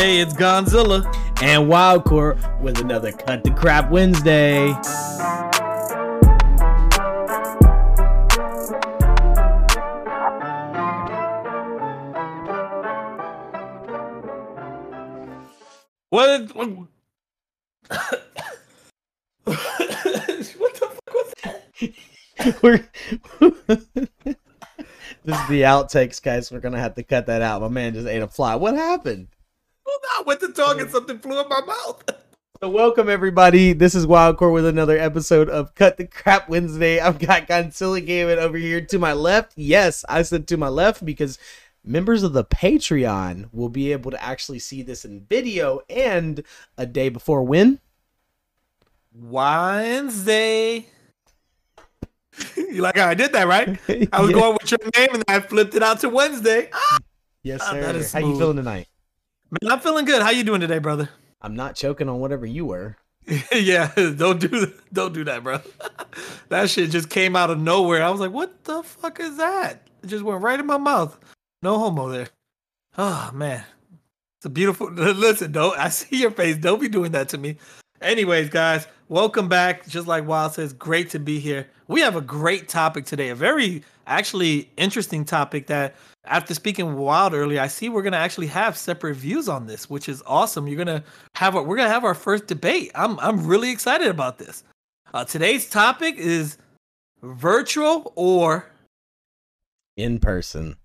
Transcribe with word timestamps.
Hey, 0.00 0.20
it's 0.20 0.32
Gonzilla. 0.32 1.04
and 1.42 1.70
Wildcore 1.70 2.58
with 2.62 2.80
another 2.80 3.12
Cut 3.12 3.44
the 3.44 3.50
Crap 3.50 3.90
Wednesday. 3.90 4.68
What? 16.08 16.54
What, 16.54 16.70
what 19.44 19.54
the 20.76 20.88
fuck 20.88 21.12
was 21.12 21.34
that? 21.42 22.62
We're 22.62 22.78
this 24.16 24.36
is 25.26 25.48
the 25.50 25.60
outtakes, 25.64 26.22
guys. 26.22 26.50
We're 26.50 26.60
gonna 26.60 26.80
have 26.80 26.94
to 26.94 27.02
cut 27.02 27.26
that 27.26 27.42
out. 27.42 27.60
My 27.60 27.68
man 27.68 27.92
just 27.92 28.08
ate 28.08 28.22
a 28.22 28.28
fly. 28.28 28.54
What 28.54 28.74
happened? 28.76 29.28
I 30.18 30.22
went 30.26 30.40
to 30.40 30.52
talk 30.52 30.80
and 30.80 30.90
something 30.90 31.18
flew 31.18 31.40
in 31.40 31.48
my 31.48 31.60
mouth. 31.62 32.02
So 32.62 32.68
welcome 32.68 33.08
everybody. 33.08 33.72
This 33.72 33.94
is 33.94 34.06
Wildcore 34.06 34.52
with 34.52 34.66
another 34.66 34.98
episode 34.98 35.48
of 35.48 35.74
Cut 35.74 35.96
the 35.96 36.06
Crap 36.06 36.50
Wednesday. 36.50 37.00
I've 37.00 37.18
got 37.18 37.48
Godzilla 37.48 38.04
Gaming 38.04 38.38
over 38.38 38.58
here 38.58 38.82
to 38.82 38.98
my 38.98 39.14
left. 39.14 39.54
Yes, 39.56 40.04
I 40.10 40.20
said 40.20 40.46
to 40.48 40.58
my 40.58 40.68
left 40.68 41.02
because 41.02 41.38
members 41.82 42.22
of 42.22 42.34
the 42.34 42.44
Patreon 42.44 43.48
will 43.50 43.70
be 43.70 43.92
able 43.92 44.10
to 44.10 44.22
actually 44.22 44.58
see 44.58 44.82
this 44.82 45.06
in 45.06 45.22
video 45.26 45.80
and 45.88 46.42
a 46.76 46.84
day 46.84 47.08
before 47.08 47.42
when? 47.44 47.80
Wednesday. 49.14 50.84
you 52.58 52.82
like 52.82 52.98
how 52.98 53.08
I 53.08 53.14
did 53.14 53.32
that, 53.32 53.46
right? 53.48 53.68
I 54.12 54.20
was 54.20 54.32
Yeah. 54.32 54.36
going 54.36 54.58
with 54.60 54.70
your 54.70 54.80
name 54.98 55.14
and 55.14 55.24
I 55.28 55.40
flipped 55.40 55.74
it 55.76 55.82
out 55.82 56.00
to 56.00 56.10
Wednesday. 56.10 56.68
Ah, 56.74 56.98
Yes, 57.42 57.62
sir. 57.66 57.78
is 57.96 58.12
How 58.12 58.18
you 58.18 58.36
feeling 58.36 58.56
tonight? 58.58 58.86
Man, 59.50 59.72
I'm 59.72 59.80
feeling 59.80 60.04
good. 60.04 60.22
How 60.22 60.30
you 60.30 60.44
doing 60.44 60.60
today, 60.60 60.78
brother? 60.78 61.08
I'm 61.42 61.54
not 61.54 61.74
choking 61.74 62.08
on 62.08 62.20
whatever 62.20 62.46
you 62.46 62.66
were. 62.66 62.96
yeah, 63.52 63.92
don't 63.94 64.40
do 64.40 64.72
don't 64.92 65.12
do 65.12 65.24
that, 65.24 65.42
bro. 65.42 65.60
that 66.48 66.70
shit 66.70 66.90
just 66.90 67.10
came 67.10 67.36
out 67.36 67.50
of 67.50 67.58
nowhere. 67.58 68.02
I 68.02 68.10
was 68.10 68.20
like, 68.20 68.32
"What 68.32 68.64
the 68.64 68.82
fuck 68.82 69.20
is 69.20 69.36
that?" 69.36 69.88
It 70.02 70.06
just 70.06 70.24
went 70.24 70.42
right 70.42 70.58
in 70.58 70.66
my 70.66 70.78
mouth. 70.78 71.18
No 71.62 71.78
homo 71.78 72.08
there. 72.08 72.28
Oh 72.96 73.30
man, 73.34 73.64
it's 74.38 74.46
a 74.46 74.50
beautiful. 74.50 74.90
Listen, 74.92 75.52
don't 75.52 75.78
I 75.78 75.90
see 75.90 76.16
your 76.16 76.30
face? 76.30 76.56
Don't 76.56 76.80
be 76.80 76.88
doing 76.88 77.12
that 77.12 77.28
to 77.30 77.38
me. 77.38 77.56
Anyways, 78.00 78.48
guys, 78.48 78.86
welcome 79.08 79.48
back. 79.48 79.86
Just 79.86 80.06
like 80.06 80.26
Wild 80.26 80.54
says, 80.54 80.72
great 80.72 81.10
to 81.10 81.18
be 81.18 81.38
here. 81.38 81.68
We 81.86 82.00
have 82.00 82.16
a 82.16 82.22
great 82.22 82.68
topic 82.68 83.04
today. 83.04 83.28
A 83.28 83.34
very 83.34 83.82
actually 84.06 84.70
interesting 84.78 85.24
topic 85.24 85.66
that 85.66 85.94
after 86.24 86.54
speaking 86.54 86.96
Wild 86.96 87.32
earlier, 87.34 87.60
I 87.60 87.66
see 87.66 87.88
we're 87.88 88.02
gonna 88.02 88.16
actually 88.18 88.48
have 88.48 88.76
separate 88.76 89.16
views 89.16 89.48
on 89.48 89.66
this, 89.66 89.88
which 89.88 90.08
is 90.08 90.22
awesome. 90.26 90.68
You're 90.68 90.78
gonna 90.84 91.02
have 91.34 91.54
a, 91.54 91.62
we're 91.62 91.76
gonna 91.76 91.88
have 91.88 92.04
our 92.04 92.14
first 92.14 92.46
debate. 92.46 92.90
I'm 92.94 93.18
I'm 93.20 93.46
really 93.46 93.70
excited 93.70 94.08
about 94.08 94.38
this. 94.38 94.64
Uh, 95.12 95.24
today's 95.24 95.68
topic 95.68 96.16
is 96.16 96.58
virtual 97.22 98.12
or 98.16 98.70
In 99.96 100.18
person 100.18 100.76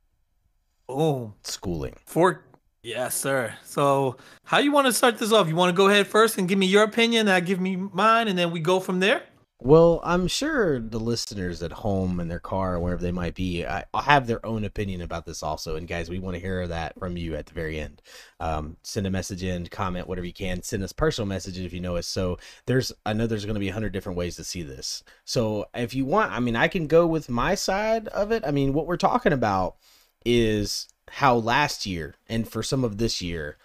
oh 0.90 1.34
schooling. 1.44 1.96
for 2.06 2.44
yes 2.82 3.16
sir. 3.16 3.54
So 3.64 4.18
how 4.46 4.60
you 4.60 4.72
want 4.72 4.88
to 4.88 4.94
start 4.94 5.18
this 5.18 5.32
off? 5.32 5.48
You 5.48 5.56
want 5.56 5.70
to 5.70 5.78
go 5.78 5.88
ahead 5.90 6.08
first 6.08 6.38
and 6.38 6.48
give 6.48 6.58
me 6.58 6.66
your 6.66 6.84
opinion, 6.84 7.28
I 7.28 7.40
give 7.40 7.60
me 7.60 7.76
mine, 7.76 8.28
and 8.28 8.38
then 8.38 8.52
we 8.52 8.60
go 8.60 8.80
from 8.80 9.00
there. 9.00 9.24
Well, 9.60 10.02
I'm 10.04 10.28
sure 10.28 10.80
the 10.80 11.00
listeners 11.00 11.64
at 11.64 11.72
home 11.72 12.20
in 12.20 12.28
their 12.28 12.40
car 12.42 12.76
or 12.76 12.80
wherever 12.80 13.02
they 13.02 13.12
might 13.14 13.36
be, 13.36 13.66
I, 13.66 13.86
I'll 13.94 14.02
have 14.02 14.28
their 14.28 14.46
own 14.46 14.66
opinion 14.66 15.02
about 15.02 15.26
this 15.26 15.42
also. 15.42 15.78
And 15.78 15.88
guys, 15.88 16.10
we 16.10 16.20
want 16.20 16.36
to 16.36 16.42
hear 16.42 16.68
that 16.68 17.00
from 17.00 17.16
you 17.16 17.36
at 17.36 17.46
the 17.46 17.54
very 17.54 17.80
end. 17.80 18.02
Um, 18.42 18.76
send 18.84 19.08
a 19.08 19.10
message 19.10 19.44
in, 19.44 19.68
comment 19.68 20.08
whatever 20.10 20.28
you 20.28 20.34
can. 20.34 20.62
Send 20.62 20.84
us 20.84 20.92
personal 20.92 21.28
messages 21.28 21.66
if 21.66 21.72
you 21.74 21.80
know 21.80 21.96
us. 21.96 22.06
So 22.06 22.38
there's, 22.66 22.92
I 23.06 23.14
know 23.14 23.28
there's 23.28 23.46
going 23.46 23.56
to 23.56 23.60
be 23.62 23.70
a 23.70 23.74
hundred 23.74 23.94
different 23.94 24.18
ways 24.18 24.36
to 24.36 24.44
see 24.44 24.62
this. 24.62 25.04
So 25.24 25.68
if 25.74 25.96
you 25.96 26.06
want, 26.06 26.34
I 26.34 26.42
mean, 26.42 26.58
I 26.58 26.68
can 26.68 26.88
go 26.88 27.08
with 27.08 27.30
my 27.30 27.56
side 27.56 28.10
of 28.10 28.32
it. 28.34 28.44
I 28.46 28.52
mean, 28.52 28.74
what 28.74 28.88
we're 28.88 28.98
talking 28.98 29.34
about 29.34 29.78
is 30.26 30.90
how 31.10 31.36
last 31.36 31.86
year 31.86 32.16
and 32.28 32.48
for 32.48 32.62
some 32.62 32.84
of 32.84 32.98
this 32.98 33.22
year, 33.22 33.58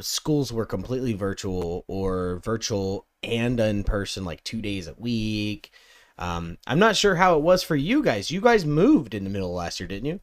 schools 0.00 0.52
were 0.52 0.66
completely 0.66 1.14
virtual 1.14 1.84
or 1.88 2.40
virtual 2.44 3.06
and 3.22 3.60
in 3.60 3.84
person 3.84 4.24
like 4.24 4.42
two 4.44 4.62
days 4.62 4.86
a 4.86 4.94
week. 4.94 5.72
Um, 6.18 6.58
I'm 6.66 6.78
not 6.78 6.96
sure 6.96 7.14
how 7.14 7.36
it 7.36 7.42
was 7.42 7.62
for 7.62 7.76
you 7.76 8.02
guys. 8.02 8.30
You 8.30 8.40
guys 8.40 8.64
moved 8.64 9.14
in 9.14 9.24
the 9.24 9.30
middle 9.30 9.48
of 9.48 9.54
last 9.54 9.80
year, 9.80 9.86
didn't 9.86 10.06
you? 10.06 10.20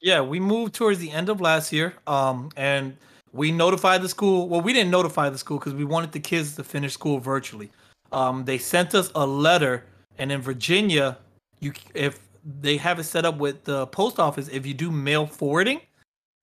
Yeah, 0.00 0.20
we 0.20 0.40
moved 0.40 0.74
towards 0.74 0.98
the 0.98 1.10
end 1.10 1.28
of 1.28 1.40
last 1.40 1.72
year, 1.72 1.94
um, 2.06 2.50
and 2.56 2.96
we 3.32 3.52
notified 3.52 4.02
the 4.02 4.08
school. 4.08 4.48
Well, 4.48 4.60
we 4.60 4.72
didn't 4.72 4.90
notify 4.90 5.28
the 5.30 5.38
school 5.38 5.58
because 5.58 5.74
we 5.74 5.84
wanted 5.84 6.12
the 6.12 6.20
kids 6.20 6.56
to 6.56 6.64
finish 6.64 6.92
school 6.92 7.18
virtually. 7.18 7.70
Um, 8.12 8.44
they 8.44 8.58
sent 8.58 8.94
us 8.94 9.10
a 9.14 9.26
letter, 9.26 9.84
and 10.18 10.30
in 10.30 10.40
Virginia, 10.40 11.18
you 11.60 11.72
if 11.94 12.20
they 12.60 12.76
have 12.76 12.98
it 12.98 13.04
set 13.04 13.24
up 13.24 13.38
with 13.38 13.64
the 13.64 13.86
post 13.88 14.18
office, 14.18 14.48
if 14.48 14.64
you 14.64 14.74
do 14.74 14.90
mail 14.90 15.26
forwarding, 15.26 15.80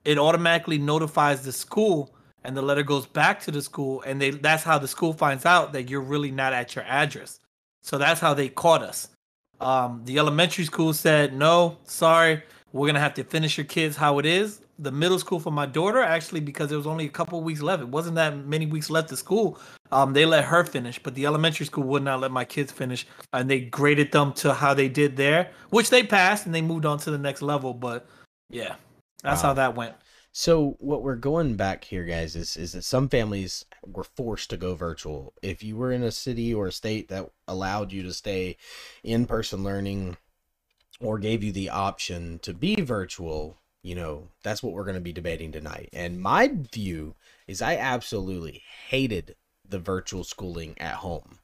it 0.04 0.18
automatically 0.18 0.78
notifies 0.78 1.44
the 1.44 1.52
school, 1.52 2.14
and 2.44 2.56
the 2.58 2.62
letter 2.62 2.84
goes 2.84 3.06
back 3.06 3.42
to 3.42 3.52
the 3.52 3.62
school, 3.62 4.02
and 4.04 4.22
they 4.22 4.32
that's 4.32 4.64
how 4.64 4.78
the 4.78 4.88
school 4.88 5.14
finds 5.14 5.46
out 5.46 5.74
that 5.74 5.90
you're 5.90 6.02
really 6.02 6.32
not 6.32 6.54
at 6.54 6.76
your 6.76 6.86
address. 6.86 7.40
So 7.82 7.98
that's 7.98 8.20
how 8.20 8.34
they 8.34 8.50
caught 8.50 8.82
us. 8.82 9.10
Um, 9.60 10.02
the 10.06 10.18
elementary 10.20 10.66
school 10.66 10.94
said, 10.94 11.34
no, 11.34 11.78
sorry, 11.84 12.44
we're 12.72 12.88
gonna 12.88 13.00
have 13.00 13.14
to 13.16 13.24
finish 13.24 13.58
your 13.58 13.66
kids 13.66 13.96
how 13.96 14.20
it 14.20 14.26
is. 14.26 14.62
The 14.80 14.92
middle 14.92 15.20
school 15.20 15.40
for 15.40 15.52
my 15.52 15.66
daughter, 15.66 16.02
actually, 16.02 16.40
because 16.42 16.70
there 16.70 16.78
was 16.78 16.88
only 16.88 17.06
a 17.06 17.10
couple 17.10 17.42
weeks 17.44 17.62
left, 17.62 17.82
it 17.84 17.88
wasn't 17.90 18.16
that 18.16 18.36
many 18.36 18.66
weeks 18.66 18.90
left 18.90 19.12
of 19.12 19.20
school. 19.20 19.60
Um, 19.92 20.14
they 20.14 20.26
let 20.26 20.44
her 20.46 20.64
finish, 20.64 20.98
but 20.98 21.14
the 21.14 21.26
elementary 21.28 21.66
school 21.68 21.84
would 21.86 22.04
not 22.04 22.20
let 22.20 22.32
my 22.32 22.44
kids 22.44 22.72
finish, 22.72 23.06
and 23.32 23.50
they 23.50 23.62
graded 23.62 24.12
them 24.12 24.34
to 24.34 24.54
how 24.54 24.74
they 24.74 24.90
did 24.90 25.16
there, 25.16 25.52
which 25.70 25.92
they 25.92 26.04
passed, 26.04 26.46
and 26.46 26.56
they 26.56 26.62
moved 26.62 26.86
on 26.86 26.98
to 27.00 27.12
the 27.12 27.18
next 27.18 27.42
level. 27.44 27.74
But 27.74 28.08
yeah, 28.50 28.76
that's 29.22 29.44
Wow. 29.44 29.50
how 29.50 29.54
that 29.54 29.76
went. 29.76 29.94
So 30.36 30.78
what 30.80 31.04
we're 31.04 31.16
going 31.16 31.58
back 31.58 31.84
here, 31.84 32.06
guys, 32.06 32.36
is 32.36 32.58
is 32.58 32.72
that 32.72 32.84
some 32.84 33.08
families 33.08 33.66
were 33.86 34.04
forced 34.04 34.50
to 34.50 34.58
go 34.58 34.74
virtual. 34.74 35.32
If 35.44 35.62
you 35.62 35.78
were 35.78 35.92
in 35.92 36.02
a 36.02 36.12
city 36.12 36.52
or 36.52 36.66
a 36.68 36.72
state 36.72 37.08
that 37.10 37.30
allowed 37.48 37.92
you 37.92 38.02
to 38.02 38.12
stay 38.14 38.58
in 39.04 39.28
person 39.28 39.64
learning 39.64 40.18
or 41.00 41.20
gave 41.20 41.44
you 41.44 41.52
the 41.52 41.70
option 41.70 42.40
to 42.40 42.52
be 42.52 42.82
virtual, 42.82 43.60
you 43.84 43.94
know, 43.94 44.30
that's 44.42 44.64
what 44.64 44.74
we're 44.74 44.86
going 44.86 44.96
to 44.96 45.02
be 45.02 45.14
debating 45.14 45.52
tonight. 45.52 45.90
And 45.94 46.20
my 46.20 46.52
view 46.52 47.14
is 47.48 47.62
I 47.62 47.78
absolutely 47.78 48.64
hated 48.88 49.36
the 49.70 49.80
virtual 49.80 50.24
schooling 50.24 50.76
at 50.80 50.96
home. 50.96 51.38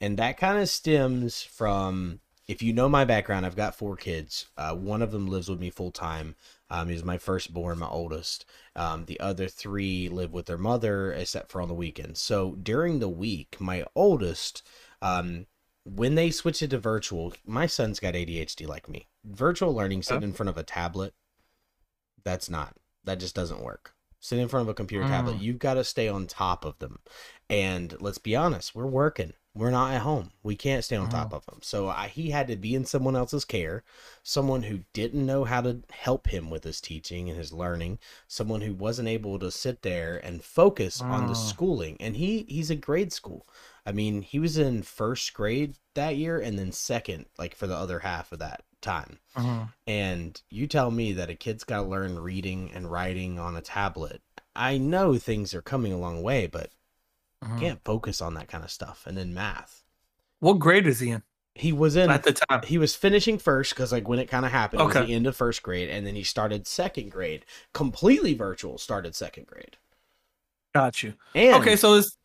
And 0.00 0.18
that 0.18 0.38
kind 0.38 0.58
of 0.58 0.70
stems 0.70 1.42
from 1.42 2.20
if 2.48 2.62
you 2.62 2.72
know 2.72 2.88
my 2.88 3.04
background, 3.04 3.46
I've 3.46 3.56
got 3.56 3.74
four 3.74 3.96
kids. 3.96 4.46
Uh, 4.56 4.74
one 4.74 5.02
of 5.02 5.12
them 5.12 5.26
lives 5.28 5.48
with 5.48 5.60
me 5.60 5.70
full 5.70 5.90
time. 5.90 6.34
Um, 6.72 6.88
he's 6.88 7.04
my 7.04 7.18
firstborn, 7.18 7.78
my 7.80 7.86
oldest. 7.88 8.46
Um, 8.74 9.04
the 9.04 9.20
other 9.20 9.46
three 9.46 10.08
live 10.08 10.32
with 10.32 10.46
their 10.46 10.56
mother, 10.56 11.12
except 11.12 11.50
for 11.52 11.60
on 11.60 11.68
the 11.68 11.74
weekends. 11.74 12.18
So 12.20 12.56
during 12.62 12.98
the 12.98 13.10
week, 13.10 13.56
my 13.60 13.84
oldest, 13.94 14.66
um, 15.02 15.46
when 15.84 16.14
they 16.14 16.30
switch 16.30 16.62
it 16.62 16.70
to 16.70 16.78
virtual, 16.78 17.34
my 17.44 17.66
son's 17.66 18.00
got 18.00 18.14
ADHD 18.14 18.66
like 18.66 18.88
me. 18.88 19.08
Virtual 19.24 19.74
learning, 19.74 20.02
sitting 20.02 20.22
in 20.22 20.32
front 20.32 20.48
of 20.48 20.56
a 20.56 20.62
tablet, 20.62 21.12
that's 22.24 22.48
not. 22.48 22.74
That 23.04 23.20
just 23.20 23.34
doesn't 23.34 23.62
work. 23.62 23.94
Sitting 24.20 24.44
in 24.44 24.48
front 24.48 24.62
of 24.62 24.68
a 24.70 24.74
computer 24.74 25.06
tablet, 25.06 25.38
Mm. 25.38 25.42
you've 25.42 25.58
got 25.58 25.74
to 25.74 25.84
stay 25.84 26.08
on 26.08 26.26
top 26.26 26.64
of 26.64 26.78
them. 26.78 27.00
And 27.50 28.00
let's 28.00 28.18
be 28.18 28.34
honest, 28.36 28.74
we're 28.74 28.86
working. 28.86 29.34
We're 29.54 29.70
not 29.70 29.92
at 29.92 30.00
home. 30.02 30.32
We 30.42 30.56
can't 30.56 30.82
stay 30.84 30.96
on 30.96 31.08
top 31.10 31.32
of 31.32 31.44
him. 31.46 31.58
So 31.62 31.88
I, 31.88 32.08
he 32.08 32.30
had 32.30 32.48
to 32.48 32.56
be 32.56 32.74
in 32.74 32.84
someone 32.86 33.14
else's 33.16 33.44
care, 33.44 33.82
someone 34.22 34.62
who 34.64 34.84
didn't 34.94 35.26
know 35.26 35.44
how 35.44 35.60
to 35.60 35.82
help 35.90 36.28
him 36.28 36.48
with 36.50 36.64
his 36.64 36.80
teaching 36.80 37.28
and 37.28 37.38
his 37.38 37.52
learning, 37.52 37.98
someone 38.26 38.62
who 38.62 38.74
wasn't 38.74 39.08
able 39.08 39.38
to 39.38 39.50
sit 39.50 39.82
there 39.82 40.16
and 40.24 40.42
focus 40.44 41.02
on 41.08 41.26
the 41.26 41.34
Mm. 41.34 41.36
schooling. 41.36 41.96
And 42.00 42.16
he 42.16 42.44
he's 42.48 42.70
a 42.70 42.76
grade 42.76 43.12
school. 43.12 43.46
I 43.84 43.92
mean, 43.92 44.22
he 44.22 44.38
was 44.38 44.56
in 44.58 44.82
first 44.82 45.34
grade 45.34 45.76
that 45.94 46.16
year 46.16 46.38
and 46.40 46.58
then 46.58 46.72
second 46.72 47.26
like 47.38 47.54
for 47.54 47.66
the 47.66 47.76
other 47.76 47.98
half 48.00 48.32
of 48.32 48.38
that 48.38 48.64
time. 48.80 49.18
And 49.86 50.40
you 50.50 50.66
tell 50.66 50.90
me 50.90 51.12
that 51.14 51.30
a 51.30 51.34
kid's 51.36 51.64
got 51.64 51.82
to 51.82 51.88
learn 51.88 52.18
reading 52.18 52.70
and 52.72 52.90
writing 52.90 53.38
on 53.38 53.56
a 53.56 53.60
tablet. 53.62 54.22
I 54.56 54.78
know 54.78 55.18
things 55.18 55.54
are 55.54 55.62
coming 55.62 55.92
a 55.92 55.98
long 55.98 56.22
way, 56.22 56.46
but 56.46 56.70
Mhm. 57.42 57.58
can't 57.58 57.84
focus 57.84 58.20
on 58.20 58.34
that 58.34 58.48
kind 58.48 58.64
of 58.64 58.70
stuff. 58.70 59.04
And 59.06 59.16
then 59.16 59.34
math. 59.34 59.84
What 60.40 60.58
grade 60.58 60.86
is 60.86 61.00
he 61.00 61.10
in 61.10 61.22
He 61.54 61.72
was 61.72 61.96
in 61.96 62.10
at 62.10 62.22
the 62.24 62.32
time? 62.32 62.62
he 62.64 62.78
was 62.78 62.94
finishing 62.94 63.38
first 63.38 63.74
because 63.74 63.92
like 63.92 64.08
when 64.08 64.18
it 64.18 64.26
kind 64.30 64.46
of 64.46 64.52
happened 64.52 64.80
it 64.82 64.84
was 64.86 64.96
Okay. 64.96 65.06
the 65.06 65.14
end 65.14 65.26
of 65.26 65.36
first 65.36 65.62
grade 65.62 65.88
and 65.90 66.06
then 66.06 66.14
he 66.14 66.22
started 66.24 66.66
second 66.66 67.10
grade 67.10 67.44
completely 67.74 68.34
virtual 68.34 68.78
started 68.78 69.14
second 69.14 69.46
grade 69.46 69.76
Got 70.74 71.02
you. 71.02 71.14
and 71.34 71.56
Okay, 71.56 71.76
so 71.76 71.94
it's 71.94 72.16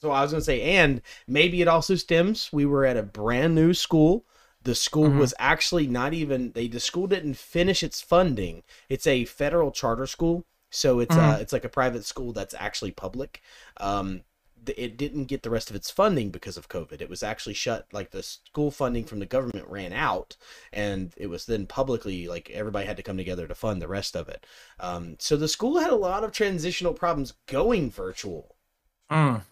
so 0.00 0.10
i 0.12 0.22
was 0.22 0.30
gonna 0.32 0.42
say 0.42 0.62
and 0.62 1.02
maybe 1.26 1.60
it 1.62 1.68
also 1.68 1.94
stems 1.96 2.50
we 2.52 2.64
were 2.66 2.84
at 2.86 2.96
a 2.96 3.02
brand 3.02 3.54
new 3.54 3.74
school 3.74 4.24
the 4.62 4.74
school 4.74 5.08
Mhm. 5.10 5.18
was 5.18 5.34
actually 5.38 5.86
not 5.86 6.14
even 6.14 6.52
they 6.52 6.68
the 6.68 6.80
school 6.80 7.06
didn't 7.06 7.34
finish 7.36 7.82
its 7.82 8.00
funding 8.00 8.62
it's 8.88 9.06
a 9.06 9.24
federal 9.26 9.70
charter 9.72 10.06
school 10.06 10.46
So 10.70 11.00
it's 11.00 11.16
uh 11.16 11.38
it's 11.40 11.52
like 11.52 11.64
a 11.64 11.70
private 11.70 12.04
school 12.04 12.32
that's 12.32 12.54
actually 12.54 12.90
public. 12.90 13.42
Um, 13.78 14.22
th- 14.64 14.78
it 14.78 14.96
didn't 14.96 15.24
get 15.24 15.42
the 15.42 15.50
rest 15.50 15.70
of 15.70 15.76
its 15.76 15.90
funding 15.90 16.30
because 16.30 16.56
of 16.56 16.68
COVID. 16.68 17.00
It 17.00 17.08
was 17.08 17.22
actually 17.22 17.54
shut. 17.54 17.86
Like 17.92 18.10
the 18.10 18.22
school 18.22 18.70
funding 18.70 19.04
from 19.04 19.18
the 19.18 19.26
government 19.26 19.68
ran 19.68 19.92
out, 19.92 20.36
and 20.72 21.12
it 21.16 21.28
was 21.28 21.46
then 21.46 21.66
publicly 21.66 22.28
like 22.28 22.50
everybody 22.50 22.86
had 22.86 22.96
to 22.96 23.02
come 23.02 23.16
together 23.16 23.46
to 23.46 23.54
fund 23.54 23.80
the 23.80 23.88
rest 23.88 24.16
of 24.16 24.28
it. 24.28 24.46
Um, 24.78 25.16
so 25.18 25.36
the 25.36 25.48
school 25.48 25.78
had 25.78 25.90
a 25.90 25.96
lot 25.96 26.24
of 26.24 26.32
transitional 26.32 26.94
problems 26.94 27.34
going 27.46 27.90
virtual. 27.90 28.56
Mm. 29.10 29.42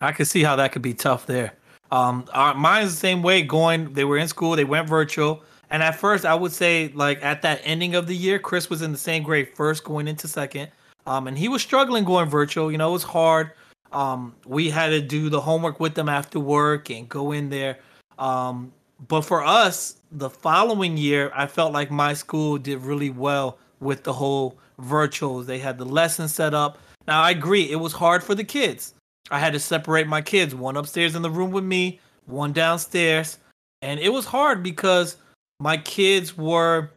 I 0.00 0.12
could 0.12 0.26
see 0.26 0.42
how 0.42 0.56
that 0.56 0.72
could 0.72 0.82
be 0.82 0.94
tough 0.94 1.26
there. 1.26 1.52
Um, 1.90 2.24
our, 2.32 2.54
mine's 2.54 2.92
the 2.92 3.00
same 3.00 3.22
way. 3.22 3.42
Going, 3.42 3.92
they 3.92 4.04
were 4.04 4.16
in 4.16 4.28
school, 4.28 4.56
they 4.56 4.64
went 4.64 4.88
virtual, 4.88 5.42
and 5.70 5.82
at 5.82 5.96
first, 5.96 6.24
I 6.24 6.34
would 6.34 6.52
say 6.52 6.90
like 6.94 7.22
at 7.24 7.42
that 7.42 7.60
ending 7.64 7.94
of 7.94 8.06
the 8.06 8.16
year, 8.16 8.38
Chris 8.38 8.68
was 8.68 8.82
in 8.82 8.92
the 8.92 8.98
same 8.98 9.22
grade 9.22 9.48
first, 9.54 9.84
going 9.84 10.08
into 10.08 10.28
second, 10.28 10.70
um, 11.06 11.26
and 11.26 11.38
he 11.38 11.48
was 11.48 11.62
struggling 11.62 12.04
going 12.04 12.28
virtual. 12.28 12.70
You 12.70 12.78
know, 12.78 12.90
it 12.90 12.92
was 12.92 13.02
hard. 13.02 13.52
Um, 13.92 14.34
we 14.46 14.70
had 14.70 14.88
to 14.90 15.00
do 15.00 15.28
the 15.28 15.40
homework 15.40 15.80
with 15.80 15.94
them 15.94 16.08
after 16.08 16.38
work 16.38 16.90
and 16.90 17.08
go 17.08 17.32
in 17.32 17.48
there. 17.50 17.78
Um, 18.18 18.72
but 19.08 19.22
for 19.22 19.42
us, 19.42 19.96
the 20.12 20.30
following 20.30 20.96
year, 20.96 21.32
I 21.34 21.46
felt 21.46 21.72
like 21.72 21.90
my 21.90 22.14
school 22.14 22.58
did 22.58 22.82
really 22.82 23.10
well 23.10 23.58
with 23.80 24.04
the 24.04 24.12
whole 24.12 24.58
virtuals. 24.80 25.46
They 25.46 25.58
had 25.58 25.78
the 25.78 25.84
lessons 25.84 26.34
set 26.34 26.54
up. 26.54 26.78
Now 27.06 27.22
I 27.22 27.30
agree, 27.30 27.70
it 27.70 27.76
was 27.76 27.92
hard 27.92 28.22
for 28.22 28.34
the 28.34 28.44
kids. 28.44 28.94
I 29.30 29.38
had 29.38 29.52
to 29.52 29.60
separate 29.60 30.06
my 30.06 30.22
kids, 30.22 30.54
one 30.54 30.76
upstairs 30.76 31.14
in 31.14 31.22
the 31.22 31.30
room 31.30 31.50
with 31.50 31.64
me, 31.64 32.00
one 32.26 32.52
downstairs, 32.52 33.38
and 33.82 33.98
it 34.00 34.12
was 34.12 34.26
hard 34.26 34.62
because 34.62 35.16
my 35.60 35.76
kids 35.76 36.36
were 36.36 36.90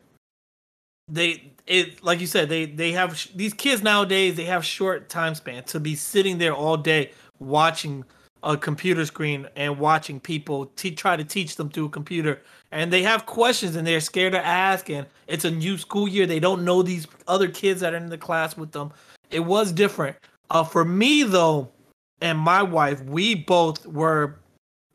they 1.07 1.51
it 1.67 2.03
like 2.03 2.19
you 2.19 2.27
said 2.27 2.49
they 2.49 2.65
they 2.65 2.91
have 2.91 3.27
these 3.35 3.53
kids 3.53 3.83
nowadays 3.83 4.35
they 4.35 4.45
have 4.45 4.65
short 4.65 5.09
time 5.09 5.35
span 5.35 5.63
to 5.63 5.79
be 5.79 5.95
sitting 5.95 6.37
there 6.39 6.53
all 6.53 6.77
day 6.77 7.11
watching 7.39 8.03
a 8.43 8.57
computer 8.57 9.05
screen 9.05 9.47
and 9.55 9.79
watching 9.79 10.19
people 10.19 10.67
te- 10.75 10.91
try 10.91 11.15
to 11.15 11.23
teach 11.23 11.55
them 11.55 11.69
through 11.69 11.85
a 11.85 11.89
computer. 11.89 12.41
And 12.71 12.91
they 12.91 13.01
have 13.03 13.25
questions 13.25 13.75
and 13.75 13.87
they're 13.87 14.01
scared 14.01 14.33
to 14.33 14.45
ask 14.45 14.89
and 14.89 15.07
it's 15.27 15.45
a 15.45 15.51
new 15.51 15.77
school 15.77 16.07
year. 16.07 16.25
They 16.25 16.39
don't 16.39 16.65
know 16.65 16.81
these 16.81 17.07
other 17.27 17.47
kids 17.47 17.81
that 17.81 17.93
are 17.93 17.97
in 17.97 18.09
the 18.09 18.17
class 18.17 18.57
with 18.57 18.71
them. 18.71 18.91
It 19.31 19.39
was 19.39 19.71
different. 19.71 20.17
Uh, 20.49 20.63
for 20.63 20.83
me 20.83 21.23
though 21.23 21.69
and 22.21 22.37
my 22.37 22.61
wife 22.61 23.01
we 23.05 23.33
both 23.33 23.85
were 23.85 24.39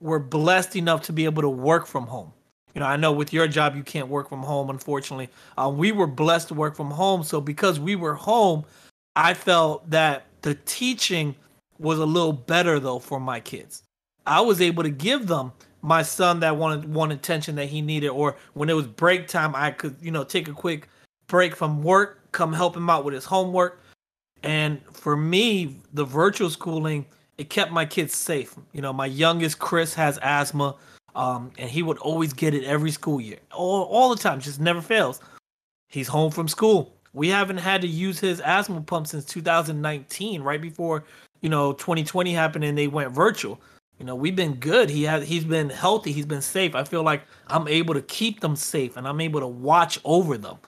were 0.00 0.20
blessed 0.20 0.76
enough 0.76 1.02
to 1.02 1.12
be 1.12 1.24
able 1.24 1.42
to 1.42 1.48
work 1.48 1.86
from 1.86 2.06
home 2.06 2.32
you 2.78 2.84
know, 2.84 2.90
I 2.90 2.94
know 2.94 3.10
with 3.10 3.32
your 3.32 3.48
job 3.48 3.74
you 3.74 3.82
can't 3.82 4.06
work 4.06 4.28
from 4.28 4.44
home, 4.44 4.70
unfortunately. 4.70 5.30
Uh, 5.56 5.68
we 5.68 5.90
were 5.90 6.06
blessed 6.06 6.46
to 6.46 6.54
work 6.54 6.76
from 6.76 6.92
home, 6.92 7.24
so 7.24 7.40
because 7.40 7.80
we 7.80 7.96
were 7.96 8.14
home, 8.14 8.64
I 9.16 9.34
felt 9.34 9.90
that 9.90 10.26
the 10.42 10.54
teaching 10.64 11.34
was 11.80 11.98
a 11.98 12.06
little 12.06 12.32
better 12.32 12.78
though 12.78 13.00
for 13.00 13.18
my 13.18 13.40
kids. 13.40 13.82
I 14.26 14.42
was 14.42 14.60
able 14.60 14.84
to 14.84 14.90
give 14.90 15.26
them 15.26 15.50
my 15.82 16.02
son 16.02 16.38
that 16.38 16.56
wanted 16.56 16.94
one 16.94 17.10
attention 17.10 17.56
that 17.56 17.66
he 17.66 17.82
needed, 17.82 18.10
or 18.10 18.36
when 18.54 18.70
it 18.70 18.74
was 18.74 18.86
break 18.86 19.26
time, 19.26 19.56
I 19.56 19.72
could 19.72 19.96
you 20.00 20.12
know 20.12 20.22
take 20.22 20.46
a 20.46 20.52
quick 20.52 20.88
break 21.26 21.56
from 21.56 21.82
work, 21.82 22.30
come 22.30 22.52
help 22.52 22.76
him 22.76 22.88
out 22.88 23.04
with 23.04 23.12
his 23.12 23.24
homework. 23.24 23.82
And 24.44 24.80
for 24.92 25.16
me, 25.16 25.78
the 25.94 26.04
virtual 26.04 26.48
schooling 26.48 27.06
it 27.38 27.50
kept 27.50 27.72
my 27.72 27.86
kids 27.86 28.14
safe. 28.14 28.54
You 28.72 28.82
know, 28.82 28.92
my 28.92 29.06
youngest 29.06 29.58
Chris 29.58 29.94
has 29.94 30.18
asthma 30.18 30.76
um, 31.14 31.50
and 31.58 31.70
he 31.70 31.82
would 31.82 31.98
always 31.98 32.32
get 32.32 32.54
it 32.54 32.64
every 32.64 32.90
school 32.90 33.20
year, 33.20 33.38
all, 33.52 33.84
all 33.84 34.14
the 34.14 34.20
time, 34.20 34.40
just 34.40 34.60
never 34.60 34.80
fails. 34.80 35.20
He's 35.88 36.08
home 36.08 36.30
from 36.30 36.48
school. 36.48 36.94
We 37.12 37.28
haven't 37.28 37.58
had 37.58 37.80
to 37.82 37.88
use 37.88 38.20
his 38.20 38.40
asthma 38.40 38.82
pump 38.82 39.06
since 39.06 39.24
2019, 39.24 40.42
right 40.42 40.60
before 40.60 41.04
you 41.40 41.48
know 41.48 41.72
2020 41.72 42.32
happened 42.32 42.64
and 42.64 42.76
they 42.76 42.88
went 42.88 43.12
virtual. 43.12 43.60
You 43.98 44.04
know, 44.04 44.14
we've 44.14 44.36
been 44.36 44.54
good. 44.54 44.90
He 44.90 45.02
has 45.04 45.26
he's 45.26 45.44
been 45.44 45.70
healthy. 45.70 46.12
He's 46.12 46.26
been 46.26 46.42
safe. 46.42 46.74
I 46.74 46.84
feel 46.84 47.02
like 47.02 47.22
I'm 47.48 47.66
able 47.66 47.94
to 47.94 48.02
keep 48.02 48.40
them 48.40 48.54
safe 48.54 48.96
and 48.96 49.08
I'm 49.08 49.20
able 49.20 49.40
to 49.40 49.46
watch 49.46 49.98
over 50.04 50.38
them. 50.38 50.58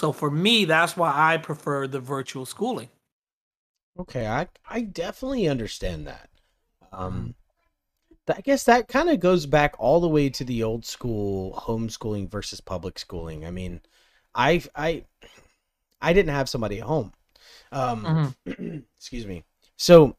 So 0.00 0.12
for 0.12 0.30
me, 0.30 0.64
that's 0.64 0.96
why 0.96 1.12
I 1.14 1.36
prefer 1.36 1.86
the 1.86 2.00
virtual 2.00 2.46
schooling. 2.46 2.88
Okay, 3.98 4.26
I 4.26 4.48
I 4.68 4.82
definitely 4.82 5.48
understand 5.48 6.06
that. 6.06 6.30
Um, 6.92 7.34
I 8.30 8.40
guess 8.40 8.64
that 8.64 8.88
kind 8.88 9.08
of 9.08 9.20
goes 9.20 9.46
back 9.46 9.74
all 9.78 10.00
the 10.00 10.08
way 10.08 10.28
to 10.30 10.44
the 10.44 10.62
old 10.62 10.84
school 10.84 11.52
homeschooling 11.66 12.30
versus 12.30 12.60
public 12.60 12.98
schooling. 12.98 13.44
I 13.44 13.50
mean, 13.50 13.80
I 14.34 14.62
I 14.74 15.04
I 16.00 16.12
didn't 16.12 16.34
have 16.34 16.48
somebody 16.48 16.78
at 16.78 16.86
home. 16.86 17.12
Um, 17.72 18.34
mm-hmm. 18.46 18.78
excuse 18.96 19.26
me. 19.26 19.44
So 19.76 20.16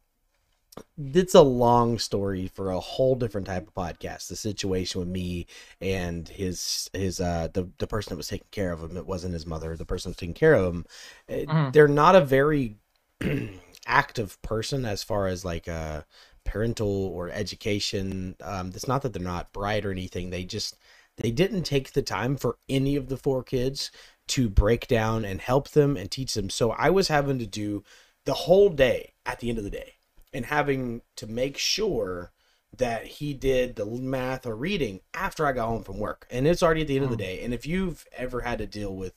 it's 0.98 1.36
a 1.36 1.42
long 1.42 2.00
story 2.00 2.48
for 2.48 2.72
a 2.72 2.80
whole 2.80 3.16
different 3.16 3.48
type 3.48 3.68
of 3.68 3.74
podcast. 3.74 4.28
The 4.28 4.36
situation 4.36 5.00
with 5.00 5.10
me 5.10 5.48
and 5.82 6.28
his 6.28 6.90
his 6.94 7.20
uh 7.20 7.50
the 7.54 7.70
the 7.78 7.88
person 7.88 8.12
that 8.12 8.18
was 8.18 8.28
taking 8.28 8.48
care 8.52 8.72
of 8.72 8.82
him. 8.82 8.98
It 8.98 9.08
wasn't 9.08 9.34
his 9.34 9.46
mother. 9.46 9.76
The 9.76 9.86
person 9.86 10.10
was 10.12 10.18
taking 10.18 10.34
care 10.34 10.54
of 10.54 10.74
him. 10.74 10.86
Mm-hmm. 11.30 11.72
They're 11.72 11.88
not 11.88 12.16
a 12.16 12.22
very 12.22 12.78
active 13.88 14.42
person 14.42 14.86
as 14.86 15.04
far 15.04 15.28
as 15.28 15.44
like 15.44 15.68
uh 15.68 16.04
parental 16.50 17.08
or 17.08 17.30
education. 17.30 18.36
Um, 18.42 18.72
it's 18.74 18.88
not 18.88 19.04
that 19.04 19.14
they're 19.14 19.22
not 19.22 19.54
bright 19.54 19.86
or 19.86 19.92
anything. 19.92 20.32
They 20.32 20.44
just 20.44 20.78
they 21.18 21.32
didn't 21.32 21.64
take 21.64 21.94
the 21.94 22.02
time 22.02 22.38
for 22.38 22.58
any 22.68 22.96
of 22.96 23.08
the 23.08 23.18
four 23.18 23.44
kids 23.44 23.92
to 24.30 24.50
break 24.50 24.88
down 24.88 25.26
and 25.26 25.42
help 25.42 25.70
them 25.70 25.96
and 25.96 26.10
teach 26.10 26.34
them. 26.34 26.50
So 26.50 26.72
I 26.72 26.90
was 26.90 27.08
having 27.08 27.40
to 27.40 27.46
do 27.46 27.84
the 28.26 28.34
whole 28.34 28.70
day 28.70 29.14
at 29.26 29.40
the 29.40 29.50
end 29.50 29.58
of 29.58 29.64
the 29.64 29.70
day 29.70 29.94
and 30.34 30.46
having 30.46 31.02
to 31.18 31.28
make 31.28 31.58
sure 31.58 32.32
that 32.76 33.06
he 33.06 33.34
did 33.34 33.76
the 33.76 33.86
math 33.86 34.46
or 34.46 34.56
reading 34.56 35.02
after 35.14 35.46
I 35.46 35.52
got 35.52 35.68
home 35.68 35.84
from 35.84 36.00
work. 36.00 36.26
And 36.32 36.48
it's 36.48 36.64
already 36.64 36.82
at 36.82 36.88
the 36.88 36.96
end 36.96 37.06
of 37.06 37.12
the 37.12 37.16
mm. 37.16 37.20
day. 37.20 37.44
And 37.44 37.54
if 37.54 37.66
you've 37.66 38.06
ever 38.16 38.42
had 38.42 38.60
to 38.60 38.68
deal 38.68 38.96
with 38.96 39.14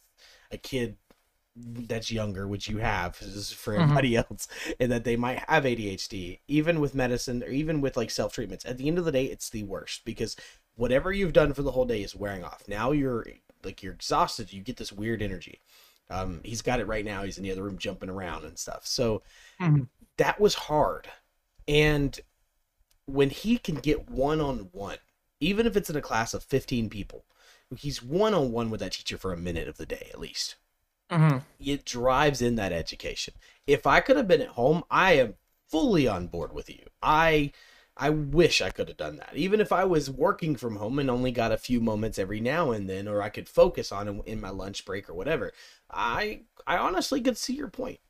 a 0.50 0.56
kid 0.58 0.96
that's 1.54 2.10
younger, 2.10 2.48
which 2.48 2.68
you 2.68 2.78
have 2.78 3.16
for 3.16 3.24
mm-hmm. 3.24 3.82
everybody 3.82 4.12
mm-hmm. 4.12 4.24
else, 4.32 4.48
and 4.80 4.90
that 4.90 5.04
they 5.04 5.16
might 5.16 5.40
have 5.48 5.64
ADHD, 5.64 6.40
even 6.48 6.80
with 6.80 6.94
medicine 6.94 7.42
or 7.42 7.50
even 7.50 7.80
with 7.80 7.96
like 7.96 8.10
self 8.10 8.32
treatments. 8.32 8.64
At 8.64 8.78
the 8.78 8.88
end 8.88 8.98
of 8.98 9.04
the 9.04 9.12
day, 9.12 9.24
it's 9.26 9.50
the 9.50 9.64
worst 9.64 10.04
because 10.04 10.36
whatever 10.76 11.12
you've 11.12 11.32
done 11.32 11.52
for 11.52 11.62
the 11.62 11.72
whole 11.72 11.84
day 11.84 12.02
is 12.02 12.16
wearing 12.16 12.44
off. 12.44 12.64
Now 12.68 12.92
you're 12.92 13.26
like 13.64 13.82
you're 13.82 13.92
exhausted. 13.92 14.52
You 14.52 14.62
get 14.62 14.76
this 14.76 14.92
weird 14.92 15.22
energy. 15.22 15.60
Um, 16.10 16.40
he's 16.44 16.62
got 16.62 16.80
it 16.80 16.86
right 16.86 17.04
now. 17.04 17.22
He's 17.22 17.38
in 17.38 17.44
the 17.44 17.52
other 17.52 17.62
room 17.62 17.78
jumping 17.78 18.10
around 18.10 18.44
and 18.44 18.58
stuff. 18.58 18.86
So 18.86 19.22
mm-hmm. 19.60 19.84
that 20.18 20.40
was 20.40 20.54
hard. 20.54 21.08
And 21.68 22.18
when 23.06 23.30
he 23.30 23.56
can 23.58 23.76
get 23.76 24.10
one 24.10 24.40
on 24.40 24.68
one, 24.72 24.98
even 25.40 25.66
if 25.66 25.76
it's 25.76 25.90
in 25.90 25.96
a 25.96 26.02
class 26.02 26.34
of 26.34 26.44
15 26.44 26.90
people, 26.90 27.24
he's 27.76 28.02
one 28.02 28.34
on 28.34 28.52
one 28.52 28.68
with 28.68 28.80
that 28.80 28.92
teacher 28.92 29.16
for 29.16 29.32
a 29.32 29.38
minute 29.38 29.68
of 29.68 29.78
the 29.78 29.86
day 29.86 30.10
at 30.12 30.20
least 30.20 30.56
mm-hmm. 31.12 31.38
it 31.60 31.84
drives 31.84 32.42
in 32.42 32.56
that 32.56 32.72
education. 32.72 33.34
If 33.66 33.86
I 33.86 34.00
could 34.00 34.16
have 34.16 34.28
been 34.28 34.40
at 34.40 34.48
home, 34.48 34.82
I 34.90 35.12
am 35.14 35.34
fully 35.68 36.08
on 36.08 36.26
board 36.26 36.52
with 36.52 36.68
you. 36.68 36.84
I 37.02 37.52
I 37.96 38.10
wish 38.10 38.62
I 38.62 38.70
could 38.70 38.88
have 38.88 38.96
done 38.96 39.16
that. 39.16 39.30
Even 39.34 39.60
if 39.60 39.70
I 39.70 39.84
was 39.84 40.10
working 40.10 40.56
from 40.56 40.76
home 40.76 40.98
and 40.98 41.10
only 41.10 41.30
got 41.30 41.52
a 41.52 41.58
few 41.58 41.80
moments 41.80 42.18
every 42.18 42.40
now 42.40 42.70
and 42.72 42.88
then, 42.88 43.06
or 43.06 43.20
I 43.20 43.28
could 43.28 43.48
focus 43.48 43.92
on 43.92 44.08
it 44.08 44.22
in 44.26 44.40
my 44.40 44.48
lunch 44.48 44.84
break 44.84 45.10
or 45.10 45.14
whatever. 45.14 45.52
I 45.90 46.40
I 46.66 46.78
honestly 46.78 47.20
could 47.20 47.36
see 47.36 47.54
your 47.54 47.68
point. 47.68 48.00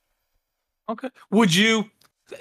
Okay. 0.88 1.10
Would 1.30 1.54
you? 1.54 1.90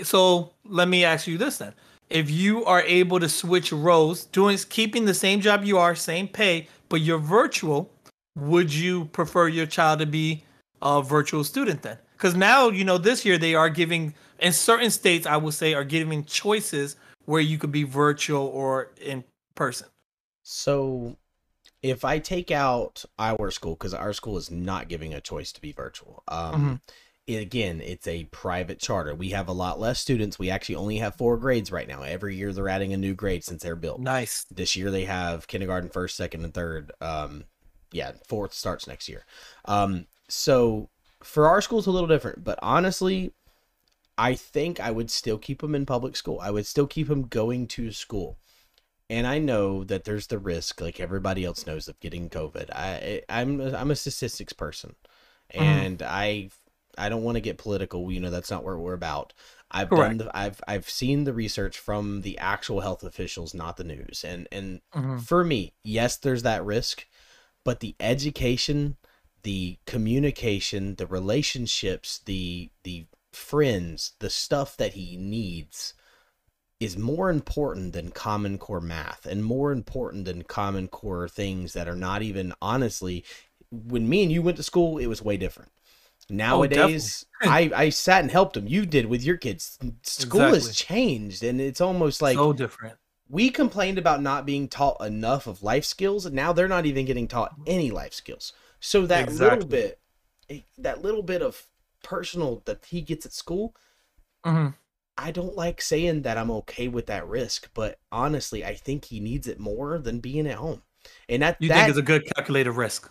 So 0.03 0.53
let 0.63 0.87
me 0.87 1.03
ask 1.03 1.27
you 1.27 1.37
this 1.37 1.57
then: 1.57 1.73
If 2.09 2.29
you 2.29 2.63
are 2.65 2.81
able 2.81 3.19
to 3.19 3.29
switch 3.29 3.71
roles, 3.71 4.25
doing 4.25 4.57
keeping 4.69 5.05
the 5.05 5.13
same 5.13 5.41
job 5.41 5.63
you 5.63 5.77
are, 5.77 5.95
same 5.95 6.27
pay, 6.27 6.67
but 6.89 7.01
you're 7.01 7.17
virtual, 7.17 7.91
would 8.35 8.73
you 8.73 9.05
prefer 9.05 9.47
your 9.47 9.65
child 9.65 9.99
to 9.99 10.05
be 10.05 10.43
a 10.81 11.01
virtual 11.01 11.43
student 11.43 11.81
then? 11.81 11.97
Because 12.17 12.35
now, 12.35 12.69
you 12.69 12.83
know, 12.83 12.97
this 12.97 13.25
year 13.25 13.37
they 13.37 13.55
are 13.55 13.69
giving, 13.69 14.13
in 14.39 14.53
certain 14.53 14.91
states, 14.91 15.25
I 15.25 15.37
would 15.37 15.53
say, 15.53 15.73
are 15.73 15.83
giving 15.83 16.23
choices 16.25 16.95
where 17.25 17.41
you 17.41 17.57
could 17.57 17.71
be 17.71 17.83
virtual 17.83 18.45
or 18.47 18.91
in 19.01 19.23
person. 19.55 19.87
So 20.43 21.17
if 21.81 22.05
I 22.05 22.19
take 22.19 22.51
out 22.51 23.03
our 23.17 23.49
school, 23.51 23.73
because 23.73 23.93
our 23.93 24.13
school 24.13 24.37
is 24.37 24.51
not 24.51 24.87
giving 24.87 25.13
a 25.13 25.21
choice 25.21 25.51
to 25.53 25.61
be 25.61 25.71
virtual, 25.71 26.23
um, 26.27 26.53
mm-hmm. 26.53 26.73
it, 27.25 27.41
again, 27.41 27.81
it's 27.81 28.07
a 28.07 28.25
private 28.25 28.79
charter. 28.79 29.15
We 29.15 29.29
have 29.29 29.47
a 29.47 29.53
lot 29.53 29.79
less 29.79 29.99
students. 29.99 30.37
We 30.37 30.49
actually 30.49 30.75
only 30.75 30.97
have 30.97 31.15
four 31.15 31.37
grades 31.37 31.71
right 31.71 31.87
now. 31.87 32.03
Every 32.03 32.35
year 32.35 32.53
they're 32.53 32.69
adding 32.69 32.93
a 32.93 32.97
new 32.97 33.15
grade 33.15 33.43
since 33.43 33.63
they're 33.63 33.75
built. 33.75 33.99
Nice. 33.99 34.45
This 34.51 34.75
year 34.75 34.91
they 34.91 35.05
have 35.05 35.47
kindergarten, 35.47 35.89
first, 35.89 36.17
second, 36.17 36.43
and 36.43 36.53
third. 36.53 36.91
Um, 37.01 37.45
yeah, 37.91 38.11
fourth 38.27 38.53
starts 38.53 38.87
next 38.87 39.09
year. 39.09 39.25
Um, 39.65 40.05
so 40.31 40.89
for 41.23 41.47
our 41.47 41.61
school, 41.61 41.79
it's 41.79 41.87
a 41.87 41.91
little 41.91 42.07
different, 42.07 42.43
but 42.43 42.57
honestly, 42.61 43.33
I 44.17 44.35
think 44.35 44.79
I 44.79 44.91
would 44.91 45.09
still 45.09 45.37
keep 45.37 45.63
him 45.63 45.75
in 45.75 45.85
public 45.85 46.15
school. 46.15 46.39
I 46.41 46.51
would 46.51 46.65
still 46.65 46.87
keep 46.87 47.09
him 47.09 47.23
going 47.23 47.67
to 47.67 47.91
school. 47.91 48.37
And 49.09 49.27
I 49.27 49.39
know 49.39 49.83
that 49.83 50.05
there's 50.05 50.27
the 50.27 50.39
risk, 50.39 50.79
like 50.79 50.99
everybody 50.99 51.43
else 51.43 51.65
knows, 51.65 51.87
of 51.87 51.99
getting 51.99 52.29
COVID. 52.29 52.69
I 52.71 53.23
I'm 53.27 53.59
I'm 53.59 53.91
a 53.91 53.95
statistics 53.95 54.53
person, 54.53 54.95
mm-hmm. 55.53 55.63
and 55.63 55.99
mm. 55.99 56.07
I 56.07 56.49
I 56.97 57.09
don't 57.09 57.23
want 57.23 57.35
to 57.35 57.41
get 57.41 57.57
political. 57.57 58.09
You 58.09 58.21
know, 58.21 58.29
that's 58.29 58.49
not 58.49 58.63
what 58.63 58.77
we're 58.77 58.93
about. 58.93 59.33
I've 59.69 59.89
Correct. 59.89 60.17
done 60.17 60.27
the, 60.27 60.37
I've 60.37 60.61
I've 60.65 60.89
seen 60.89 61.25
the 61.25 61.33
research 61.33 61.77
from 61.77 62.21
the 62.21 62.37
actual 62.37 62.79
health 62.79 63.03
officials, 63.03 63.53
not 63.53 63.75
the 63.75 63.83
news. 63.83 64.23
And 64.25 64.47
and 64.51 64.81
Mhm. 64.93 65.21
for 65.21 65.43
me, 65.43 65.73
yes, 65.83 66.15
there's 66.15 66.43
that 66.43 66.63
risk, 66.63 67.05
but 67.65 67.81
the 67.81 67.95
education, 67.99 68.95
the 69.43 69.77
communication, 69.85 70.95
the 70.95 71.07
relationships, 71.07 72.19
the 72.25 72.69
the 72.83 73.05
friends, 73.33 74.13
the 74.19 74.29
stuff 74.29 74.75
that 74.77 74.93
he 74.93 75.17
needs 75.17 75.93
is 76.79 76.97
more 76.97 77.29
important 77.29 77.93
than 77.93 78.09
common 78.11 78.57
core 78.57 78.81
math 78.81 79.25
and 79.25 79.45
more 79.45 79.71
important 79.71 80.25
than 80.25 80.41
common 80.43 80.87
core 80.87 81.27
things 81.29 81.73
that 81.73 81.87
are 81.87 81.95
not 81.95 82.23
even 82.23 82.53
honestly 82.61 83.23
when 83.71 84.09
me 84.09 84.23
and 84.23 84.31
you 84.31 84.41
went 84.41 84.57
to 84.57 84.63
school 84.63 84.97
it 84.97 85.05
was 85.07 85.21
way 85.21 85.37
different. 85.37 85.71
Oh, 86.29 86.33
Nowadays 86.33 87.25
i 87.43 87.71
i 87.75 87.89
sat 87.89 88.21
and 88.21 88.31
helped 88.31 88.57
him. 88.57 88.67
You 88.67 88.85
did 88.85 89.05
with 89.05 89.23
your 89.23 89.37
kids. 89.37 89.77
School 90.03 90.41
has 90.53 90.75
changed 90.75 91.43
and 91.43 91.61
it's 91.61 91.81
almost 91.81 92.21
like 92.21 92.35
so 92.35 92.51
different. 92.53 92.97
we 93.29 93.49
complained 93.49 93.97
about 93.97 94.21
not 94.21 94.45
being 94.45 94.67
taught 94.67 95.03
enough 95.05 95.47
of 95.47 95.63
life 95.63 95.85
skills 95.85 96.25
and 96.25 96.35
now 96.35 96.51
they're 96.51 96.67
not 96.67 96.85
even 96.85 97.05
getting 97.05 97.27
taught 97.27 97.53
any 97.67 97.91
life 97.91 98.13
skills 98.13 98.53
so 98.81 99.07
that 99.07 99.29
little 99.31 99.65
bit 99.65 100.01
eh, 100.49 100.61
that 100.79 101.03
little 101.03 101.23
bit 101.23 101.43
of 101.43 101.67
personal 102.03 102.63
that 102.67 102.85
he 102.87 103.01
gets 103.01 103.25
at 103.27 103.33
school 103.33 103.75
hmm 104.45 104.73
I 105.17 105.31
don't 105.31 105.55
like 105.55 105.81
saying 105.81 106.23
that 106.23 106.37
I'm 106.37 106.51
okay 106.51 106.87
with 106.89 107.05
that 107.07 107.27
risk, 107.27 107.69
but 107.73 107.99
honestly, 108.11 108.65
I 108.65 108.75
think 108.75 109.05
he 109.05 109.19
needs 109.21 109.47
it 109.47 109.59
more 109.59 109.97
than 109.99 110.19
being 110.19 110.47
at 110.47 110.55
home. 110.57 110.83
And 111.29 111.41
that, 111.43 111.59
You 111.59 111.69
that 111.69 111.77
think 111.77 111.87
it's 111.87 111.97
a 111.97 112.01
good 112.01 112.25
calculated 112.35 112.73
risk? 112.73 113.09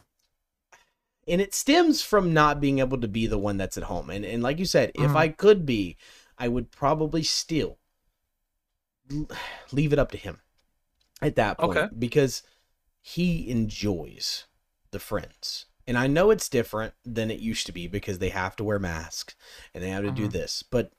and 1.26 1.40
it 1.40 1.54
stems 1.54 2.02
from 2.02 2.32
not 2.34 2.60
being 2.60 2.78
able 2.78 3.00
to 3.00 3.08
be 3.08 3.26
the 3.26 3.38
one 3.38 3.56
that's 3.56 3.76
at 3.78 3.84
home. 3.84 4.10
And 4.10 4.24
and 4.24 4.42
like 4.42 4.58
you 4.58 4.64
said, 4.66 4.92
if 4.94 5.14
Mhm. 5.14 5.16
I 5.16 5.28
could 5.28 5.64
be, 5.66 5.96
I 6.38 6.48
would 6.48 6.70
probably 6.70 7.22
still 7.22 7.78
leave 9.72 9.92
it 9.92 9.98
up 9.98 10.10
to 10.12 10.16
him 10.16 10.40
at 11.22 11.36
that 11.36 11.58
point 11.60 11.86
Okay. 11.86 11.90
because 11.98 12.42
he 13.02 13.50
enjoys 13.50 14.46
the 14.90 14.98
friends. 14.98 15.66
And 15.86 15.98
I 15.98 16.06
know 16.06 16.30
it's 16.30 16.48
different 16.48 16.94
than 17.04 17.30
it 17.30 17.40
used 17.40 17.66
to 17.66 17.72
be 17.72 17.86
because 17.88 18.18
they 18.18 18.28
have 18.30 18.56
to 18.56 18.64
wear 18.64 18.78
masks 18.78 19.34
and 19.74 19.82
they 19.82 19.88
have 19.90 20.04
to 20.04 20.12
do 20.12 20.28
Mhm. 20.28 20.30
this. 20.30 20.62
But 20.62 20.92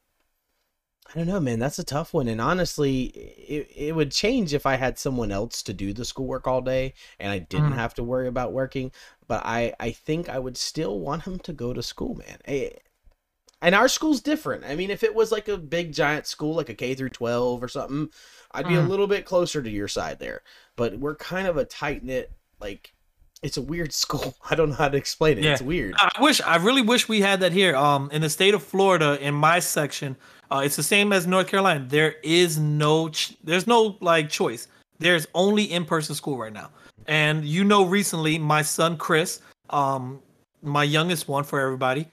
I 1.13 1.17
don't 1.17 1.27
know, 1.27 1.39
man. 1.39 1.59
That's 1.59 1.79
a 1.79 1.83
tough 1.83 2.13
one. 2.13 2.27
And 2.27 2.39
honestly, 2.39 3.03
it, 3.05 3.69
it 3.75 3.95
would 3.95 4.11
change 4.11 4.53
if 4.53 4.65
I 4.65 4.75
had 4.75 4.97
someone 4.97 5.31
else 5.31 5.61
to 5.63 5.73
do 5.73 5.93
the 5.93 6.05
schoolwork 6.05 6.47
all 6.47 6.61
day 6.61 6.93
and 7.19 7.31
I 7.31 7.39
didn't 7.39 7.71
Mhm. 7.71 7.73
have 7.73 7.93
to 7.95 8.03
worry 8.03 8.27
about 8.27 8.53
working. 8.53 8.91
But 9.27 9.45
I, 9.45 9.73
I 9.79 9.91
think 9.91 10.29
I 10.29 10.39
would 10.39 10.57
still 10.57 10.99
want 10.99 11.23
him 11.23 11.39
to 11.39 11.53
go 11.53 11.73
to 11.73 11.83
school, 11.83 12.15
man. 12.15 12.39
And 13.61 13.75
our 13.75 13.87
school's 13.87 14.21
different. 14.21 14.63
I 14.65 14.75
mean, 14.75 14.89
if 14.91 15.03
it 15.03 15.15
was 15.15 15.31
like 15.31 15.47
a 15.47 15.57
big 15.57 15.93
giant 15.93 16.27
school, 16.27 16.55
like 16.55 16.69
a 16.69 16.73
K 16.75 16.95
through 16.95 17.09
12 17.09 17.63
or 17.63 17.67
something, 17.67 18.09
I'd 18.51 18.67
be 18.67 18.75
a 18.75 18.81
Mhm. 18.81 18.83
little 18.83 19.07
bit 19.07 19.25
closer 19.25 19.61
to 19.61 19.69
your 19.69 19.87
side 19.87 20.19
there. 20.19 20.41
But 20.75 20.99
we're 20.99 21.15
kind 21.15 21.47
of 21.47 21.57
a 21.57 21.65
tight 21.65 22.03
knit, 22.03 22.31
like, 22.59 22.93
it's 23.41 23.57
a 23.57 23.61
weird 23.61 23.93
school. 24.03 24.33
I 24.49 24.55
don't 24.55 24.69
know 24.69 24.75
how 24.75 24.89
to 24.89 24.97
explain 24.97 25.37
it. 25.37 25.43
Yeah. 25.43 25.53
It's 25.53 25.61
weird. 25.61 25.95
I 25.97 26.11
wish, 26.21 26.41
I 26.41 26.57
really 26.57 26.81
wish 26.81 27.09
we 27.09 27.21
had 27.21 27.39
that 27.41 27.51
here. 27.51 27.75
Um, 27.75 28.09
in 28.11 28.21
the 28.21 28.29
state 28.29 28.53
of 28.53 28.63
Florida, 28.63 29.17
in 29.21 29.33
my 29.33 29.59
section, 29.59 30.15
uh, 30.51 30.61
it's 30.63 30.75
the 30.75 30.83
same 30.83 31.13
as 31.13 31.27
North 31.27 31.47
Carolina. 31.47 31.85
There 31.87 32.15
is 32.23 32.57
no, 32.57 33.09
ch- 33.09 33.37
there's 33.43 33.67
no 33.67 33.97
like 34.01 34.29
choice. 34.29 34.67
There's 34.99 35.27
only 35.33 35.63
in-person 35.63 36.15
school 36.15 36.37
right 36.37 36.53
now. 36.53 36.69
And 37.07 37.43
you 37.45 37.63
know, 37.63 37.85
recently, 37.85 38.37
my 38.37 38.61
son 38.61 38.97
Chris, 38.97 39.41
um, 39.69 40.21
my 40.61 40.83
youngest 40.83 41.27
one 41.27 41.43
for 41.43 41.59
everybody, 41.59 42.07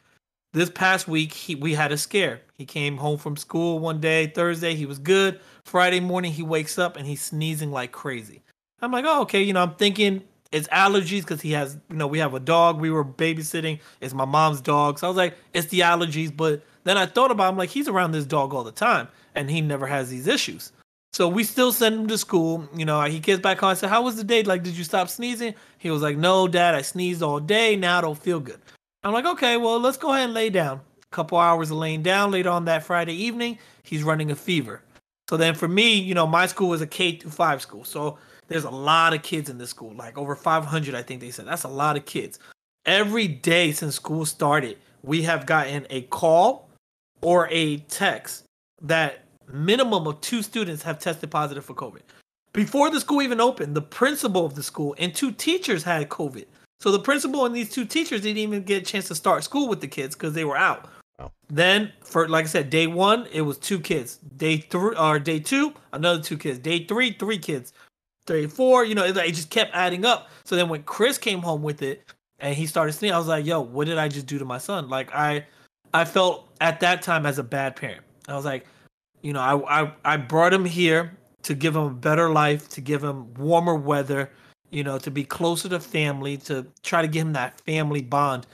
this 0.54 0.70
past 0.70 1.06
week 1.06 1.32
he 1.32 1.54
we 1.54 1.74
had 1.74 1.92
a 1.92 1.98
scare. 1.98 2.40
He 2.56 2.64
came 2.64 2.96
home 2.96 3.18
from 3.18 3.36
school 3.36 3.78
one 3.78 4.00
day, 4.00 4.28
Thursday, 4.28 4.74
he 4.74 4.86
was 4.86 4.98
good. 4.98 5.40
Friday 5.64 6.00
morning 6.00 6.32
he 6.32 6.42
wakes 6.42 6.78
up 6.78 6.96
and 6.96 7.06
he's 7.06 7.20
sneezing 7.20 7.70
like 7.70 7.92
crazy. 7.92 8.42
I'm 8.80 8.92
like, 8.92 9.04
oh, 9.06 9.22
okay, 9.22 9.42
you 9.42 9.52
know, 9.52 9.62
I'm 9.62 9.74
thinking 9.74 10.22
it's 10.50 10.68
allergies 10.68 11.20
because 11.20 11.40
he 11.40 11.52
has, 11.52 11.76
you 11.90 11.96
know, 11.96 12.06
we 12.06 12.18
have 12.18 12.34
a 12.34 12.40
dog. 12.40 12.80
We 12.80 12.90
were 12.90 13.04
babysitting. 13.04 13.80
It's 14.00 14.14
my 14.14 14.24
mom's 14.24 14.60
dog. 14.60 14.98
So 14.98 15.06
I 15.06 15.10
was 15.10 15.16
like, 15.16 15.36
it's 15.52 15.66
the 15.68 15.80
allergies. 15.80 16.34
But 16.34 16.62
then 16.84 16.96
I 16.96 17.06
thought 17.06 17.30
about, 17.30 17.50
I'm 17.50 17.58
like, 17.58 17.70
he's 17.70 17.88
around 17.88 18.12
this 18.12 18.24
dog 18.24 18.54
all 18.54 18.64
the 18.64 18.72
time, 18.72 19.08
and 19.34 19.50
he 19.50 19.60
never 19.60 19.86
has 19.86 20.08
these 20.08 20.26
issues. 20.26 20.72
So 21.12 21.28
we 21.28 21.44
still 21.44 21.72
send 21.72 21.94
him 21.94 22.06
to 22.08 22.18
school. 22.18 22.68
You 22.74 22.84
know, 22.84 23.02
he 23.02 23.18
gets 23.18 23.42
back 23.42 23.58
home. 23.58 23.70
I 23.70 23.74
said, 23.74 23.90
how 23.90 24.02
was 24.02 24.16
the 24.16 24.24
day? 24.24 24.42
Like, 24.42 24.62
did 24.62 24.76
you 24.76 24.84
stop 24.84 25.08
sneezing? 25.08 25.54
He 25.78 25.90
was 25.90 26.02
like, 26.02 26.16
no, 26.16 26.48
dad, 26.48 26.74
I 26.74 26.82
sneezed 26.82 27.22
all 27.22 27.40
day. 27.40 27.76
Now 27.76 27.98
I 27.98 28.00
don't 28.00 28.18
feel 28.18 28.40
good. 28.40 28.60
I'm 29.04 29.12
like, 29.12 29.26
okay, 29.26 29.56
well, 29.56 29.78
let's 29.78 29.96
go 29.96 30.12
ahead 30.12 30.24
and 30.24 30.34
lay 30.34 30.50
down. 30.50 30.80
A 31.02 31.14
couple 31.14 31.38
hours 31.38 31.70
of 31.70 31.78
laying 31.78 32.02
down. 32.02 32.30
Later 32.30 32.50
on 32.50 32.64
that 32.66 32.84
Friday 32.84 33.14
evening, 33.14 33.58
he's 33.82 34.02
running 34.02 34.30
a 34.30 34.36
fever. 34.36 34.82
So 35.28 35.36
then 35.36 35.54
for 35.54 35.68
me, 35.68 35.94
you 35.94 36.14
know, 36.14 36.26
my 36.26 36.46
school 36.46 36.70
was 36.70 36.80
a 36.80 36.86
K 36.86 37.16
through 37.16 37.30
five 37.30 37.62
school. 37.62 37.84
So 37.84 38.18
there's 38.48 38.64
a 38.64 38.70
lot 38.70 39.14
of 39.14 39.22
kids 39.22 39.48
in 39.48 39.58
this 39.58 39.70
school, 39.70 39.94
like 39.94 40.18
over 40.18 40.34
500, 40.34 40.94
I 40.94 41.02
think 41.02 41.20
they 41.20 41.30
said. 41.30 41.46
That's 41.46 41.64
a 41.64 41.68
lot 41.68 41.96
of 41.96 42.04
kids. 42.04 42.38
Every 42.86 43.28
day 43.28 43.72
since 43.72 43.94
school 43.94 44.26
started, 44.26 44.78
we 45.02 45.22
have 45.22 45.46
gotten 45.46 45.86
a 45.90 46.02
call 46.02 46.68
or 47.20 47.48
a 47.50 47.78
text 47.78 48.44
that 48.82 49.24
minimum 49.52 50.06
of 50.06 50.20
two 50.20 50.42
students 50.42 50.82
have 50.82 50.98
tested 50.98 51.30
positive 51.30 51.64
for 51.64 51.74
COVID. 51.74 52.00
Before 52.52 52.90
the 52.90 53.00
school 53.00 53.22
even 53.22 53.40
opened, 53.40 53.74
the 53.74 53.82
principal 53.82 54.44
of 54.46 54.54
the 54.54 54.62
school 54.62 54.94
and 54.98 55.14
two 55.14 55.32
teachers 55.32 55.82
had 55.82 56.08
COVID. 56.08 56.46
So 56.80 56.90
the 56.92 56.98
principal 56.98 57.44
and 57.44 57.54
these 57.54 57.70
two 57.70 57.84
teachers 57.84 58.22
didn't 58.22 58.38
even 58.38 58.62
get 58.62 58.82
a 58.82 58.84
chance 58.84 59.08
to 59.08 59.14
start 59.14 59.44
school 59.44 59.68
with 59.68 59.80
the 59.80 59.88
kids 59.88 60.14
because 60.14 60.32
they 60.32 60.44
were 60.44 60.56
out. 60.56 60.88
Wow. 61.18 61.32
Then, 61.48 61.92
for 62.00 62.28
like 62.28 62.44
I 62.44 62.48
said, 62.48 62.70
day 62.70 62.86
one 62.86 63.26
it 63.32 63.42
was 63.42 63.58
two 63.58 63.80
kids. 63.80 64.18
Day 64.36 64.58
three 64.58 64.96
or 64.96 65.18
day 65.18 65.40
two, 65.40 65.74
another 65.92 66.22
two 66.22 66.38
kids. 66.38 66.58
Day 66.60 66.84
three, 66.84 67.12
three 67.12 67.38
kids. 67.38 67.72
Day 68.28 68.46
four, 68.46 68.84
you 68.84 68.94
know, 68.94 69.04
it, 69.04 69.16
it 69.16 69.34
just 69.34 69.50
kept 69.50 69.74
adding 69.74 70.04
up. 70.04 70.28
So 70.44 70.54
then 70.54 70.68
when 70.68 70.82
Chris 70.82 71.18
came 71.18 71.40
home 71.40 71.62
with 71.62 71.82
it 71.82 72.04
and 72.38 72.54
he 72.54 72.66
started 72.66 72.92
sneezing, 72.92 73.14
I 73.14 73.18
was 73.18 73.26
like, 73.26 73.46
"Yo, 73.46 73.60
what 73.60 73.86
did 73.86 73.98
I 73.98 74.08
just 74.08 74.26
do 74.26 74.38
to 74.38 74.44
my 74.44 74.58
son?" 74.58 74.88
Like 74.88 75.12
I, 75.14 75.46
I 75.94 76.04
felt 76.04 76.48
at 76.60 76.80
that 76.80 77.02
time 77.02 77.26
as 77.26 77.38
a 77.38 77.42
bad 77.42 77.74
parent. 77.74 78.02
I 78.28 78.36
was 78.36 78.44
like, 78.44 78.66
you 79.22 79.32
know, 79.32 79.40
I 79.40 79.82
I, 79.82 79.92
I 80.04 80.16
brought 80.18 80.52
him 80.52 80.64
here 80.66 81.16
to 81.44 81.54
give 81.54 81.74
him 81.74 81.84
a 81.84 81.90
better 81.90 82.30
life, 82.30 82.68
to 82.70 82.80
give 82.80 83.02
him 83.02 83.32
warmer 83.34 83.74
weather, 83.74 84.30
you 84.70 84.84
know, 84.84 84.98
to 84.98 85.10
be 85.10 85.24
closer 85.24 85.68
to 85.70 85.80
family, 85.80 86.36
to 86.36 86.66
try 86.82 87.00
to 87.00 87.08
give 87.08 87.26
him 87.26 87.32
that 87.32 87.60
family 87.62 88.02
bond. 88.02 88.46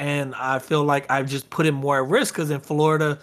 And 0.00 0.34
I 0.34 0.58
feel 0.58 0.82
like 0.82 1.08
I've 1.10 1.28
just 1.28 1.50
put 1.50 1.66
him 1.66 1.76
more 1.76 2.02
at 2.02 2.08
risk 2.08 2.34
because 2.34 2.50
in 2.50 2.60
Florida, 2.60 3.18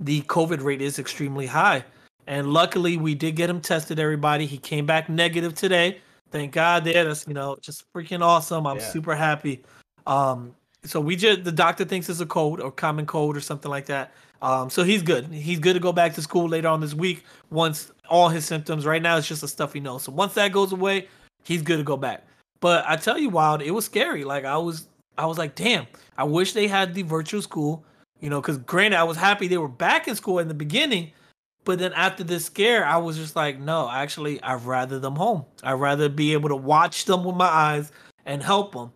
the 0.00 0.22
COVID 0.22 0.62
rate 0.62 0.82
is 0.82 0.98
extremely 0.98 1.46
high. 1.46 1.84
And 2.26 2.52
luckily, 2.52 2.96
we 2.96 3.14
did 3.14 3.36
get 3.36 3.50
him 3.50 3.60
tested. 3.60 3.98
Everybody, 3.98 4.46
he 4.46 4.58
came 4.58 4.86
back 4.86 5.08
negative 5.08 5.54
today. 5.54 5.98
Thank 6.30 6.52
God. 6.52 6.84
There, 6.84 7.04
that's 7.04 7.26
you 7.26 7.34
know 7.34 7.56
just 7.60 7.84
freaking 7.92 8.22
awesome. 8.22 8.66
I'm 8.66 8.78
Yeah. 8.78 8.88
super 8.90 9.14
happy. 9.14 9.62
Um, 10.06 10.54
so 10.84 11.00
we 11.00 11.16
just 11.16 11.44
the 11.44 11.52
doctor 11.52 11.84
thinks 11.84 12.08
it's 12.08 12.20
a 12.20 12.26
cold 12.26 12.60
or 12.60 12.70
common 12.72 13.06
cold 13.06 13.36
or 13.36 13.40
something 13.40 13.70
like 13.70 13.86
that. 13.86 14.12
Um, 14.40 14.70
so 14.70 14.82
he's 14.82 15.02
good. 15.02 15.26
He's 15.32 15.60
good 15.60 15.74
to 15.74 15.80
go 15.80 15.92
back 15.92 16.14
to 16.14 16.22
school 16.22 16.48
later 16.48 16.66
on 16.68 16.80
this 16.80 16.94
week 16.94 17.24
once 17.50 17.92
all 18.08 18.28
his 18.28 18.44
symptoms. 18.44 18.84
Right 18.84 19.00
now, 19.02 19.16
it's 19.16 19.28
just 19.28 19.42
a 19.44 19.48
stuffy 19.48 19.78
nose. 19.78 20.02
So 20.02 20.12
once 20.12 20.34
that 20.34 20.50
goes 20.52 20.72
away, 20.72 21.06
he's 21.44 21.62
good 21.62 21.76
to 21.76 21.84
go 21.84 21.96
back. 21.96 22.24
But 22.60 22.84
I 22.88 22.96
tell 22.96 23.18
you, 23.18 23.28
Wild, 23.28 23.62
it 23.62 23.70
was 23.70 23.84
scary. 23.84 24.24
Like 24.24 24.44
I 24.44 24.56
was, 24.56 24.88
I 25.18 25.26
was 25.26 25.38
like, 25.38 25.54
damn, 25.54 25.86
I 26.18 26.24
wish 26.24 26.52
they 26.54 26.66
had 26.66 26.94
the 26.94 27.02
virtual 27.02 27.42
school. 27.42 27.84
You 28.20 28.30
know, 28.30 28.40
because 28.40 28.58
granted, 28.58 28.96
I 28.98 29.04
was 29.04 29.16
happy 29.16 29.48
they 29.48 29.58
were 29.58 29.68
back 29.68 30.06
in 30.08 30.14
school 30.16 30.38
in 30.38 30.48
the 30.48 30.54
beginning, 30.54 31.10
but 31.64 31.78
then 31.78 31.92
after 31.92 32.24
this 32.24 32.44
scare, 32.46 32.84
I 32.84 32.96
was 32.96 33.16
just 33.16 33.36
like, 33.36 33.58
no, 33.58 33.88
actually, 33.90 34.42
I'd 34.42 34.64
rather 34.64 34.98
them 34.98 35.16
home. 35.16 35.44
I'd 35.62 35.74
rather 35.74 36.08
be 36.08 36.32
able 36.32 36.48
to 36.48 36.56
watch 36.56 37.04
them 37.04 37.24
with 37.24 37.36
my 37.36 37.46
eyes 37.46 37.92
and 38.26 38.42
help 38.42 38.72
them. 38.72 38.92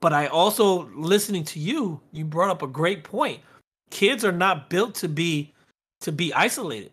But 0.00 0.12
I 0.12 0.26
also, 0.26 0.88
listening 0.94 1.44
to 1.44 1.58
you, 1.58 2.00
you 2.12 2.24
brought 2.24 2.50
up 2.50 2.62
a 2.62 2.66
great 2.66 3.04
point. 3.04 3.40
Kids 3.90 4.24
are 4.24 4.32
not 4.32 4.68
built 4.70 4.94
to 4.96 5.08
be 5.08 5.52
to 6.00 6.12
be 6.12 6.32
isolated. 6.34 6.92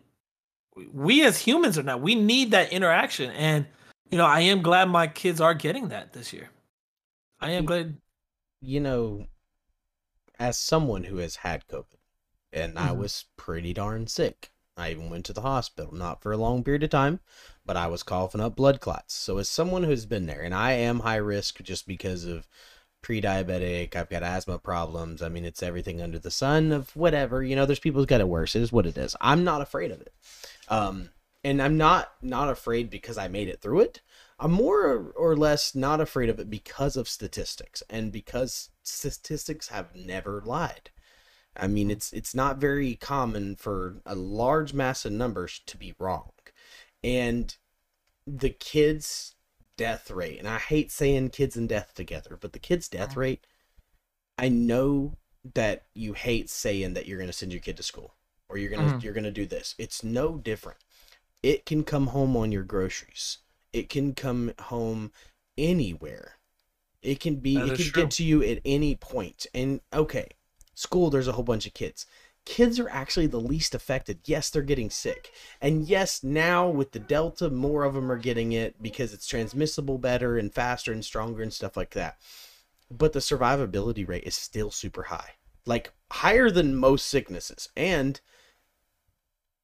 We 0.94 1.25
as 1.25 1.38
humans 1.38 1.78
are 1.78 1.84
not. 1.84 2.01
We 2.01 2.16
need 2.16 2.51
that 2.51 2.72
interaction, 2.72 3.30
and 3.32 3.66
you 4.10 4.18
know, 4.18 4.25
I 4.25 4.42
am 4.42 4.62
glad 4.62 4.86
my 4.90 5.08
kids 5.08 5.42
are 5.42 5.54
getting 5.54 5.90
that 5.90 6.13
this 6.13 6.32
year. 6.32 6.50
I 7.40 7.51
am 7.51 7.66
glad. 7.66 7.98
you 8.62 8.80
know, 8.80 9.25
as 10.40 10.58
someone 10.58 11.04
who 11.04 11.18
has 11.18 11.38
had 11.38 11.68
COVID, 11.68 11.98
and 12.54 12.78
I 12.80 12.90
Mhm. 12.90 12.98
was 12.98 13.25
pretty 13.36 13.74
darn 13.74 14.08
sick. 14.08 14.51
I 14.78 14.92
even 14.92 15.10
went 15.10 15.25
to 15.25 15.34
the 15.34 15.42
hospital, 15.42 15.94
not 15.94 16.22
for 16.22 16.32
a 16.32 16.38
long 16.38 16.63
period 16.63 16.84
of 16.84 16.90
time, 16.90 17.20
but 17.66 17.78
I 17.78 17.88
was 17.88 18.04
coughing 18.04 18.42
up 18.42 18.56
blood 18.56 18.80
clots. 18.80 19.13
So, 19.13 19.38
as 19.38 19.50
someone 19.50 19.84
who's 19.84 20.06
been 20.06 20.25
there, 20.25 20.42
and 20.42 20.54
I 20.54 20.74
am 20.74 21.01
high 21.01 21.18
risk 21.18 21.62
just 21.62 21.88
because 21.88 22.25
of 22.25 22.48
pre-diabetic, 23.01 23.96
I've 23.96 24.10
got 24.10 24.24
asthma 24.24 24.60
problems. 24.60 25.22
I 25.22 25.30
mean, 25.30 25.46
it's 25.46 25.63
everything 25.63 26.01
under 26.01 26.20
the 26.20 26.32
sun 26.32 26.72
of 26.72 26.96
whatever. 26.96 27.44
You 27.44 27.56
know, 27.56 27.66
there's 27.66 27.80
people 27.80 28.00
who's 28.00 28.08
got 28.08 28.22
it 28.22 28.28
worse. 28.28 28.56
It 28.56 28.62
is 28.62 28.72
what 28.72 28.86
it 28.86 28.98
is. 28.98 29.16
I'm 29.20 29.44
not 29.44 29.62
afraid 29.62 29.92
of 29.92 30.01
it. 30.01 30.13
Um, 30.70 31.10
and 31.44 31.62
I'm 31.62 31.78
not 31.78 32.12
not 32.22 32.50
afraid 32.50 32.90
because 32.90 33.18
I 33.18 33.28
made 33.28 33.48
it 33.48 33.62
through 33.62 33.82
it. 33.82 34.01
I'm 34.40 34.51
more 34.51 35.12
or 35.16 35.36
less 35.36 35.75
not 35.75 36.01
afraid 36.01 36.30
of 36.30 36.40
it 36.40 36.50
because 36.50 36.96
of 36.96 37.08
statistics 37.08 37.84
and 37.90 38.12
because 38.12 38.70
statistics 38.84 39.68
have 39.70 39.96
never 39.96 40.42
lied. 40.46 40.90
I 41.58 41.67
mean, 41.67 41.91
it's 41.91 42.13
it's 42.13 42.36
not 42.36 42.58
very 42.58 42.96
common 42.96 43.55
for 43.55 44.01
a 44.05 44.15
large 44.15 44.74
mass 44.74 45.05
of 45.05 45.12
numbers 45.13 45.62
to 45.67 45.77
be 45.77 45.93
wrong. 46.00 46.31
And 47.03 47.55
the 48.27 48.50
kids' 48.51 49.36
death 49.77 50.12
rate, 50.12 50.39
and 50.39 50.48
I 50.50 50.60
hate 50.60 50.91
saying 50.91 51.29
kids 51.31 51.58
and 51.58 51.70
death 51.70 51.93
together, 51.96 52.38
but 52.41 52.53
the 52.53 52.60
kids' 52.60 52.89
death 52.89 53.17
rate, 53.17 53.46
I 54.38 54.50
know 54.50 55.17
that 55.53 55.86
you 55.93 56.13
hate 56.13 56.50
saying 56.50 56.93
that 56.93 57.08
you're 57.08 57.17
going 57.17 57.29
to 57.29 57.34
send 57.34 57.51
your 57.53 57.62
kid 57.62 57.77
to 57.77 57.84
school 57.84 58.15
or 58.50 58.58
you're 58.58 58.70
going 58.70 58.88
to 58.89 58.93
Mhm. 58.93 59.01
you're 59.01 59.13
going 59.13 59.24
to 59.24 59.31
do 59.31 59.46
this. 59.46 59.75
It's 59.77 60.03
no 60.03 60.38
different. 60.38 60.79
It 61.43 61.65
can 61.65 61.84
come 61.84 62.08
home 62.08 62.38
on 62.38 62.51
your 62.51 62.63
groceries. 62.63 63.39
It 63.74 63.89
can 63.89 64.15
come 64.15 64.53
home 64.60 65.12
anywhere. 65.58 66.38
It 67.01 67.20
can 67.20 67.38
be 67.38 67.67
That 67.67 67.67
it 67.67 67.75
can 67.75 67.89
true. 67.91 67.91
get 67.91 68.12
to 68.12 68.24
you 68.24 68.43
at 68.43 68.62
any 68.65 68.96
point. 68.96 69.48
And 69.53 69.81
okay, 69.93 70.29
school 70.74 71.10
there's 71.10 71.28
a 71.28 71.34
whole 71.34 71.44
bunch 71.44 71.66
of 71.66 71.74
kids. 71.74 72.06
Kids 72.44 72.80
are 72.80 72.90
actually 72.90 73.28
the 73.28 73.40
least 73.40 73.75
affected. 73.75 74.20
Yes, 74.25 74.50
they're 74.50 74.63
getting 74.63 74.90
sick. 74.90 75.32
And 75.62 75.84
yes, 75.84 76.24
now 76.24 76.68
with 76.68 76.92
the 76.92 77.00
Delta, 77.00 77.51
more 77.51 77.84
of 77.84 77.94
them 77.94 78.12
are 78.12 78.18
getting 78.18 78.51
it 78.51 78.82
because 78.82 79.13
it's 79.13 79.28
transmissible 79.28 80.00
better 80.00 80.38
and 80.38 80.51
faster 80.51 80.92
and 80.92 81.06
stronger 81.06 81.44
and 81.44 81.54
stuff 81.54 81.78
like 81.78 81.92
that. 81.92 82.18
But 82.90 83.13
the 83.13 83.20
survivability 83.20 84.08
rate 84.08 84.24
is 84.24 84.36
still 84.36 84.72
super 84.72 85.04
high. 85.04 85.36
Like 85.68 85.94
higher 86.12 86.50
than 86.50 86.75
most 86.75 87.06
sicknesses. 87.06 87.70
And 87.78 88.20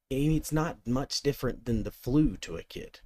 it's 0.08 0.52
not 0.52 0.78
much 0.86 1.20
different 1.22 1.64
than 1.64 1.82
the 1.82 1.90
flu 1.90 2.36
to 2.38 2.56
a 2.56 2.62
kid, 2.62 3.00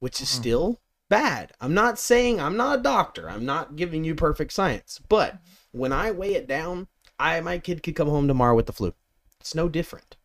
which 0.00 0.20
is 0.20 0.28
still 0.28 0.80
bad. 1.08 1.52
I'm 1.60 1.74
not 1.74 1.98
saying 1.98 2.40
I'm 2.40 2.56
not 2.56 2.80
a 2.80 2.82
doctor. 2.82 3.30
I'm 3.30 3.46
not 3.46 3.76
giving 3.76 4.04
you 4.04 4.14
perfect 4.14 4.52
science. 4.52 5.00
But 5.08 5.34
mm-hmm. 5.34 5.78
when 5.78 5.92
I 5.92 6.10
weigh 6.10 6.34
it 6.34 6.48
down, 6.48 6.88
I 7.18 7.40
my 7.40 7.58
kid 7.58 7.82
could 7.82 7.96
come 7.96 8.08
home 8.08 8.28
tomorrow 8.28 8.54
with 8.54 8.66
the 8.66 8.72
flu. 8.72 8.94
It's 9.40 9.54
no 9.54 9.68
different. 9.68 10.16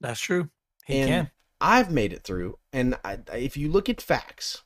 That's 0.00 0.20
true. 0.20 0.50
He 0.86 0.98
And 0.98 1.08
can. 1.08 1.30
I've 1.60 1.92
made 1.92 2.12
it 2.12 2.24
through, 2.24 2.58
and 2.72 2.96
I, 3.04 3.18
if 3.32 3.56
you 3.56 3.70
look 3.70 3.88
at 3.88 4.02
facts, 4.02 4.62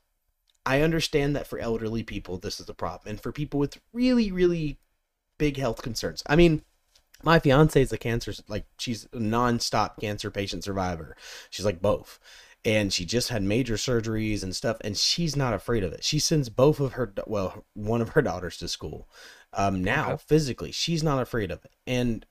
I 0.64 0.81
understand 0.81 1.37
that 1.37 1.47
for 1.47 1.59
elderly 1.59 2.02
people 2.02 2.38
this 2.38 2.59
is 2.59 2.69
a 2.69 2.75
problem, 2.75 3.11
and 3.11 3.21
for 3.21 3.33
people 3.33 3.61
with 3.61 3.78
really, 3.93 4.33
really 4.33 4.78
big 5.38 5.59
health 5.59 5.83
concerns. 5.83 6.23
I 6.26 6.37
mean, 6.37 6.62
my 7.23 7.38
fiance 7.38 7.81
is 7.81 7.93
a 7.93 7.99
cancer, 7.99 8.33
like 8.49 8.66
she's 8.78 9.09
a 9.12 9.19
non-stop 9.19 10.00
cancer 10.00 10.31
patient 10.31 10.64
survivor. 10.64 11.16
She's 11.50 11.64
like 11.66 11.83
both, 11.83 12.19
and 12.66 12.92
she 12.92 13.04
just 13.06 13.28
had 13.30 13.42
major 13.42 13.75
surgeries 13.76 14.42
and 14.42 14.54
stuff, 14.54 14.76
and 14.82 14.99
she's 14.99 15.37
not 15.37 15.54
afraid 15.54 15.85
of 15.85 15.92
it. 15.92 16.04
She 16.04 16.18
sends 16.18 16.49
both 16.50 16.80
of 16.80 16.94
her, 16.94 17.14
well, 17.26 17.64
one 17.75 18.02
of 18.02 18.11
her 18.11 18.23
daughters 18.23 18.58
to 18.58 18.68
school. 18.68 19.08
Um, 19.54 19.82
now 19.85 20.14
Okay. 20.14 20.23
physically, 20.26 20.73
she's 20.73 21.02
not 21.02 21.23
afraid 21.23 21.50
of 21.52 21.64
it, 21.64 21.73
and 21.87 22.26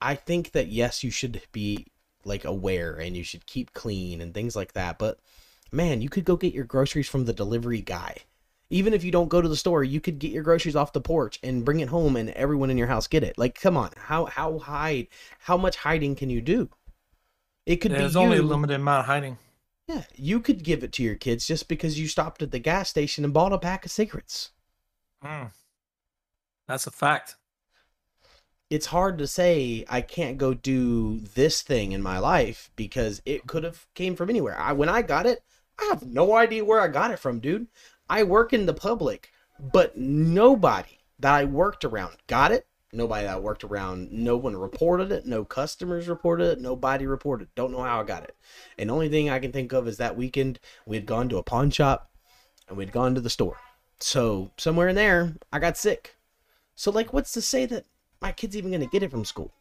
I 0.00 0.14
think 0.14 0.52
that 0.52 0.68
yes, 0.68 1.04
you 1.04 1.10
should 1.10 1.42
be 1.52 1.88
like 2.24 2.44
aware 2.44 2.94
and 2.96 3.16
you 3.16 3.24
should 3.24 3.46
keep 3.46 3.72
clean 3.72 4.20
and 4.20 4.32
things 4.34 4.54
like 4.56 4.72
that. 4.74 4.98
But 4.98 5.18
man, 5.72 6.02
you 6.02 6.08
could 6.08 6.24
go 6.24 6.36
get 6.36 6.54
your 6.54 6.64
groceries 6.64 7.08
from 7.08 7.24
the 7.24 7.32
delivery 7.32 7.80
guy. 7.80 8.16
Even 8.70 8.94
if 8.94 9.04
you 9.04 9.10
don't 9.12 9.28
go 9.28 9.42
to 9.42 9.48
the 9.48 9.56
store, 9.56 9.84
you 9.84 10.00
could 10.00 10.18
get 10.18 10.32
your 10.32 10.42
groceries 10.44 10.76
off 10.76 10.92
the 10.92 11.00
porch 11.00 11.38
and 11.42 11.64
bring 11.64 11.80
it 11.80 11.88
home 11.88 12.16
and 12.16 12.30
everyone 12.30 12.70
in 12.70 12.78
your 12.78 12.86
house 12.88 13.06
get 13.08 13.24
it. 13.24 13.36
Like, 13.38 13.60
come 13.60 13.76
on. 13.76 13.90
How 13.96 14.26
how 14.26 14.58
hide 14.58 15.08
how 15.40 15.56
much 15.56 15.76
hiding 15.76 16.14
can 16.16 16.30
you 16.30 16.40
do? 16.40 16.70
It 17.66 17.76
could 17.76 17.96
be. 17.96 17.96
There's 17.98 18.16
be 18.16 18.16
only 18.16 18.38
a 18.38 18.42
limited 18.42 18.76
amount 18.76 19.00
of 19.00 19.06
hiding. 19.06 19.38
Yeah, 19.88 20.04
you 20.14 20.40
could 20.40 20.62
give 20.64 20.82
it 20.84 20.92
to 20.94 21.02
your 21.02 21.16
kids 21.16 21.46
just 21.46 21.68
because 21.68 21.98
you 21.98 22.08
stopped 22.08 22.42
at 22.42 22.50
the 22.50 22.58
gas 22.58 22.88
station 22.88 23.24
and 23.24 23.34
bought 23.34 23.52
a 23.52 23.58
pack 23.58 23.84
of 23.84 23.90
cigarettes. 23.90 24.50
Mm. 25.24 25.52
That's 26.68 26.86
a 26.86 26.90
fact. 26.90 27.36
it's 28.70 28.86
hard 28.86 29.18
to 29.18 29.26
say 29.26 29.84
I 29.88 30.00
can't 30.00 30.38
go 30.38 30.54
do 30.54 31.20
this 31.20 31.60
thing 31.62 31.92
in 31.92 32.02
my 32.02 32.18
life 32.18 32.70
because 32.74 33.20
it 33.26 33.46
could 33.46 33.64
have 33.64 33.86
came 33.94 34.16
from 34.16 34.30
anywhere. 34.30 34.58
I 34.58 34.72
when 34.72 34.88
I 34.88 35.02
got 35.02 35.26
it, 35.26 35.42
I 35.78 35.84
have 35.86 36.02
no 36.04 36.34
idea 36.36 36.64
where 36.64 36.80
I 36.80 36.88
got 36.88 37.10
it 37.10 37.18
from, 37.18 37.40
dude. 37.40 37.66
I 38.08 38.22
work 38.22 38.52
in 38.52 38.66
the 38.66 38.74
public, 38.74 39.30
but 39.58 39.96
nobody 39.96 40.98
that 41.18 41.34
I 41.34 41.44
worked 41.44 41.84
around 41.84 42.16
got 42.26 42.52
it. 42.52 42.66
Nobody 42.94 43.24
that 43.24 43.36
I 43.36 43.38
worked 43.38 43.64
around, 43.64 44.12
no 44.12 44.36
one 44.36 44.54
reported 44.54 45.12
it. 45.12 45.24
No 45.24 45.46
customers 45.46 46.08
reported 46.08 46.44
it. 46.44 46.60
Nobody 46.60 47.06
reported. 47.06 47.48
Don't 47.54 47.72
know 47.72 47.82
how 47.82 48.00
I 48.00 48.04
got 48.04 48.24
it. 48.24 48.36
And 48.76 48.90
the 48.90 48.94
only 48.94 49.08
thing 49.08 49.30
I 49.30 49.38
can 49.38 49.50
think 49.50 49.72
of 49.72 49.88
is 49.88 49.96
that 49.96 50.16
weekend 50.16 50.60
we 50.86 50.96
had 50.96 51.06
gone 51.06 51.30
to 51.30 51.38
a 51.38 51.42
pawn 51.42 51.70
shop 51.70 52.10
and 52.68 52.76
we'd 52.76 52.92
gone 52.92 53.14
to 53.14 53.20
the 53.22 53.30
store. 53.30 53.56
So 54.00 54.50
somewhere 54.58 54.88
in 54.88 54.96
there, 54.96 55.34
I 55.52 55.58
got 55.58 55.78
sick. 55.78 56.16
So 56.74 56.90
like, 56.90 57.14
what's 57.14 57.32
to 57.32 57.40
say 57.40 57.64
that 57.66 57.86
my 58.20 58.30
kid's 58.30 58.56
even 58.58 58.70
gonna 58.70 58.86
get 58.86 59.02
it 59.02 59.10
from 59.10 59.24
school? 59.24 59.52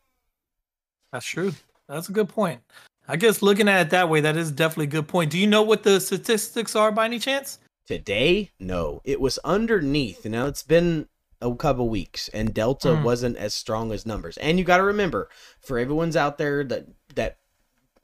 That's 1.14 1.26
true. 1.26 1.54
That's 1.88 2.10
a 2.10 2.14
good 2.14 2.28
point. 2.30 2.62
I 3.08 3.16
guess 3.16 3.42
looking 3.42 3.70
at 3.70 3.88
it 3.88 3.90
that 3.92 4.10
way, 4.10 4.22
that 4.22 4.36
is 4.36 4.52
definitely 4.52 4.86
a 4.86 4.88
good 4.88 5.08
point. 5.08 5.32
Do 5.32 5.38
you 5.38 5.48
know 5.48 5.62
what 5.62 5.84
the 5.84 6.02
statistics 6.02 6.76
are 6.76 6.92
by 6.92 7.06
any 7.06 7.20
chance? 7.20 7.60
Today, 7.88 8.52
no. 8.60 9.02
It 9.04 9.20
was 9.20 9.38
underneath. 9.40 10.26
Now 10.26 10.48
it's 10.48 10.64
been 10.64 11.08
a 11.42 11.56
couple 11.56 11.90
weeks, 11.90 12.28
and 12.30 12.54
Delta 12.54 12.90
Mm. 12.90 13.04
wasn't 13.04 13.38
as 13.38 13.54
strong 13.54 13.92
as 13.92 14.06
numbers. 14.06 14.38
And 14.38 14.60
you 14.60 14.66
got 14.66 14.78
to 14.78 14.84
remember, 14.84 15.30
for 15.60 15.80
everyone's 15.80 16.16
out 16.16 16.38
there 16.38 16.64
that 16.66 16.88
that 17.16 17.38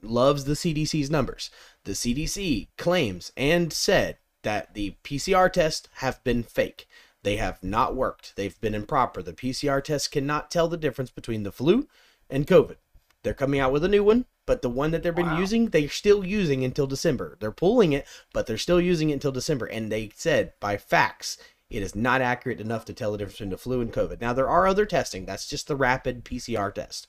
loves 0.02 0.44
the 0.44 0.54
CDC's 0.54 1.10
numbers, 1.10 1.50
the 1.84 1.94
CDC 1.94 2.68
claims 2.76 3.32
and 3.36 3.72
said 3.72 4.18
that 4.42 4.74
the 4.74 4.96
PCR 5.02 5.48
tests 5.52 5.88
have 5.94 6.22
been 6.22 6.42
fake. 6.42 6.86
They 7.24 7.36
have 7.36 7.62
not 7.64 7.96
worked. 7.96 8.36
They've 8.36 8.58
been 8.60 8.74
improper. 8.74 9.22
The 9.22 9.32
PCR 9.32 9.82
tests 9.82 10.06
cannot 10.08 10.50
tell 10.50 10.68
the 10.68 10.76
difference 10.76 11.10
between 11.10 11.42
the 11.42 11.50
flu 11.52 11.88
and 12.30 12.46
COVID. 12.46 12.76
They're 13.24 13.34
coming 13.34 13.58
out 13.58 13.72
with 13.72 13.82
a 13.84 13.88
new 13.88 14.04
one, 14.04 14.26
but 14.46 14.62
the 14.62 14.70
one 14.70 14.92
that 14.92 15.02
they've 15.02 15.14
been 15.14 15.26
Wow. 15.26 15.38
using, 15.40 15.70
they're 15.70 15.88
still 15.88 16.24
using 16.24 16.62
until 16.64 16.86
December. 16.86 17.36
They're 17.40 17.50
pulling 17.50 17.92
it, 17.92 18.06
but 18.32 18.46
they're 18.46 18.56
still 18.56 18.80
using 18.80 19.10
it 19.10 19.14
until 19.14 19.32
December. 19.32 19.66
And 19.66 19.90
they 19.90 20.12
said 20.14 20.52
by 20.60 20.76
facts, 20.76 21.36
it 21.70 21.82
is 21.82 21.94
not 21.94 22.20
accurate 22.22 22.60
enough 22.60 22.84
to 22.86 22.92
tell 22.94 23.12
the 23.12 23.18
difference 23.18 23.34
between 23.36 23.50
the 23.50 23.58
flu 23.58 23.80
and 23.80 23.92
COVID. 23.92 24.20
Now 24.20 24.32
there 24.32 24.48
are 24.48 24.66
other 24.66 24.86
testing. 24.86 25.26
That's 25.26 25.46
just 25.48 25.68
the 25.68 25.76
rapid 25.76 26.24
PCR 26.24 26.72
test. 26.74 27.08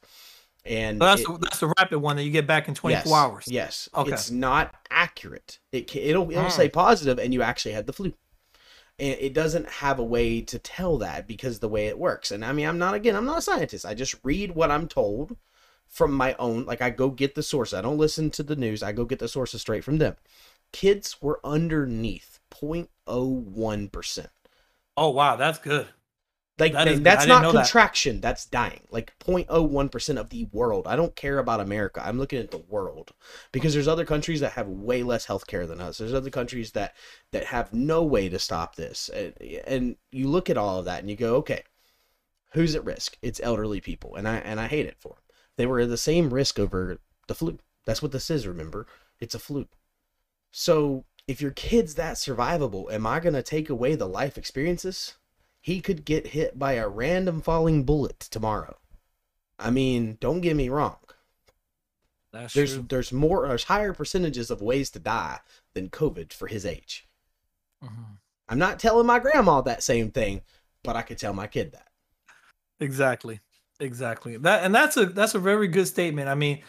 And 0.66 1.00
So 1.00 1.06
that's 1.06 1.22
it- 1.22 1.28
the, 1.28 1.38
that's 1.40 1.60
the 1.60 1.74
rapid 1.80 2.00
one 2.00 2.18
that 2.18 2.24
you 2.24 2.32
get 2.32 2.46
back 2.46 2.68
in 2.68 2.76
24 2.76 3.00
yes, 3.00 3.12
hours. 3.14 3.46
Yes. 3.48 3.90
Okay. 3.96 4.12
It's 4.12 4.30
not 4.30 4.76
accurate. 4.92 5.60
It 5.72 5.96
it'll 5.96 6.30
it'll 6.30 6.46
Mm. 6.46 6.52
say 6.52 6.68
positive 6.70 7.18
and 7.20 7.34
you 7.34 7.42
actually 7.42 7.72
had 7.72 7.88
the 7.88 7.94
flu. 7.94 8.14
And 9.00 9.16
it 9.18 9.34
doesn't 9.34 9.70
have 9.70 9.98
a 9.98 10.04
way 10.04 10.42
to 10.42 10.60
tell 10.60 10.98
that 10.98 11.26
because 11.26 11.60
the 11.60 11.70
way 11.70 11.88
it 11.88 11.98
works. 11.98 12.32
And 12.32 12.44
I 12.44 12.52
mean, 12.52 12.68
I'm 12.68 12.78
not 12.78 12.94
again, 12.96 13.16
I'm 13.16 13.26
not 13.26 13.38
a 13.38 13.42
scientist. 13.42 13.86
I 13.86 13.94
just 13.94 14.16
read 14.24 14.52
what 14.56 14.72
I'm 14.72 14.90
told 14.90 15.38
from 15.88 16.12
my 16.12 16.36
own 16.38 16.66
like 16.66 16.82
I 16.82 16.90
go 16.90 17.10
get 17.10 17.34
the 17.36 17.42
source. 17.44 17.74
I 17.74 17.80
don't 17.82 17.98
listen 17.98 18.30
to 18.32 18.44
the 18.44 18.58
news. 18.58 18.84
I 18.84 18.92
go 18.92 19.06
get 19.06 19.20
the 19.20 19.30
sources 19.30 19.62
straight 19.62 19.86
from 19.86 20.00
them. 20.00 20.18
Kids 20.74 21.22
were 21.22 21.40
underneath 21.46 22.40
0.01%. 22.52 24.28
Oh 25.00 25.10
wow, 25.10 25.36
that's 25.36 25.58
good. 25.60 25.88
Like 26.60 26.74
That 26.74 26.86
good. 26.88 27.04
that's 27.06 27.26
not 27.26 27.42
know 27.42 27.54
that. 27.54 27.64
contraction, 27.64 28.20
that's 28.20 28.46
dying. 28.46 28.82
Like 28.92 29.18
0.01% 29.20 30.18
of 30.18 30.30
the 30.30 30.46
world. 30.52 30.88
I 30.88 30.98
don't 30.98 31.16
care 31.16 31.40
about 31.40 31.62
America. 31.62 32.02
I'm 32.06 32.18
looking 32.20 32.40
at 32.40 32.52
the 32.52 32.58
world 32.68 33.12
because 33.54 33.74
there's 33.74 33.88
other 33.88 34.06
countries 34.06 34.42
that 34.42 34.52
have 34.54 34.68
way 34.68 35.04
less 35.04 35.26
healthcare 35.26 35.66
than 35.68 35.80
us. 35.80 35.98
There's 36.00 36.14
other 36.14 36.30
countries 36.30 36.74
that 36.74 36.96
that 37.32 37.46
have 37.46 37.74
no 37.74 38.04
way 38.04 38.28
to 38.30 38.40
stop 38.40 38.76
this. 38.76 39.10
And, 39.10 39.34
and 39.66 39.96
you 40.12 40.28
look 40.28 40.50
at 40.50 40.58
all 40.58 40.80
of 40.80 40.86
that 40.86 41.00
and 41.00 41.10
you 41.10 41.16
go, 41.16 41.36
"Okay, 41.38 41.64
who's 42.54 42.76
at 42.76 42.86
risk? 42.86 43.18
It's 43.22 43.40
elderly 43.42 43.82
people." 43.82 44.16
And 44.16 44.28
I 44.28 44.38
and 44.38 44.60
I 44.60 44.68
hate 44.68 44.86
it 44.86 44.98
for 45.00 45.16
them. 45.16 45.24
They 45.58 45.66
were 45.66 45.80
at 45.82 45.90
the 45.90 45.98
same 45.98 46.34
risk 46.34 46.60
over 46.60 47.00
the 47.28 47.36
flu. 47.36 47.58
That's 47.86 48.02
what 48.02 48.12
this 48.12 48.30
is, 48.30 48.48
remember? 48.48 48.86
It's 49.20 49.36
a 49.36 49.40
flu. 49.40 49.68
So, 50.52 51.06
if 51.30 51.42
your 51.42 51.52
kid's 51.52 51.96
that 51.96 52.16
survivable, 52.16 52.92
am 52.92 53.06
I 53.06 53.20
going 53.20 53.36
to 53.36 53.44
take 53.44 53.70
away 53.70 53.96
the 53.96 54.08
life 54.08 54.38
experiences? 54.38 55.16
he 55.62 55.82
could 55.82 56.06
get 56.06 56.28
hit 56.28 56.58
by 56.58 56.74
a 56.74 56.88
random 56.88 57.42
falling 57.42 57.84
bullet 57.84 58.20
tomorrow. 58.20 58.78
I 59.58 59.72
mean, 59.72 60.18
don't 60.20 60.42
get 60.42 60.56
me 60.56 60.70
wrong. 60.70 60.98
That's 62.32 62.54
There's 62.54 62.74
true. 62.74 62.86
there's 62.88 63.12
more 63.12 63.48
there's 63.48 63.64
higher 63.64 63.92
percentages 63.92 64.52
of 64.52 64.62
ways 64.62 64.92
to 64.92 65.00
die 65.00 65.40
than 65.74 65.90
COVID 65.90 66.32
for 66.32 66.48
his 66.48 66.66
age. 66.66 67.08
Mm-hmm. 67.84 68.14
I'm 68.48 68.60
not 68.60 68.80
telling 68.80 69.08
my 69.08 69.20
grandma 69.20 69.62
that 69.62 69.84
same 69.84 70.12
thing, 70.12 70.42
but 70.84 70.96
I 70.96 71.02
could 71.02 71.18
tell 71.18 71.34
my 71.34 71.48
kid 71.48 71.72
that. 71.72 71.88
Exactly. 72.80 73.40
Exactly. 73.80 74.38
That 74.38 74.64
and 74.64 74.74
that's 74.74 74.96
a 74.96 75.08
that's 75.08 75.34
a 75.34 75.40
very 75.40 75.68
good 75.68 75.88
statement. 75.88 76.30
I 76.30 76.36
mean, 76.36 76.62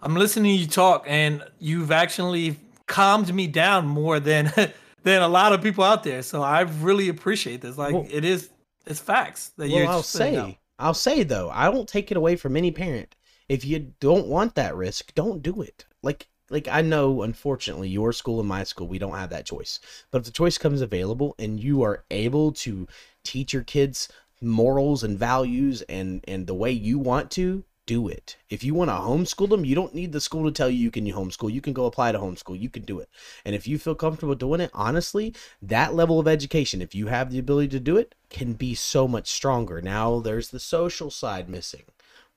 I'm 0.00 0.14
listening 0.14 0.56
to 0.56 0.62
you 0.62 0.68
talk 0.68 1.04
and 1.08 1.42
you've 1.58 1.90
actually 1.90 2.56
calmed 2.86 3.34
me 3.34 3.46
down 3.46 3.86
more 3.86 4.20
than 4.20 4.52
than 5.02 5.22
a 5.22 5.28
lot 5.28 5.52
of 5.52 5.62
people 5.62 5.84
out 5.84 6.02
there. 6.04 6.22
So 6.22 6.42
I 6.42 6.60
really 6.60 7.08
appreciate 7.08 7.60
this. 7.60 7.76
Like 7.78 7.94
Well- 7.94 8.06
it 8.10 8.24
is 8.24 8.50
it's 8.86 9.00
facts 9.00 9.50
that 9.56 9.68
Well, 9.68 9.78
you're 9.80 9.88
I'll 9.88 10.02
spitting 10.02 10.38
out. 10.38 10.54
I'll 10.78 10.94
say 10.94 11.22
though, 11.22 11.50
I 11.50 11.70
don't 11.70 11.88
take 11.88 12.10
it 12.10 12.16
away 12.16 12.36
from 12.36 12.56
any 12.56 12.70
parent. 12.70 13.16
If 13.48 13.64
you 13.64 13.92
don't 14.00 14.26
want 14.26 14.54
that 14.56 14.76
risk, 14.76 15.14
don't 15.14 15.42
do 15.42 15.62
it. 15.62 15.86
Like, 16.02 16.28
like 16.50 16.68
I 16.68 16.82
know, 16.82 17.22
unfortunately, 17.22 17.88
your 17.88 18.12
school 18.12 18.40
and 18.40 18.48
my 18.48 18.64
school, 18.64 18.88
we 18.88 18.98
don't 18.98 19.14
have 19.14 19.30
that 19.30 19.46
choice. 19.46 19.80
But 20.10 20.18
if 20.18 20.24
the 20.24 20.30
choice 20.32 20.58
comes 20.58 20.80
available 20.80 21.34
and 21.38 21.60
you 21.60 21.82
are 21.82 22.04
able 22.10 22.52
to 22.52 22.86
teach 23.24 23.52
your 23.52 23.62
kids 23.62 24.08
morals 24.40 25.02
and 25.02 25.18
values 25.18 25.82
and 25.82 26.22
and 26.28 26.46
the 26.46 26.54
way 26.54 26.70
you 26.70 26.98
want 26.98 27.30
to 27.32 27.64
do 27.86 28.08
it. 28.08 28.36
If 28.50 28.62
you 28.64 28.74
want 28.74 28.90
to 28.90 28.94
homeschool 28.94 29.48
them 29.48 29.64
you 29.64 29.74
don't 29.74 29.94
need 29.94 30.12
the 30.12 30.20
school 30.20 30.44
to 30.44 30.52
tell 30.52 30.68
you 30.68 30.78
you 30.78 30.90
can 30.90 31.06
homeschool. 31.06 31.52
You 31.52 31.60
can 31.60 31.72
go 31.72 31.86
apply 31.86 32.12
to 32.12 32.18
homeschool. 32.18 32.60
You 32.60 32.68
can 32.68 32.82
do 32.82 32.98
it. 33.00 33.08
And 33.44 33.54
if 33.54 33.66
you 33.66 33.78
feel 33.78 33.94
comfortable 33.94 34.34
doing 34.34 34.60
it 34.60 34.70
honestly 34.74 35.34
that 35.62 35.94
level 35.94 36.20
of 36.20 36.28
education 36.28 36.82
if 36.82 36.94
you 36.94 37.06
have 37.06 37.30
the 37.30 37.38
ability 37.38 37.68
to 37.68 37.80
do 37.80 37.96
it 37.96 38.14
can 38.28 38.52
be 38.54 38.74
so 38.74 39.08
much 39.08 39.28
stronger. 39.28 39.80
Now 39.80 40.20
there's 40.20 40.50
the 40.50 40.60
social 40.60 41.10
side 41.10 41.48
missing. 41.48 41.84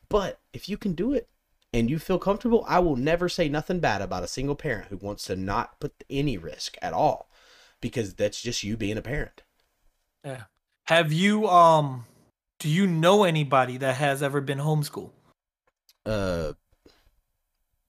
But 0.07 0.39
if 0.53 0.69
you 0.69 0.77
can 0.77 0.93
do 0.93 1.13
it 1.13 1.27
and 1.71 1.89
you 1.89 1.99
feel 1.99 2.17
comfortable 2.17 2.65
i 2.67 2.79
will 2.79 2.95
never 2.95 3.29
say 3.29 3.47
nothing 3.47 3.79
bad 3.79 4.01
about 4.01 4.23
a 4.23 4.27
single 4.27 4.55
parent 4.55 4.87
who 4.87 4.97
wants 4.97 5.25
to 5.25 5.35
not 5.35 5.79
put 5.79 6.03
any 6.09 6.35
risk 6.35 6.75
at 6.81 6.93
all 6.93 7.29
because 7.81 8.13
that's 8.13 8.41
just 8.41 8.63
you 8.63 8.77
being 8.77 8.97
a 8.97 9.01
parent. 9.01 9.43
Yeah. 10.23 10.43
Have 10.85 11.13
you 11.13 11.47
um 11.47 12.05
do 12.59 12.67
you 12.67 12.85
know 12.87 13.23
anybody 13.23 13.77
that 13.77 13.95
has 13.95 14.21
ever 14.21 14.41
been 14.41 14.57
homeschooled? 14.57 15.11
Uh 16.05 16.53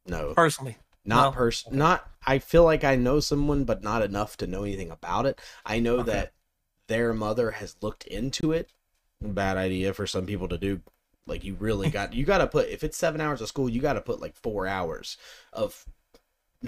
no. 0.06 0.34
Personally. 0.34 0.76
Not 1.04 1.30
no? 1.30 1.30
person 1.32 1.78
not 1.78 2.08
I 2.26 2.38
feel 2.38 2.64
like 2.64 2.84
I 2.84 2.96
know 2.96 3.20
someone 3.20 3.64
but 3.64 3.82
not 3.82 4.02
enough 4.02 4.36
to 4.38 4.46
know 4.46 4.64
anything 4.64 4.90
about 4.90 5.26
it. 5.26 5.40
I 5.64 5.80
know 5.80 6.00
okay. 6.00 6.10
that 6.12 6.32
their 6.88 7.14
mother 7.14 7.52
has 7.52 7.76
looked 7.80 8.04
into 8.06 8.52
it. 8.52 8.70
Bad 9.22 9.56
idea 9.56 9.94
for 9.94 10.06
some 10.06 10.26
people 10.26 10.48
to 10.48 10.58
do. 10.58 10.80
Like 11.26 11.44
you 11.44 11.54
really 11.54 11.90
got 11.90 12.12
you 12.14 12.24
got 12.24 12.38
to 12.38 12.46
put 12.46 12.68
if 12.68 12.82
it's 12.82 12.96
7 12.96 13.20
hours 13.20 13.40
of 13.40 13.48
school, 13.48 13.68
you 13.68 13.80
got 13.80 13.94
to 13.94 14.00
put 14.00 14.20
like 14.20 14.34
4 14.36 14.66
hours 14.66 15.16
of 15.52 15.86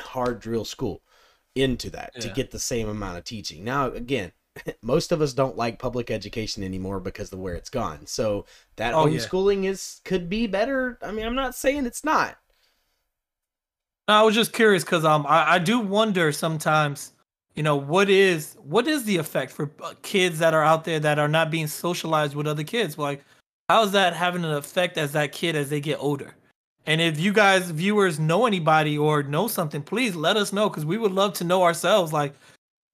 hard 0.01 0.41
drill 0.41 0.65
school 0.65 1.03
into 1.55 1.91
that 1.91 2.13
yeah. 2.15 2.23
to 2.23 2.29
get 2.31 2.51
the 2.51 2.59
same 2.59 2.89
amount 2.89 3.19
of 3.19 3.25
teaching. 3.25 3.65
Now 3.65 3.87
again, 3.87 4.33
most 4.83 5.13
of 5.13 5.21
us 5.21 5.33
don't 5.33 5.57
like 5.57 5.79
public 5.79 6.11
education 6.11 6.63
anymore 6.63 7.01
because 7.01 7.33
of 7.33 7.39
where 7.39 7.55
it's 7.55 7.71
gone. 7.71 8.07
So 8.07 8.47
that 8.77 8.95
oh, 8.95 9.07
homeschooling 9.07 9.65
yeah. 9.65 9.71
is 9.71 10.01
could 10.05 10.29
be 10.29 10.47
better. 10.47 10.99
I 11.03 11.13
mean, 11.13 11.27
I'm 11.27 11.35
not 11.35 11.55
saying 11.55 11.87
it's 11.87 12.05
not. 12.05 12.39
I 14.09 14.23
was 14.23 14.35
just 14.35 14.53
curious 14.53 14.85
because 14.85 15.05
um 15.05 15.27
I, 15.27 15.55
I 15.55 15.59
do 15.59 15.79
wonder 15.79 16.33
sometimes, 16.33 17.13
you 17.55 17.63
know, 17.63 17.77
what 17.77 18.11
is 18.11 18.57
what 18.63 18.87
is 18.89 19.05
the 19.05 19.17
effect 19.17 19.53
for 19.53 19.71
uh, 19.83 19.95
kids 20.03 20.39
that 20.41 20.55
are 20.55 20.65
out 20.65 20.85
there 20.85 21.01
that 21.01 21.19
are 21.19 21.29
not 21.29 21.51
being 21.51 21.67
socialized 21.67 22.35
with 22.35 22.47
other 22.47 22.65
kids? 22.65 22.99
Like, 22.99 23.25
how 23.69 23.85
is 23.85 23.93
that 23.93 24.15
having 24.15 24.45
an 24.45 24.53
effect 24.53 24.99
as 24.99 25.13
that 25.13 25.33
kid 25.33 25.57
as 25.57 25.71
they 25.71 25.81
get 25.81 25.99
older? 26.01 26.35
And 26.85 27.01
if 27.01 27.21
you 27.21 27.33
guys 27.33 27.71
viewers 27.71 28.19
know 28.19 28.45
anybody 28.47 28.99
or 28.99 29.23
know 29.23 29.47
something, 29.47 29.83
please 29.83 30.17
let 30.17 30.37
us 30.37 30.53
know 30.53 30.69
because 30.69 30.85
we 30.85 30.99
would 30.99 31.13
love 31.13 31.33
to 31.35 31.45
know 31.45 31.63
ourselves. 31.63 32.13
Like, 32.13 32.35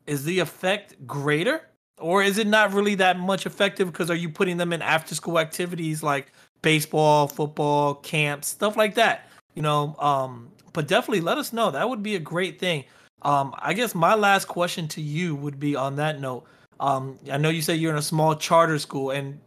is 0.08 0.24
the 0.24 0.40
effect 0.40 1.06
greater? 1.06 1.60
Or 2.00 2.22
is 2.22 2.38
it 2.38 2.46
not 2.46 2.72
really 2.72 2.94
that 2.96 3.18
much 3.18 3.44
effective 3.44 3.92
because 3.92 4.10
are 4.10 4.16
you 4.16 4.30
putting 4.30 4.56
them 4.56 4.72
in 4.72 4.82
after 4.82 5.14
school 5.14 5.38
activities 5.38 6.02
like 6.02 6.32
baseball 6.62 7.28
football 7.28 7.94
camps 7.94 8.48
stuff 8.48 8.76
like 8.76 8.94
that? 8.94 9.28
You 9.54 9.62
know 9.62 9.94
um 9.98 10.50
but 10.72 10.88
definitely 10.88 11.20
let 11.20 11.38
us 11.38 11.52
know. 11.52 11.70
That 11.70 11.88
would 11.88 12.02
be 12.02 12.16
a 12.16 12.20
great 12.20 12.58
thing. 12.58 12.84
Um 13.22 13.54
i 13.58 13.74
guess 13.74 13.94
my 13.94 14.14
last 14.14 14.46
question 14.46 14.88
to 14.88 15.02
you 15.02 15.36
would 15.36 15.60
be 15.60 15.76
on 15.76 15.96
that 15.96 16.20
note. 16.20 16.44
Um 16.80 17.18
i 17.30 17.36
know 17.36 17.50
you 17.50 17.62
say 17.62 17.74
you're 17.74 17.92
in 17.92 17.98
a 17.98 18.02
small 18.02 18.34
charter 18.34 18.78
school 18.78 19.10
and 19.10 19.38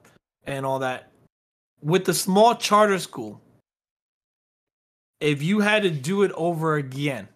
and 0.46 0.66
all 0.66 0.80
that. 0.80 1.12
With 1.82 2.06
the 2.06 2.14
small 2.14 2.56
charter 2.56 3.00
school 3.00 3.42
if 5.22 5.42
you 5.42 5.62
had 5.62 5.84
to 5.84 5.90
do 5.90 6.24
it 6.24 6.32
over 6.34 6.76
again 6.76 7.30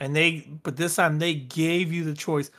and 0.00 0.16
they 0.16 0.48
but 0.62 0.76
this 0.76 0.96
time 0.96 1.18
they 1.18 1.34
gave 1.34 1.92
you 1.92 2.04
the 2.04 2.14
choice. 2.14 2.50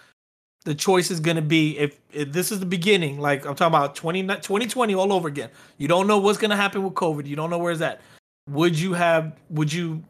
The 0.63 0.75
choice 0.75 1.09
is 1.09 1.19
going 1.19 1.37
to 1.37 1.41
be 1.41 1.75
if, 1.79 1.99
if, 2.13 2.31
this 2.31 2.51
is 2.51 2.59
the 2.59 2.67
beginning 2.67 3.19
like 3.19 3.47
i'm 3.47 3.55
talking 3.55 3.75
about 3.75 3.95
20, 3.95 4.21
2020 4.21 4.93
all 4.93 5.11
over 5.11 5.27
again. 5.27 5.49
You 5.79 5.87
don't 5.87 6.05
know 6.05 6.19
what's 6.19 6.37
going 6.37 6.51
to 6.51 6.55
happen 6.55 6.83
with 6.83 6.93
covid. 6.93 7.25
You 7.25 7.35
don't 7.35 7.49
know 7.49 7.57
where's 7.57 7.79
that 7.79 8.01
would 8.47 8.77
you 8.77 8.93
have 8.93 9.35
would 9.49 9.71
you 9.71 10.03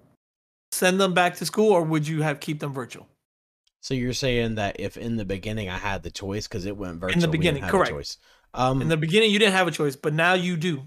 send 0.71 0.99
them 0.99 1.13
back 1.13 1.35
to 1.37 1.45
school 1.45 1.71
or 1.71 1.83
would 1.83 2.07
you 2.07 2.21
have 2.21 2.39
keep 2.39 2.59
them 2.59 2.73
virtual? 2.73 3.07
So 3.81 3.93
you're 3.93 4.13
saying 4.13 4.55
that 4.55 4.79
if 4.79 4.97
in 4.97 5.17
the 5.17 5.25
beginning 5.25 5.69
i 5.69 5.77
had 5.77 6.03
the 6.03 6.11
choice 6.11 6.47
because 6.47 6.65
it 6.65 6.75
went 6.75 6.99
virtual 6.99 7.15
in 7.15 7.19
the 7.19 7.27
beginning 7.27 7.63
correct. 7.63 7.91
choice. 7.91 8.17
Um, 8.53 8.81
in 8.81 8.89
the 8.89 8.97
beginning 8.97 9.31
you 9.31 9.39
didn't 9.39 9.53
have 9.53 9.67
a 9.67 9.71
choice 9.71 9.95
but 9.95 10.13
now 10.13 10.33
you 10.33 10.57
do. 10.57 10.83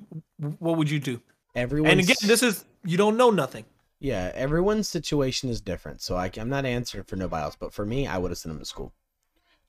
What 0.59 0.77
would 0.77 0.91
you 0.91 1.01
do? 1.01 1.21
Everyone 1.55 1.91
and 1.91 2.01
again 2.01 2.17
this 2.23 2.43
is 2.43 2.65
you 2.85 2.97
don't 2.97 3.17
know 3.17 3.31
nothing 3.31 3.65
yeah, 4.05 4.31
everyone's 4.35 4.87
situation 4.87 5.49
is 5.49 5.63
different, 5.63 6.03
so 6.03 6.15
I, 6.15 6.31
am 6.37 6.51
not 6.51 6.67
answering 6.67 7.05
for 7.05 7.17
nobody 7.17 7.43
else. 7.43 7.57
But 7.59 7.73
for 7.73 7.87
me, 7.87 8.07
I 8.07 8.19
would 8.19 8.31
have 8.31 8.37
sent 8.37 8.55
them 8.55 8.59
to 8.59 8.67
school. 8.67 8.93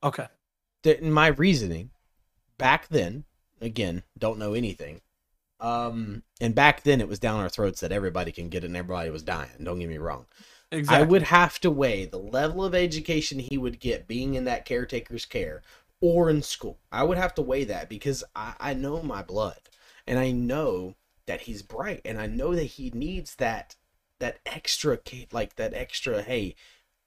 Okay. 0.04 0.28
In 0.84 1.13
my 1.13 1.28
reasoning, 1.28 1.91
back 2.58 2.89
then, 2.89 3.24
again, 3.62 4.04
don't 4.17 4.38
know 4.38 4.54
anything. 4.54 5.00
Um, 5.62 6.24
and 6.41 6.54
back 6.54 6.84
then 6.84 7.00
it 7.00 7.08
was 7.08 7.17
down 7.17 7.39
our 7.39 7.48
throats 7.48 7.80
that 7.80 7.93
everybody 7.93 8.34
can 8.34 8.50
get 8.50 8.65
it 8.65 8.67
and 8.67 8.76
everybody 8.76 9.10
was 9.10 9.24
dying. 9.24 9.52
Don't 9.63 9.80
get 9.80 9.88
me 9.88 9.98
wrong. 9.98 10.26
Exactly. 10.69 11.02
I 11.02 11.08
would 11.08 11.24
have 11.24 11.58
to 11.62 11.71
weigh 11.71 12.04
the 12.04 12.19
level 12.19 12.65
of 12.65 12.76
education 12.76 13.39
he 13.39 13.58
would 13.58 13.80
get 13.80 14.06
being 14.06 14.34
in 14.34 14.43
that 14.43 14.65
caretaker's 14.65 15.26
care 15.26 15.62
or 16.02 16.30
in 16.30 16.41
school. 16.41 16.80
I 16.91 17.04
would 17.04 17.17
have 17.17 17.36
to 17.36 17.41
weigh 17.41 17.63
that 17.63 17.88
because 17.88 18.21
I, 18.36 18.56
I 18.60 18.74
know 18.74 19.02
my 19.02 19.24
blood 19.24 19.62
and 20.06 20.19
I 20.19 20.32
know 20.32 20.95
that 21.26 21.41
he's 21.41 21.62
bright 21.62 22.02
and 22.04 22.19
I 22.19 22.28
know 22.28 22.54
that 22.54 22.63
he 22.63 22.89
needs 22.89 23.36
that 23.36 23.78
that 24.19 24.39
extra 24.45 24.97
like 25.32 25.56
that 25.56 25.73
extra 25.73 26.21
hey 26.21 26.56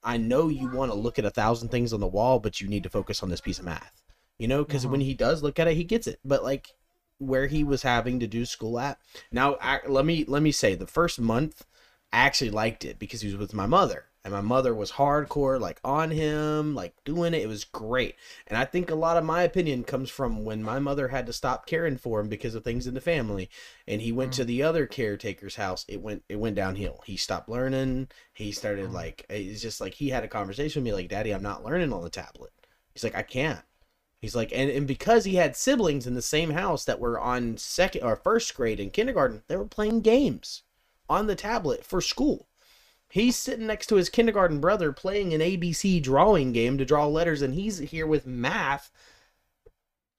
i 0.03 0.16
know 0.16 0.49
you 0.49 0.71
want 0.71 0.90
to 0.90 0.99
look 0.99 1.18
at 1.18 1.25
a 1.25 1.31
thousand 1.31 1.68
things 1.68 1.92
on 1.92 2.01
the 2.01 2.07
wall 2.07 2.38
but 2.38 2.61
you 2.61 2.68
need 2.68 2.83
to 2.83 2.90
focus 2.90 3.23
on 3.23 3.31
this 3.31 3.40
piece 3.40 3.59
of 3.59 3.64
math. 3.64 4.03
You 4.38 4.47
know 4.47 4.64
because 4.64 4.83
mm-hmm. 4.83 4.92
when 4.92 5.01
he 5.01 5.14
does 5.14 5.42
look 5.42 5.59
at 5.59 5.68
it 5.68 5.75
he 5.75 5.85
gets 5.85 6.07
it. 6.07 6.21
But 6.25 6.44
like 6.44 6.75
where 7.18 7.47
he 7.47 7.64
was 7.64 7.83
having 7.83 8.21
to 8.21 8.27
do 8.27 8.44
school 8.44 8.79
at 8.79 8.99
now 9.33 9.57
I, 9.61 9.81
let 9.88 10.05
me 10.05 10.25
let 10.29 10.42
me 10.42 10.53
say 10.53 10.75
the 10.75 10.87
first 10.87 11.21
month 11.21 11.66
i 12.12 12.18
actually 12.18 12.51
liked 12.51 12.85
it 12.85 12.99
because 12.99 13.23
he 13.23 13.29
was 13.29 13.37
with 13.37 13.53
my 13.53 13.66
mother 13.66 14.05
and 14.29 14.35
my 14.35 14.43
mother 14.43 14.75
was 14.75 14.93
hardcore 14.93 15.59
like 15.59 15.81
on 15.83 16.11
him 16.11 16.75
like 16.75 16.95
doing 17.05 17.33
it. 17.33 17.41
It 17.41 17.49
was 17.49 17.64
great. 17.64 18.14
And 18.47 18.59
i 18.59 18.64
think 18.67 18.91
a 18.91 18.95
lot 18.95 19.17
of 19.17 19.25
my 19.25 19.43
opinion 19.43 19.85
comes 19.85 20.11
from 20.11 20.45
when 20.45 20.62
my 20.62 20.79
mother 20.79 21.09
had 21.09 21.25
to 21.27 21.33
stop 21.33 21.64
caring 21.64 21.97
for 21.97 22.21
him 22.21 22.29
because 22.29 22.55
of 22.55 22.62
things 22.62 22.87
in 22.87 22.93
the 22.93 23.01
family. 23.01 23.49
And 23.87 24.03
he 24.03 24.12
went 24.12 24.33
mm. 24.33 24.37
to 24.37 24.45
the 24.45 24.62
other 24.62 24.87
caretaker's 24.87 25.57
house. 25.57 25.87
It 25.88 26.03
went 26.03 26.25
it 26.29 26.37
went 26.37 26.57
downhill. 26.57 27.01
He 27.07 27.17
stopped 27.17 27.49
learning. 27.49 28.09
He 28.35 28.53
started 28.53 28.91
mm. 28.91 28.93
like 28.93 29.25
it's 29.31 29.62
just 29.62 29.81
like 29.81 29.95
he 29.95 30.11
had 30.11 30.25
a 30.25 30.29
conversation 30.29 30.83
with 30.83 30.93
me 30.93 30.95
like 30.95 31.09
daddy 31.09 31.31
i'm 31.33 31.43
not 31.43 31.64
learning 31.64 31.93
on 31.95 32.03
the 32.03 32.11
tablet. 32.11 32.53
He's 32.93 33.05
like 33.05 33.17
i 33.17 33.23
can't. 33.23 33.62
He's 34.21 34.35
like, 34.35 34.53
and, 34.53 34.69
and 34.69 34.87
because 34.87 35.25
he 35.25 35.37
had 35.37 35.55
siblings 35.55 36.05
in 36.05 36.14
the 36.14 36.23
same 36.23 36.51
house 36.51 36.85
that 36.85 36.99
were 36.99 37.21
on 37.21 37.57
second 37.57 38.03
or 38.03 38.17
first 38.17 38.53
grade 38.57 38.81
and 38.81 38.93
kindergarten, 38.93 39.45
they 39.47 39.57
were 39.57 39.64
playing 39.64 40.01
games 40.01 40.64
on 41.09 41.29
the 41.29 41.37
tablet 41.37 41.85
for 41.85 42.01
school. 42.01 42.49
He's 43.11 43.37
sitting 43.37 43.66
next 43.66 43.87
to 43.87 43.97
his 43.97 44.11
kindergarten 44.11 44.61
brother 44.61 44.92
playing 44.92 45.33
an 45.33 45.40
ABC 45.40 46.03
drawing 46.03 46.53
game 46.53 46.77
to 46.79 46.85
draw 46.85 47.07
letters, 47.07 47.40
and 47.40 47.55
he's 47.55 47.79
here 47.79 48.07
with 48.07 48.27
math 48.27 48.90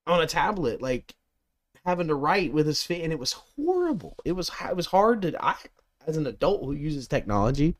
on 0.06 0.20
a 0.20 0.26
tablet, 0.26 0.82
like 0.82 1.14
having 1.84 2.08
to 2.08 2.14
write 2.14 2.52
with 2.52 2.66
his 2.66 2.82
feet, 2.82 3.02
and 3.02 3.12
it 3.12 3.18
was 3.18 3.32
horrible. 3.32 4.16
It 4.24 4.32
was 4.32 4.50
it 4.68 4.76
was 4.76 4.86
hard 4.86 5.22
to 5.22 5.44
I 5.44 5.56
as 6.06 6.16
an 6.16 6.26
adult 6.26 6.64
who 6.64 6.72
uses 6.72 7.06
technology, 7.06 7.76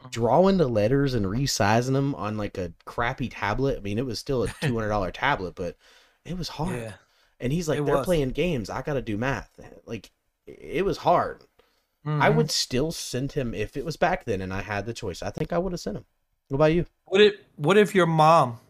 mm-hmm. 0.00 0.08
drawing 0.10 0.58
the 0.58 0.68
letters 0.68 1.14
and 1.14 1.26
resizing 1.26 1.94
them 1.94 2.14
on 2.14 2.36
like 2.36 2.56
a 2.56 2.72
crappy 2.84 3.28
tablet. 3.28 3.78
I 3.78 3.80
mean, 3.80 3.98
it 3.98 4.06
was 4.06 4.18
still 4.18 4.44
a 4.44 4.48
two 4.60 4.74
hundred 4.74 4.88
dollar 4.88 5.10
tablet, 5.10 5.56
but 5.56 5.76
it 6.24 6.38
was 6.38 6.48
hard. 6.48 6.76
Yeah, 6.76 6.92
and 7.40 7.52
he's 7.52 7.68
like, 7.68 7.84
they're 7.84 7.96
was. 7.96 8.06
playing 8.06 8.30
games. 8.30 8.70
I 8.70 8.82
got 8.82 8.94
to 8.94 9.02
do 9.02 9.16
math. 9.16 9.50
Like, 9.86 10.10
it 10.46 10.84
was 10.84 10.98
hard. 10.98 11.44
Mm-hmm. 12.06 12.22
I 12.22 12.30
would 12.30 12.50
still 12.50 12.92
send 12.92 13.32
him 13.32 13.52
if 13.52 13.76
it 13.76 13.84
was 13.84 13.96
back 13.96 14.24
then 14.24 14.40
and 14.40 14.54
I 14.54 14.62
had 14.62 14.86
the 14.86 14.94
choice. 14.94 15.22
I 15.22 15.30
think 15.30 15.52
I 15.52 15.58
would 15.58 15.72
have 15.72 15.80
sent 15.80 15.96
him. 15.96 16.04
What 16.48 16.56
about 16.56 16.72
you? 16.72 16.86
What 17.06 17.20
if 17.20 17.34
What 17.56 17.76
if 17.76 17.94
your 17.94 18.06
mom 18.06 18.60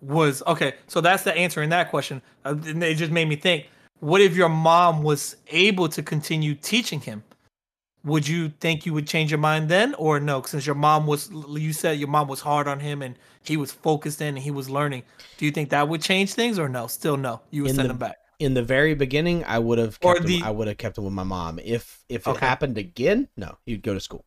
was 0.00 0.42
okay? 0.46 0.74
So 0.88 1.00
that's 1.00 1.22
the 1.22 1.32
answer 1.34 1.62
in 1.62 1.70
that 1.70 1.90
question. 1.90 2.20
Uh, 2.44 2.56
it 2.64 2.94
just 2.94 3.12
made 3.12 3.28
me 3.28 3.36
think. 3.36 3.66
What 4.00 4.20
if 4.20 4.34
your 4.34 4.48
mom 4.48 5.02
was 5.02 5.36
able 5.48 5.88
to 5.90 6.02
continue 6.02 6.54
teaching 6.54 7.00
him? 7.00 7.22
Would 8.02 8.26
you 8.26 8.48
think 8.60 8.86
you 8.86 8.94
would 8.94 9.06
change 9.06 9.30
your 9.30 9.38
mind 9.38 9.68
then, 9.68 9.94
or 9.94 10.18
no? 10.18 10.40
Since 10.42 10.64
your 10.64 10.74
mom 10.74 11.06
was, 11.06 11.30
you 11.30 11.74
said 11.74 11.98
your 11.98 12.08
mom 12.08 12.28
was 12.28 12.40
hard 12.40 12.66
on 12.66 12.80
him 12.80 13.02
and 13.02 13.14
he 13.42 13.58
was 13.58 13.72
focused 13.72 14.22
in 14.22 14.28
and 14.28 14.38
he 14.38 14.50
was 14.50 14.70
learning. 14.70 15.02
Do 15.36 15.44
you 15.44 15.50
think 15.50 15.68
that 15.70 15.86
would 15.86 16.00
change 16.00 16.32
things, 16.32 16.58
or 16.58 16.68
no? 16.68 16.86
Still 16.86 17.18
no. 17.18 17.42
You 17.50 17.62
would 17.62 17.72
in 17.72 17.76
send 17.76 17.90
the, 17.90 17.92
him 17.92 17.98
back 17.98 18.16
in 18.40 18.54
the 18.54 18.62
very 18.62 18.94
beginning, 18.94 19.44
I 19.44 19.58
would 19.58 19.78
have 19.78 20.00
kept 20.00 20.24
the... 20.24 20.38
him, 20.38 20.44
I 20.44 20.50
would 20.50 20.66
have 20.66 20.78
kept 20.78 20.98
him 20.98 21.04
with 21.04 21.12
my 21.12 21.22
mom. 21.22 21.60
If 21.60 22.04
if 22.08 22.26
it 22.26 22.30
okay. 22.30 22.46
happened 22.46 22.78
again, 22.78 23.28
no, 23.36 23.58
he'd 23.66 23.82
go 23.82 23.94
to 23.94 24.00
school. 24.00 24.24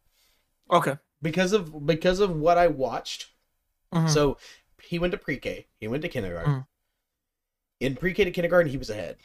Okay. 0.71 0.97
Because 1.21 1.51
of 1.51 1.85
because 1.85 2.19
of 2.19 2.35
what 2.35 2.57
I 2.57 2.67
watched. 2.67 3.31
Mm-hmm. 3.93 4.07
So 4.07 4.37
he 4.81 4.99
went 4.99 5.11
to 5.11 5.17
pre-K. 5.17 5.67
He 5.79 5.87
went 5.87 6.03
to 6.03 6.09
kindergarten. 6.09 6.53
Mm-hmm. 6.53 6.61
In 7.79 7.95
pre-K 7.95 8.23
to 8.23 8.31
kindergarten, 8.31 8.71
he 8.71 8.77
was 8.77 8.89
ahead. 8.89 9.17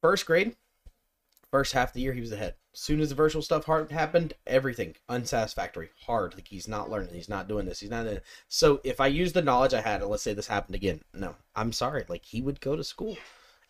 First 0.00 0.26
grade, 0.26 0.56
first 1.50 1.72
half 1.72 1.88
of 1.88 1.94
the 1.94 2.00
year, 2.00 2.12
he 2.12 2.20
was 2.20 2.32
ahead. 2.32 2.54
As 2.72 2.80
soon 2.80 3.00
as 3.00 3.08
the 3.08 3.14
virtual 3.14 3.42
stuff 3.42 3.64
hard 3.64 3.90
happened, 3.90 4.34
everything 4.46 4.94
unsatisfactory, 5.08 5.90
hard. 6.06 6.34
Like 6.34 6.46
he's 6.46 6.68
not 6.68 6.90
learning, 6.90 7.14
he's 7.14 7.28
not 7.28 7.48
doing 7.48 7.66
this, 7.66 7.80
he's 7.80 7.90
not. 7.90 8.06
So 8.48 8.80
if 8.84 9.00
I 9.00 9.08
use 9.08 9.32
the 9.32 9.42
knowledge 9.42 9.74
I 9.74 9.80
had, 9.80 10.02
and 10.02 10.10
let's 10.10 10.22
say 10.22 10.34
this 10.34 10.46
happened 10.46 10.76
again, 10.76 11.00
no, 11.12 11.34
I'm 11.56 11.72
sorry. 11.72 12.04
Like 12.08 12.24
he 12.24 12.40
would 12.40 12.60
go 12.60 12.76
to 12.76 12.84
school 12.84 13.16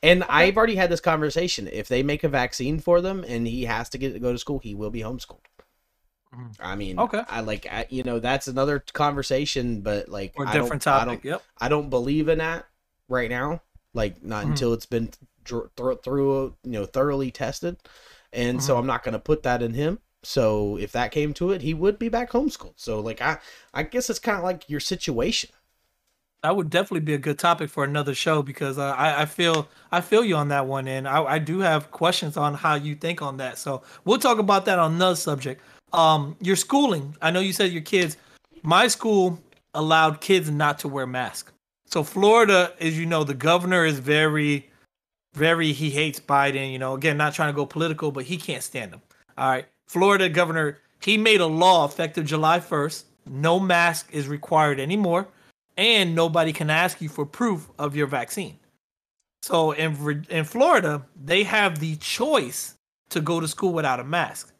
And 0.02 0.24
I've 0.24 0.56
already 0.56 0.76
had 0.76 0.90
this 0.90 1.00
conversation. 1.00 1.68
If 1.70 1.88
they 1.88 2.02
make 2.02 2.22
a 2.24 2.28
vaccine 2.28 2.78
for 2.78 3.00
them 3.00 3.24
and 3.26 3.46
he 3.46 3.64
has 3.64 3.88
to 3.90 3.98
get 3.98 4.12
to 4.12 4.18
go 4.20 4.32
to 4.32 4.38
school, 4.38 4.60
he 4.60 4.74
will 4.74 4.90
be 4.90 5.00
homeschooled. 5.00 5.40
Mhm. 6.34 6.56
I 6.60 6.76
mean, 6.76 6.98
Okay. 6.98 7.22
I 7.28 7.40
like, 7.40 7.66
I, 7.70 7.86
you 7.88 8.02
know, 8.02 8.18
that's 8.18 8.48
another 8.48 8.84
conversation, 8.92 9.80
but 9.80 10.08
like, 10.08 10.34
Or 10.36 10.46
I 10.46 10.52
different 10.52 10.82
don't, 10.84 10.94
I 10.94 11.04
topic. 11.04 11.22
don't, 11.22 11.24
Yep. 11.24 11.42
I 11.60 11.68
don't 11.68 11.90
believe 11.90 12.28
in 12.28 12.38
that 12.38 12.66
right 13.08 13.30
now. 13.30 13.62
Like, 13.94 14.22
not 14.22 14.44
Mhm. 14.44 14.50
until 14.50 14.72
it's 14.74 14.86
been 14.86 15.10
dr- 15.42 15.70
thro- 15.76 15.96
through, 15.96 16.56
you 16.62 16.72
know, 16.72 16.84
thoroughly 16.84 17.30
tested. 17.30 17.78
And 18.32 18.62
so 18.62 18.74
Mhm. 18.74 18.80
I'm 18.80 18.86
not 18.86 19.02
going 19.02 19.14
to 19.14 19.18
put 19.18 19.42
that 19.44 19.62
in 19.62 19.72
him. 19.74 20.00
So 20.22 20.76
if 20.76 20.92
that 20.92 21.12
came 21.12 21.32
to 21.34 21.50
it, 21.52 21.62
he 21.62 21.72
would 21.74 21.98
be 21.98 22.08
back 22.10 22.30
homeschooled. 22.32 22.74
So 22.76 23.00
like, 23.00 23.22
I, 23.22 23.38
I 23.72 23.84
guess 23.84 24.10
it's 24.10 24.18
kind 24.18 24.36
of 24.38 24.44
like 24.44 24.68
your 24.68 24.80
situation. 24.80 25.50
That 26.42 26.54
would 26.54 26.70
definitely 26.70 27.00
be 27.00 27.14
a 27.14 27.18
good 27.18 27.38
topic 27.38 27.68
for 27.68 27.82
another 27.82 28.14
show 28.14 28.42
because 28.42 28.78
uh, 28.78 28.94
I, 28.96 29.22
I 29.22 29.24
feel 29.26 29.68
I 29.90 30.00
feel 30.00 30.24
you 30.24 30.36
on 30.36 30.48
that 30.48 30.66
one, 30.66 30.86
and 30.86 31.08
I, 31.08 31.24
I 31.24 31.38
do 31.40 31.58
have 31.58 31.90
questions 31.90 32.36
on 32.36 32.54
how 32.54 32.76
you 32.76 32.94
think 32.94 33.22
on 33.22 33.38
that. 33.38 33.58
So 33.58 33.82
we'll 34.04 34.18
talk 34.18 34.38
about 34.38 34.64
that 34.66 34.78
on 34.78 34.94
another 34.94 35.16
subject. 35.16 35.60
Um, 35.92 36.36
your 36.40 36.54
schooling. 36.54 37.16
I 37.20 37.32
know 37.32 37.40
you 37.40 37.52
said 37.52 37.72
your 37.72 37.82
kids. 37.82 38.16
My 38.62 38.86
school 38.86 39.40
allowed 39.74 40.20
kids 40.20 40.48
not 40.48 40.78
to 40.80 40.88
wear 40.88 41.06
masks. 41.06 41.52
So 41.86 42.04
Florida, 42.04 42.72
as 42.80 42.96
you 42.96 43.06
know, 43.06 43.24
the 43.24 43.34
governor 43.34 43.84
is 43.84 43.98
very, 43.98 44.70
very. 45.34 45.72
He 45.72 45.90
hates 45.90 46.20
Biden. 46.20 46.70
You 46.70 46.78
know, 46.78 46.94
again, 46.94 47.16
not 47.16 47.34
trying 47.34 47.52
to 47.52 47.56
go 47.56 47.66
political, 47.66 48.12
but 48.12 48.24
he 48.24 48.36
can't 48.36 48.62
stand 48.62 48.92
him. 48.92 49.02
All 49.36 49.50
right, 49.50 49.66
Florida 49.88 50.28
governor. 50.28 50.78
He 51.00 51.16
made 51.16 51.40
a 51.40 51.46
law 51.46 51.84
effective 51.84 52.26
July 52.26 52.60
first. 52.60 53.06
No 53.26 53.58
mask 53.58 54.08
is 54.12 54.28
required 54.28 54.78
anymore 54.78 55.26
and 55.78 56.14
nobody 56.14 56.52
can 56.52 56.68
ask 56.68 57.00
you 57.00 57.08
for 57.08 57.24
proof 57.24 57.70
of 57.78 57.96
your 57.96 58.08
vaccine. 58.08 58.58
So 59.42 59.70
in 59.70 60.26
in 60.28 60.44
Florida, 60.44 61.06
they 61.24 61.44
have 61.44 61.78
the 61.78 61.96
choice 61.96 62.74
to 63.10 63.20
go 63.20 63.40
to 63.40 63.48
school 63.48 63.72
without 63.72 64.00
a 64.00 64.04
mask. 64.04 64.52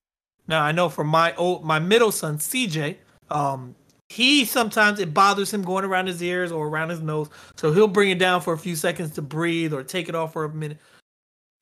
Now 0.46 0.62
I 0.62 0.72
know 0.72 0.88
for 0.88 1.04
my 1.04 1.34
old 1.34 1.64
my 1.64 1.80
middle 1.80 2.12
son 2.12 2.38
CJ, 2.38 2.96
um, 3.30 3.74
he 4.08 4.44
sometimes 4.44 5.00
it 5.00 5.12
bothers 5.12 5.52
him 5.52 5.62
going 5.62 5.84
around 5.84 6.06
his 6.06 6.22
ears 6.22 6.52
or 6.52 6.68
around 6.68 6.90
his 6.90 7.00
nose, 7.00 7.28
so 7.56 7.72
he'll 7.72 7.88
bring 7.88 8.10
it 8.10 8.18
down 8.18 8.40
for 8.40 8.54
a 8.54 8.58
few 8.58 8.76
seconds 8.76 9.10
to 9.16 9.22
breathe 9.22 9.74
or 9.74 9.82
take 9.82 10.08
it 10.08 10.14
off 10.14 10.32
for 10.32 10.44
a 10.44 10.48
minute. 10.48 10.78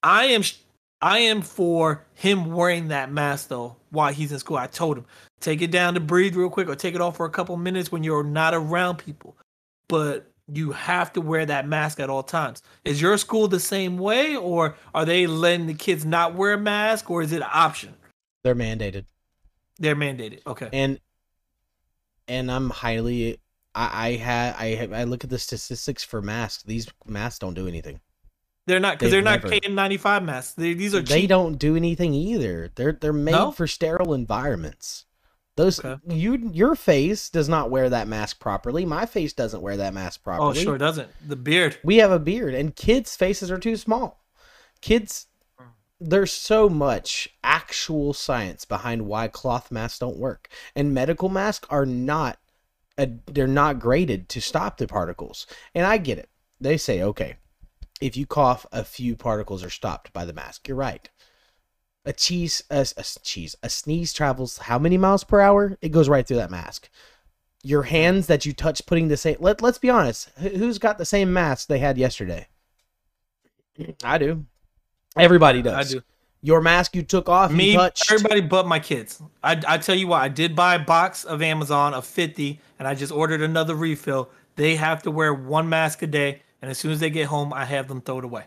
I 0.02 0.26
am 0.26 0.42
I 1.00 1.20
am 1.20 1.40
for 1.40 2.04
him 2.14 2.52
wearing 2.52 2.88
that 2.88 3.10
mask 3.10 3.48
though 3.48 3.76
while 3.88 4.12
he's 4.12 4.32
in 4.32 4.38
school. 4.38 4.58
I 4.58 4.66
told 4.66 4.98
him 4.98 5.06
take 5.40 5.62
it 5.62 5.70
down 5.70 5.94
to 5.94 6.00
breathe 6.00 6.36
real 6.36 6.50
quick 6.50 6.68
or 6.68 6.76
take 6.76 6.94
it 6.94 7.00
off 7.00 7.16
for 7.16 7.24
a 7.24 7.30
couple 7.30 7.56
minutes 7.56 7.90
when 7.90 8.04
you're 8.04 8.22
not 8.22 8.52
around 8.52 8.96
people 8.96 9.34
but 9.88 10.30
you 10.48 10.72
have 10.72 11.12
to 11.14 11.20
wear 11.20 11.44
that 11.46 11.66
mask 11.66 11.98
at 12.00 12.08
all 12.08 12.22
times. 12.22 12.62
Is 12.84 13.00
your 13.02 13.18
school 13.18 13.48
the 13.48 13.60
same 13.60 13.98
way, 13.98 14.36
or 14.36 14.76
are 14.94 15.04
they 15.04 15.26
letting 15.26 15.66
the 15.66 15.74
kids 15.74 16.04
not 16.04 16.34
wear 16.34 16.52
a 16.54 16.58
mask, 16.58 17.10
or 17.10 17.22
is 17.22 17.32
it 17.32 17.42
an 17.42 17.48
option? 17.52 17.94
They're 18.44 18.54
mandated. 18.54 19.06
They're 19.78 19.96
mandated. 19.96 20.40
Okay. 20.46 20.68
and 20.72 21.00
and 22.28 22.50
I'm 22.50 22.70
highly 22.70 23.38
I 23.74 24.08
I 24.08 24.16
had 24.16 24.54
I 24.56 24.66
have- 24.76 24.92
I 24.92 25.04
look 25.04 25.24
at 25.24 25.30
the 25.30 25.38
statistics 25.38 26.02
for 26.02 26.22
masks. 26.22 26.62
These 26.62 26.88
masks 27.06 27.38
don't 27.38 27.54
do 27.54 27.66
anything. 27.68 28.00
They're 28.66 28.80
not 28.80 28.98
because 28.98 29.12
they're 29.12 29.22
not 29.22 29.42
KN95 29.42 30.24
masks. 30.24 30.54
They, 30.54 30.74
these 30.74 30.92
are 30.94 31.00
They 31.00 31.28
don't 31.28 31.56
do 31.56 31.76
anything 31.76 32.14
either. 32.14 32.70
They're 32.74 32.92
they're 32.92 33.12
made 33.12 33.32
No? 33.32 33.52
for 33.52 33.66
sterile 33.66 34.12
environments. 34.14 35.04
Those 35.56 35.82
Okay. 35.82 35.96
you 36.14 36.50
your 36.52 36.74
face 36.74 37.30
does 37.30 37.48
not 37.48 37.70
wear 37.70 37.88
that 37.88 38.06
mask 38.06 38.38
properly. 38.40 38.84
My 38.84 39.06
face 39.06 39.32
doesn't 39.32 39.62
wear 39.62 39.76
that 39.78 39.94
mask 39.94 40.20
oh, 40.22 40.24
properly. 40.24 40.60
Oh, 40.60 40.62
sure 40.62 40.78
doesn't. 40.78 41.08
The 41.26 41.36
beard. 41.36 41.78
We 41.82 41.96
have 41.96 42.10
a 42.10 42.18
beard, 42.18 42.54
and 42.54 42.76
kids' 42.76 43.16
faces 43.16 43.50
are 43.50 43.58
too 43.58 43.76
small. 43.76 44.22
Kids, 44.82 45.26
there's 45.98 46.32
so 46.32 46.68
much 46.68 47.30
actual 47.42 48.12
science 48.12 48.66
behind 48.66 49.06
why 49.06 49.28
cloth 49.28 49.72
masks 49.72 49.98
don't 49.98 50.18
work, 50.18 50.48
and 50.74 50.92
medical 50.94 51.30
masks 51.30 51.66
are 51.70 51.86
not. 51.86 52.38
A, 52.98 53.10
they're 53.26 53.46
not 53.46 53.78
graded 53.78 54.28
to 54.30 54.40
stop 54.40 54.78
the 54.78 54.86
particles, 54.86 55.46
and 55.74 55.86
I 55.86 55.98
get 55.98 56.18
it. 56.18 56.30
They 56.58 56.78
say, 56.78 57.02
okay, 57.02 57.36
if 58.00 58.16
you 58.16 58.26
cough, 58.26 58.64
a 58.72 58.84
few 58.84 59.16
particles 59.16 59.62
are 59.62 59.70
stopped 59.70 60.12
by 60.12 60.24
the 60.24 60.32
mask. 60.32 60.68
You're 60.68 60.78
right. 60.78 61.08
A 62.06 62.12
cheese, 62.12 62.62
a, 62.70 62.86
a 62.96 63.02
cheese, 63.22 63.56
a 63.62 63.68
sneeze 63.68 64.12
travels 64.12 64.58
how 64.58 64.78
many 64.78 64.96
miles 64.96 65.24
per 65.24 65.40
hour? 65.40 65.76
It 65.82 65.90
goes 65.90 66.08
right 66.08 66.26
through 66.26 66.36
that 66.38 66.50
mask. 66.52 66.88
Your 67.64 67.82
hands 67.82 68.28
that 68.28 68.46
you 68.46 68.52
touch, 68.52 68.86
putting 68.86 69.08
the 69.08 69.16
same. 69.16 69.36
Let 69.40 69.60
Let's 69.60 69.78
be 69.78 69.90
honest. 69.90 70.30
who- 70.38 70.50
Who's 70.50 70.78
got 70.78 70.98
the 70.98 71.04
same 71.04 71.32
mask 71.32 71.66
they 71.66 71.80
had 71.80 71.98
yesterday? 71.98 72.46
I 74.04 74.18
do. 74.18 74.46
Everybody 75.16 75.62
does. 75.62 75.74
I 75.74 75.92
do. 75.98 76.02
Your 76.42 76.60
mask 76.60 76.94
you 76.94 77.02
took 77.02 77.28
off, 77.28 77.50
Me, 77.50 77.74
touched. 77.74 78.12
everybody 78.12 78.40
but 78.40 78.66
my 78.68 78.78
kids. 78.78 79.20
I, 79.42 79.60
I 79.66 79.78
tell 79.78 79.96
you 79.96 80.06
what, 80.06 80.22
I 80.22 80.28
did 80.28 80.54
buy 80.54 80.76
a 80.76 80.78
box 80.78 81.24
of 81.24 81.42
Amazon 81.42 81.92
of 81.92 82.06
50, 82.06 82.60
and 82.78 82.86
I 82.86 82.94
just 82.94 83.10
ordered 83.10 83.42
another 83.42 83.74
refill. 83.74 84.30
They 84.54 84.76
have 84.76 85.02
to 85.02 85.10
wear 85.10 85.34
one 85.34 85.68
mask 85.68 86.02
a 86.02 86.06
day, 86.06 86.42
and 86.62 86.70
as 86.70 86.78
soon 86.78 86.92
as 86.92 87.00
they 87.00 87.10
get 87.10 87.26
home, 87.26 87.52
I 87.52 87.64
have 87.64 87.88
them 87.88 88.00
throw 88.00 88.18
it 88.18 88.24
away. 88.24 88.44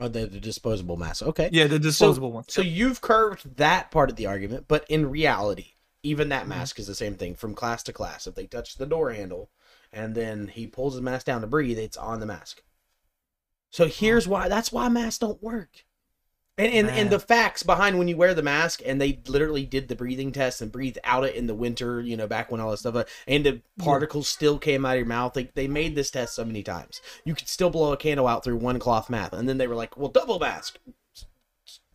Oh, 0.00 0.08
the, 0.08 0.26
the 0.26 0.40
disposable 0.40 0.96
mask. 0.96 1.22
Okay. 1.22 1.48
Yeah, 1.52 1.66
the 1.66 1.78
disposable 1.78 2.32
ones. 2.32 2.46
So 2.48 2.62
you've 2.62 3.00
curved 3.00 3.56
that 3.56 3.90
part 3.90 4.10
of 4.10 4.16
the 4.16 4.26
argument, 4.26 4.66
but 4.66 4.84
in 4.88 5.08
reality, 5.08 5.74
even 6.02 6.28
that 6.30 6.48
mask 6.48 6.78
is 6.78 6.86
the 6.86 6.94
same 6.94 7.14
thing 7.14 7.34
from 7.34 7.54
class 7.54 7.82
to 7.84 7.92
class. 7.92 8.26
If 8.26 8.34
they 8.34 8.46
touch 8.46 8.76
the 8.76 8.86
door 8.86 9.12
handle 9.12 9.50
and 9.92 10.14
then 10.14 10.48
he 10.48 10.66
pulls 10.66 10.94
his 10.94 11.02
mask 11.02 11.26
down 11.26 11.40
to 11.42 11.46
breathe, 11.46 11.78
it's 11.78 11.96
on 11.96 12.20
the 12.20 12.26
mask. 12.26 12.62
So 13.70 13.86
here's 13.86 14.28
why 14.28 14.48
that's 14.48 14.72
why 14.72 14.88
masks 14.88 15.18
don't 15.18 15.42
work. 15.42 15.84
And 16.56 16.72
and, 16.72 16.88
and 16.88 17.10
the 17.10 17.18
facts 17.18 17.64
behind 17.64 17.98
when 17.98 18.06
you 18.06 18.16
wear 18.16 18.32
the 18.32 18.42
mask 18.42 18.80
and 18.86 19.00
they 19.00 19.18
literally 19.26 19.66
did 19.66 19.88
the 19.88 19.96
breathing 19.96 20.30
test 20.30 20.62
and 20.62 20.70
breathed 20.70 20.98
out 21.02 21.24
it 21.24 21.34
in 21.34 21.48
the 21.48 21.54
winter, 21.54 22.00
you 22.00 22.16
know, 22.16 22.28
back 22.28 22.52
when 22.52 22.60
all 22.60 22.70
that 22.70 22.76
stuff 22.76 22.94
uh, 22.94 23.04
and 23.26 23.44
the 23.44 23.60
particles 23.78 24.28
still 24.28 24.58
came 24.58 24.86
out 24.86 24.92
of 24.92 24.98
your 24.98 25.06
mouth. 25.06 25.34
Like 25.34 25.54
they 25.54 25.66
made 25.66 25.96
this 25.96 26.12
test 26.12 26.34
so 26.34 26.44
many 26.44 26.62
times. 26.62 27.00
You 27.24 27.34
could 27.34 27.48
still 27.48 27.70
blow 27.70 27.92
a 27.92 27.96
candle 27.96 28.28
out 28.28 28.44
through 28.44 28.58
one 28.58 28.78
cloth 28.78 29.10
mask. 29.10 29.32
And 29.32 29.48
then 29.48 29.58
they 29.58 29.66
were 29.66 29.74
like, 29.74 29.96
well, 29.96 30.10
double 30.10 30.38
mask. 30.38 30.78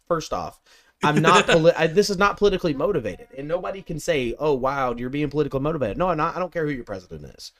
First 0.09 0.33
off, 0.33 0.59
I'm 1.03 1.21
not. 1.21 1.47
Poli- 1.47 1.73
I, 1.73 1.87
this 1.87 2.09
is 2.09 2.17
not 2.17 2.37
politically 2.37 2.73
motivated, 2.73 3.27
and 3.37 3.47
nobody 3.47 3.81
can 3.81 3.99
say, 3.99 4.35
"Oh, 4.39 4.53
wow, 4.53 4.93
you're 4.95 5.09
being 5.09 5.29
politically 5.29 5.59
motivated." 5.59 5.97
No, 5.97 6.09
I'm 6.09 6.17
not. 6.17 6.35
I 6.35 6.39
don't 6.39 6.51
care 6.51 6.65
who 6.65 6.73
your 6.73 6.83
president 6.83 7.25
is. 7.37 7.51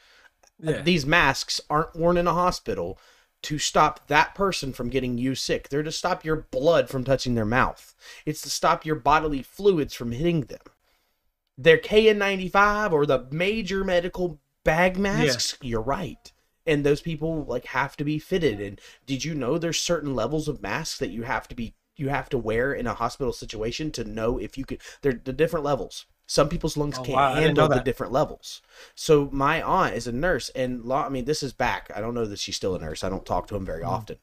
yeah. 0.60 0.82
These 0.82 1.06
masks 1.06 1.62
aren't 1.70 1.96
worn 1.96 2.18
in 2.18 2.28
a 2.28 2.34
hospital 2.34 3.00
to 3.43 3.58
stop 3.58 4.08
that 4.08 4.36
person 4.36 4.73
from 4.73 4.89
getting 4.89 5.17
you 5.17 5.36
sick. 5.36 5.69
They're 5.69 5.84
to 5.84 5.91
stop 5.91 6.25
your 6.25 6.47
blood 6.52 6.89
from 6.89 7.04
touching 7.04 7.36
their 7.36 7.45
mouth. 7.45 7.95
It's 8.25 8.41
to 8.41 8.49
stop 8.49 8.86
your 8.86 8.95
bodily 8.95 9.41
fluids 9.41 9.93
from 9.93 10.12
hitting 10.12 10.41
them. 10.41 10.60
They're 11.58 11.78
KN95 11.78 12.91
or 12.91 13.06
the 13.06 13.28
major 13.32 13.84
medical 13.84 14.39
bag 14.63 14.97
masks. 14.97 15.58
You're 15.62 15.82
right. 15.82 16.32
And 16.65 16.86
those 16.86 17.02
people 17.02 17.43
like 17.45 17.65
have 17.67 17.97
to 17.97 18.04
be 18.04 18.19
fitted. 18.19 18.62
And 18.62 18.80
did 19.06 19.25
you 19.25 19.34
know 19.34 19.58
there's 19.58 19.80
certain 19.80 20.15
levels 20.15 20.47
of 20.47 20.62
masks 20.62 20.99
that 20.99 21.10
you 21.10 21.23
have 21.23 21.47
to 21.47 21.56
be 21.56 21.73
you 21.95 22.08
have 22.10 22.30
to 22.30 22.38
wear 22.38 22.71
in 22.71 22.88
a 22.88 22.93
hospital 22.93 23.34
situation 23.34 23.91
to 23.91 24.06
know 24.06 24.38
if 24.38 24.58
you 24.58 24.63
could 24.63 24.82
they're 25.02 25.19
the 25.21 25.34
different 25.34 25.65
levels. 25.65 26.06
Some 26.30 26.48
people's 26.48 26.78
lungs 26.78 26.98
Oh, 26.98 27.04
can't 27.04 27.15
wow, 27.15 27.34
handle 27.34 27.68
the 27.68 27.80
different 27.80 28.13
levels. 28.13 28.62
So 28.94 29.30
my 29.32 29.63
aunt 29.63 29.96
is 29.96 30.06
a 30.06 30.12
nurse, 30.12 30.50
and 30.50 30.86
law. 30.86 31.04
I 31.06 31.10
mean, 31.10 31.26
this 31.26 31.42
is 31.42 31.54
back. 31.54 31.89
I 31.96 32.02
don't 32.02 32.13
know 32.13 32.26
that 32.26 32.38
she's 32.38 32.56
still 32.56 32.76
a 32.76 32.80
nurse. 32.80 33.04
I 33.04 33.10
don't 33.10 33.26
talk 33.26 33.48
to 33.48 33.56
him 33.56 33.65
very 33.65 33.82
Mhm. 33.82 33.88
often, 33.88 34.18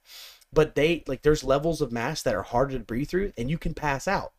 but 0.52 0.76
they 0.76 1.02
like 1.08 1.22
there's 1.22 1.42
levels 1.42 1.80
of 1.80 1.90
masks 1.90 2.22
that 2.22 2.34
are 2.36 2.44
harder 2.44 2.78
to 2.78 2.84
breathe 2.84 3.08
through, 3.08 3.32
and 3.36 3.50
you 3.50 3.58
can 3.58 3.74
pass 3.74 4.06
out. 4.06 4.32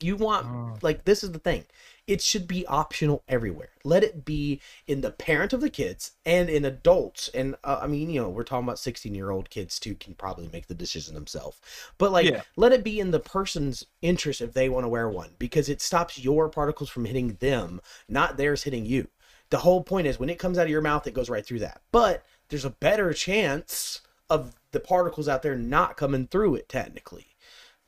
You 0.00 0.14
want 0.16 0.46
Mm. 0.46 0.82
like 0.82 1.04
this 1.04 1.24
is 1.24 1.32
the 1.32 1.40
thing. 1.40 1.64
It 2.06 2.20
should 2.20 2.46
be 2.46 2.66
optional 2.66 3.22
everywhere. 3.28 3.70
Let 3.82 4.04
it 4.04 4.26
be 4.26 4.60
in 4.86 5.00
the 5.00 5.10
parent 5.10 5.54
of 5.54 5.62
the 5.62 5.70
kids 5.70 6.12
and 6.26 6.50
in 6.50 6.64
adults. 6.66 7.28
And 7.32 7.56
uh, 7.64 7.78
I 7.82 7.86
mean, 7.86 8.10
you 8.10 8.20
know, 8.20 8.28
we're 8.28 8.42
talking 8.44 8.66
about 8.66 8.78
16 8.78 9.14
year 9.14 9.30
old 9.30 9.48
kids 9.48 9.78
too 9.78 9.94
can 9.94 10.14
probably 10.14 10.48
make 10.52 10.66
the 10.66 10.74
decision 10.74 11.14
themselves. 11.14 11.60
But 11.96 12.12
like, 12.12 12.26
Yeah. 12.26 12.42
let 12.56 12.72
it 12.72 12.84
be 12.84 13.00
in 13.00 13.10
the 13.10 13.20
person's 13.20 13.86
interest 14.02 14.42
if 14.42 14.52
they 14.52 14.68
want 14.68 14.84
to 14.84 14.88
wear 14.88 15.08
one 15.08 15.30
because 15.38 15.68
it 15.70 15.80
stops 15.80 16.18
your 16.18 16.50
particles 16.50 16.90
from 16.90 17.06
hitting 17.06 17.34
them, 17.40 17.80
not 18.08 18.36
theirs 18.36 18.64
hitting 18.64 18.84
you. 18.84 19.08
The 19.50 19.58
whole 19.58 19.82
point 19.82 20.06
is 20.06 20.18
when 20.18 20.30
it 20.30 20.38
comes 20.38 20.58
out 20.58 20.66
of 20.66 20.70
your 20.70 20.82
mouth, 20.82 21.06
it 21.06 21.14
goes 21.14 21.30
right 21.30 21.44
through 21.44 21.60
that. 21.60 21.80
But 21.90 22.24
there's 22.48 22.64
a 22.66 22.70
better 22.70 23.12
chance 23.14 24.02
of 24.28 24.54
the 24.72 24.80
particles 24.80 25.28
out 25.28 25.42
there 25.42 25.56
not 25.56 25.96
coming 25.96 26.26
through 26.26 26.56
it 26.56 26.68
technically. 26.68 27.28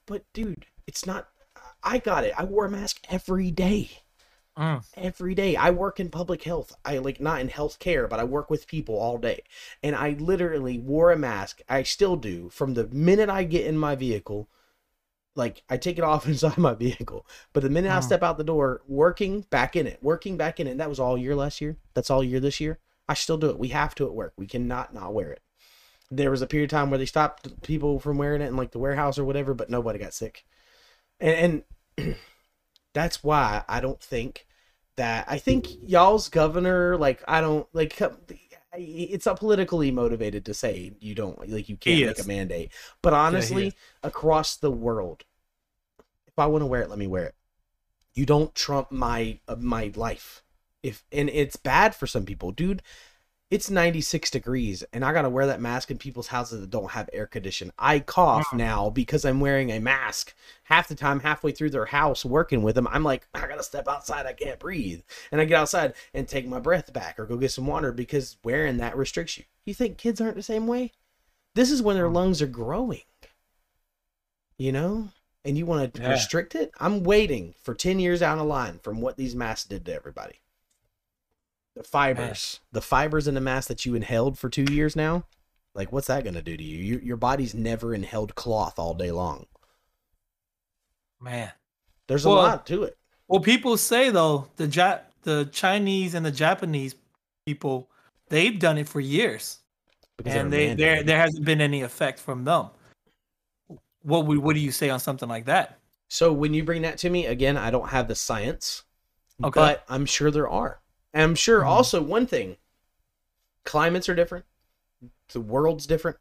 But 0.07 0.25
dude, 0.33 0.67
it's 0.87 1.07
not. 1.07 1.29
I 1.83 1.99
got 1.99 2.25
it. 2.25 2.35
I 2.37 2.45
wore 2.45 2.65
a 2.67 2.71
mask 2.71 3.01
every 3.11 3.51
day 3.51 3.91
Mm. 4.59 4.83
every 4.97 5.35
day. 5.35 5.55
I 5.55 5.71
work 5.71 6.01
in 6.01 6.09
public 6.09 6.43
health. 6.45 6.75
I 6.85 6.99
like 6.99 7.21
not 7.21 7.41
in 7.41 7.49
healthcare, 7.49 8.09
but 8.09 8.19
I 8.19 8.25
work 8.25 8.49
with 8.49 8.67
people 8.67 8.99
all 8.99 9.19
day. 9.19 9.43
And 9.83 9.95
I 9.95 10.11
literally 10.19 10.79
wore 10.79 11.13
a 11.13 11.19
mask. 11.19 11.61
I 11.69 11.83
still 11.83 12.17
do 12.17 12.49
from 12.49 12.73
the 12.75 12.87
minute 12.89 13.29
I 13.29 13.45
get 13.45 13.67
in 13.67 13.77
my 13.77 13.95
vehicle. 13.95 14.49
Like 15.35 15.63
I 15.69 15.77
take 15.77 15.99
it 15.99 16.05
off 16.05 16.27
inside 16.29 16.57
my 16.57 16.73
vehicle, 16.75 17.27
but 17.53 17.63
the 17.63 17.69
minute 17.71 17.93
I 17.93 17.99
Mm. 17.99 18.05
step 18.05 18.23
out 18.23 18.39
the 18.39 18.45
door, 18.45 18.83
working 18.89 19.43
back 19.51 19.77
in 19.77 19.87
it, 19.87 19.99
working 20.03 20.39
back 20.39 20.59
in 20.59 20.67
it. 20.67 20.79
That 20.79 20.89
was 20.89 20.99
all 21.01 21.19
year 21.19 21.35
last 21.35 21.61
year. 21.61 21.77
That's 21.93 22.11
all 22.11 22.25
year 22.25 22.41
this 22.41 22.59
year. 22.61 22.79
I 23.09 23.15
still 23.15 23.37
do 23.37 23.51
it. 23.51 23.59
We 23.59 23.69
have 23.69 23.95
to 23.97 24.07
at 24.07 24.15
work. 24.15 24.33
We 24.39 24.47
cannot 24.47 24.95
not 24.95 25.13
wear 25.13 25.31
it. 25.31 25.43
There 26.11 26.31
was 26.31 26.41
a 26.41 26.47
period 26.47 26.73
of 26.73 26.79
time 26.79 26.89
where 26.91 26.99
they 26.99 27.07
stopped 27.07 27.63
people 27.63 28.01
from 28.01 28.17
wearing 28.17 28.41
it 28.41 28.47
in 28.47 28.57
like 28.57 28.71
the 28.71 28.79
warehouse 28.79 29.19
or 29.19 29.25
whatever, 29.25 29.53
but 29.55 29.69
nobody 29.69 29.99
got 29.99 30.15
sick. 30.15 30.45
And, 31.21 31.65
and 31.99 32.17
that's 32.97 33.23
why 33.23 33.63
I 33.69 33.81
don't 33.81 34.01
think 34.01 34.47
that 34.97 35.27
I 35.29 35.37
think 35.37 35.69
y'all's 35.87 36.31
governor 36.31 36.97
like 36.97 37.23
I 37.29 37.43
don't 37.43 37.69
like 37.75 38.01
it's 38.73 39.27
not 39.27 39.39
politically 39.39 39.91
motivated 39.91 40.47
to 40.47 40.55
say 40.55 40.95
you 40.99 41.15
don't 41.15 41.39
like 41.51 41.69
you 41.69 41.77
can't 41.77 42.07
make 42.07 42.19
a 42.19 42.27
mandate. 42.27 42.73
But 43.03 43.13
honestly, 43.13 43.65
yeah, 43.65 43.71
across 44.03 44.57
the 44.57 44.71
world, 44.71 45.25
if 46.27 46.39
I 46.39 46.47
want 46.47 46.63
to 46.63 46.67
wear 46.67 46.81
it, 46.81 46.89
let 46.89 46.99
me 46.99 47.07
wear 47.07 47.25
it. 47.25 47.35
You 48.15 48.25
don't 48.25 48.55
trump 48.55 48.91
my 48.91 49.41
uh, 49.47 49.57
my 49.57 49.93
life. 49.95 50.43
If 50.83 51.05
and 51.13 51.29
it's 51.29 51.57
bad 51.57 51.95
for 51.95 52.07
some 52.07 52.25
people, 52.25 52.51
dude 52.51 52.83
it's 53.49 53.71
96 53.71 54.31
degrees 54.31 54.83
and 54.93 55.05
I 55.05 55.13
got 55.13 55.23
to 55.23 55.31
wear 55.31 55.47
that 55.47 55.61
mask 55.61 55.91
in 55.91 55.99
people's 55.99 56.27
houses 56.27 56.61
that 56.61 56.71
don't 56.71 56.91
have 56.91 57.09
air 57.13 57.27
condition. 57.27 57.73
I 57.79 58.01
cough 58.01 58.53
now 58.53 58.91
because 58.91 59.25
I'm 59.25 59.39
wearing 59.39 59.71
a 59.71 59.79
mask. 59.79 60.35
Half 60.65 60.89
the 60.89 60.97
time, 60.97 61.21
halfway 61.21 61.53
through 61.53 61.71
their 61.71 61.87
house 61.87 62.25
working 62.25 62.63
with 62.65 62.75
them, 62.75 62.89
I'm 62.89 63.05
like, 63.05 63.29
I 63.35 63.47
got 63.47 63.57
to 63.57 63.63
step 63.63 63.87
outside. 63.87 64.27
I 64.27 64.33
can't 64.33 64.59
breathe. 64.59 65.03
And 65.31 65.41
I 65.41 65.45
get 65.45 65.61
outside 65.61 65.95
and 66.13 66.27
take 66.27 66.49
my 66.49 66.59
breath 66.59 66.93
back 66.93 67.21
or 67.21 67.27
go 67.27 67.37
get 67.37 67.53
some 67.53 67.69
water 67.69 67.93
because 67.93 68.37
wearing 68.43 68.79
that 68.79 68.97
restricts 68.97 69.39
you. 69.39 69.45
You 69.65 69.75
think 69.75 69.97
kids 69.97 70.21
aren't 70.21 70.37
the 70.37 70.43
same 70.43 70.67
way? 70.67 70.93
This 71.55 71.71
is 71.71 71.83
when 71.83 71.97
their 71.97 72.09
mm. 72.09 72.15
lungs 72.15 72.43
are 72.43 72.49
growing. 72.49 73.03
You 74.59 74.73
know? 74.73 75.11
And 75.45 75.57
you 75.57 75.67
want 75.67 75.95
to 75.95 76.03
yeah. 76.03 76.11
restrict 76.11 76.57
it? 76.57 76.73
I'm 76.81 77.05
waiting 77.05 77.55
for 77.63 77.75
10 77.75 78.01
years 78.01 78.19
down 78.19 78.39
the 78.39 78.45
line 78.45 78.81
from 78.83 79.01
what 79.01 79.17
these 79.17 79.37
masks 79.37 79.69
did 79.69 79.87
to 79.87 79.95
everybody. 79.95 80.41
The 81.77 81.85
fibers, 81.85 82.61
the 82.73 82.81
fibers 82.81 83.29
in 83.29 83.35
the 83.35 83.41
mask 83.41 83.69
that 83.69 83.85
you 83.85 83.95
inhaled 83.95 84.39
for 84.39 84.49
two 84.49 84.65
years 84.73 84.97
now, 84.97 85.27
like 85.75 85.93
what's 85.93 86.07
that 86.07 86.25
gonna 86.25 86.41
do 86.41 86.57
to 86.57 86.65
you? 86.65 86.79
you 86.79 87.01
your 87.05 87.19
body's 87.19 87.55
never 87.55 87.95
inhaled 87.95 88.35
cloth 88.35 88.79
all 88.79 88.95
day 88.95 89.13
long. 89.13 89.45
Man, 91.21 91.53
there's 92.09 92.25
a 92.25 92.31
well, 92.31 92.39
lot 92.39 92.67
to 92.69 92.85
it. 92.85 92.97
Well, 93.29 93.41
people 93.41 93.77
say 93.77 94.09
though 94.09 94.49
the 94.57 94.69
ja- 94.69 95.01
the 95.23 95.51
Chinese 95.53 96.15
and 96.15 96.25
the 96.25 96.31
Japanese 96.33 96.95
people 97.45 97.91
they've 98.31 98.59
done 98.59 98.79
it 98.79 98.89
for 98.89 99.01
years, 99.01 99.59
because 100.17 100.35
and 100.35 100.51
they 100.51 100.73
there 100.73 101.03
there 101.03 101.19
hasn't 101.19 101.45
been 101.45 101.61
any 101.61 101.83
effect 101.83 102.19
from 102.19 102.45
them. 102.45 102.71
What 104.01 104.25
would 104.25 104.39
what 104.39 104.55
do 104.55 104.61
you 104.61 104.73
say 104.73 104.89
on 104.89 104.99
something 104.99 105.29
like 105.29 105.45
that? 105.45 105.79
So 106.09 106.33
when 106.33 106.55
you 106.55 106.65
bring 106.65 106.83
that 106.83 106.97
to 106.99 107.11
me 107.11 107.27
again, 107.27 107.59
I 107.59 107.71
don't 107.71 107.91
have 107.91 108.09
the 108.09 108.15
science, 108.15 108.85
okay. 109.45 109.51
but 109.55 109.85
I'm 109.91 110.07
sure 110.07 110.31
there 110.31 110.49
are. 110.49 110.81
And 111.13 111.23
I'm 111.23 111.35
sure 111.35 111.61
mm-hmm. 111.61 111.69
also 111.69 112.03
one 112.03 112.27
thing 112.27 112.57
climates 113.65 114.09
are 114.09 114.15
different, 114.15 114.45
the 115.33 115.41
world's 115.41 115.87
different. 115.87 116.19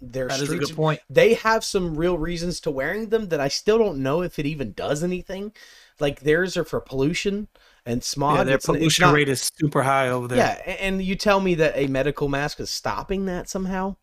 Their 0.00 0.28
that 0.28 0.40
is 0.40 0.50
a 0.50 0.58
good 0.58 0.74
point. 0.74 1.00
They 1.08 1.34
have 1.34 1.64
some 1.64 1.96
real 1.96 2.18
reasons 2.18 2.60
to 2.60 2.70
wearing 2.70 3.08
them 3.10 3.28
that 3.28 3.40
I 3.40 3.48
still 3.48 3.78
don't 3.78 4.02
know 4.02 4.22
if 4.22 4.38
it 4.38 4.46
even 4.46 4.72
does 4.72 5.04
anything. 5.04 5.52
Like 6.00 6.20
theirs 6.20 6.56
are 6.56 6.64
for 6.64 6.80
pollution 6.80 7.48
and 7.86 8.02
smog. 8.02 8.38
Yeah, 8.38 8.44
their 8.44 8.54
it's, 8.56 8.66
pollution 8.66 8.86
it's 8.86 9.00
not, 9.00 9.14
rate 9.14 9.28
is 9.28 9.50
super 9.54 9.82
high 9.82 10.08
over 10.08 10.26
there. 10.26 10.38
Yeah, 10.38 10.72
and 10.80 11.00
you 11.02 11.14
tell 11.14 11.40
me 11.40 11.54
that 11.56 11.74
a 11.76 11.86
medical 11.86 12.28
mask 12.28 12.58
is 12.60 12.70
stopping 12.70 13.26
that 13.26 13.48
somehow. 13.48 13.96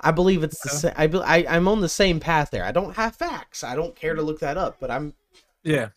I 0.00 0.10
believe 0.10 0.42
it's 0.42 0.60
yeah. 0.64 0.72
the 0.72 0.78
same. 0.78 1.22
I, 1.22 1.36
I 1.36 1.56
I'm 1.56 1.68
on 1.68 1.80
the 1.80 1.88
same 1.88 2.18
path 2.18 2.50
there. 2.50 2.64
I 2.64 2.72
don't 2.72 2.96
have 2.96 3.14
facts. 3.14 3.62
I 3.62 3.76
don't 3.76 3.94
care 3.94 4.14
to 4.14 4.22
look 4.22 4.40
that 4.40 4.56
up, 4.56 4.78
but 4.80 4.90
I'm. 4.90 5.14
Yeah. 5.62 5.90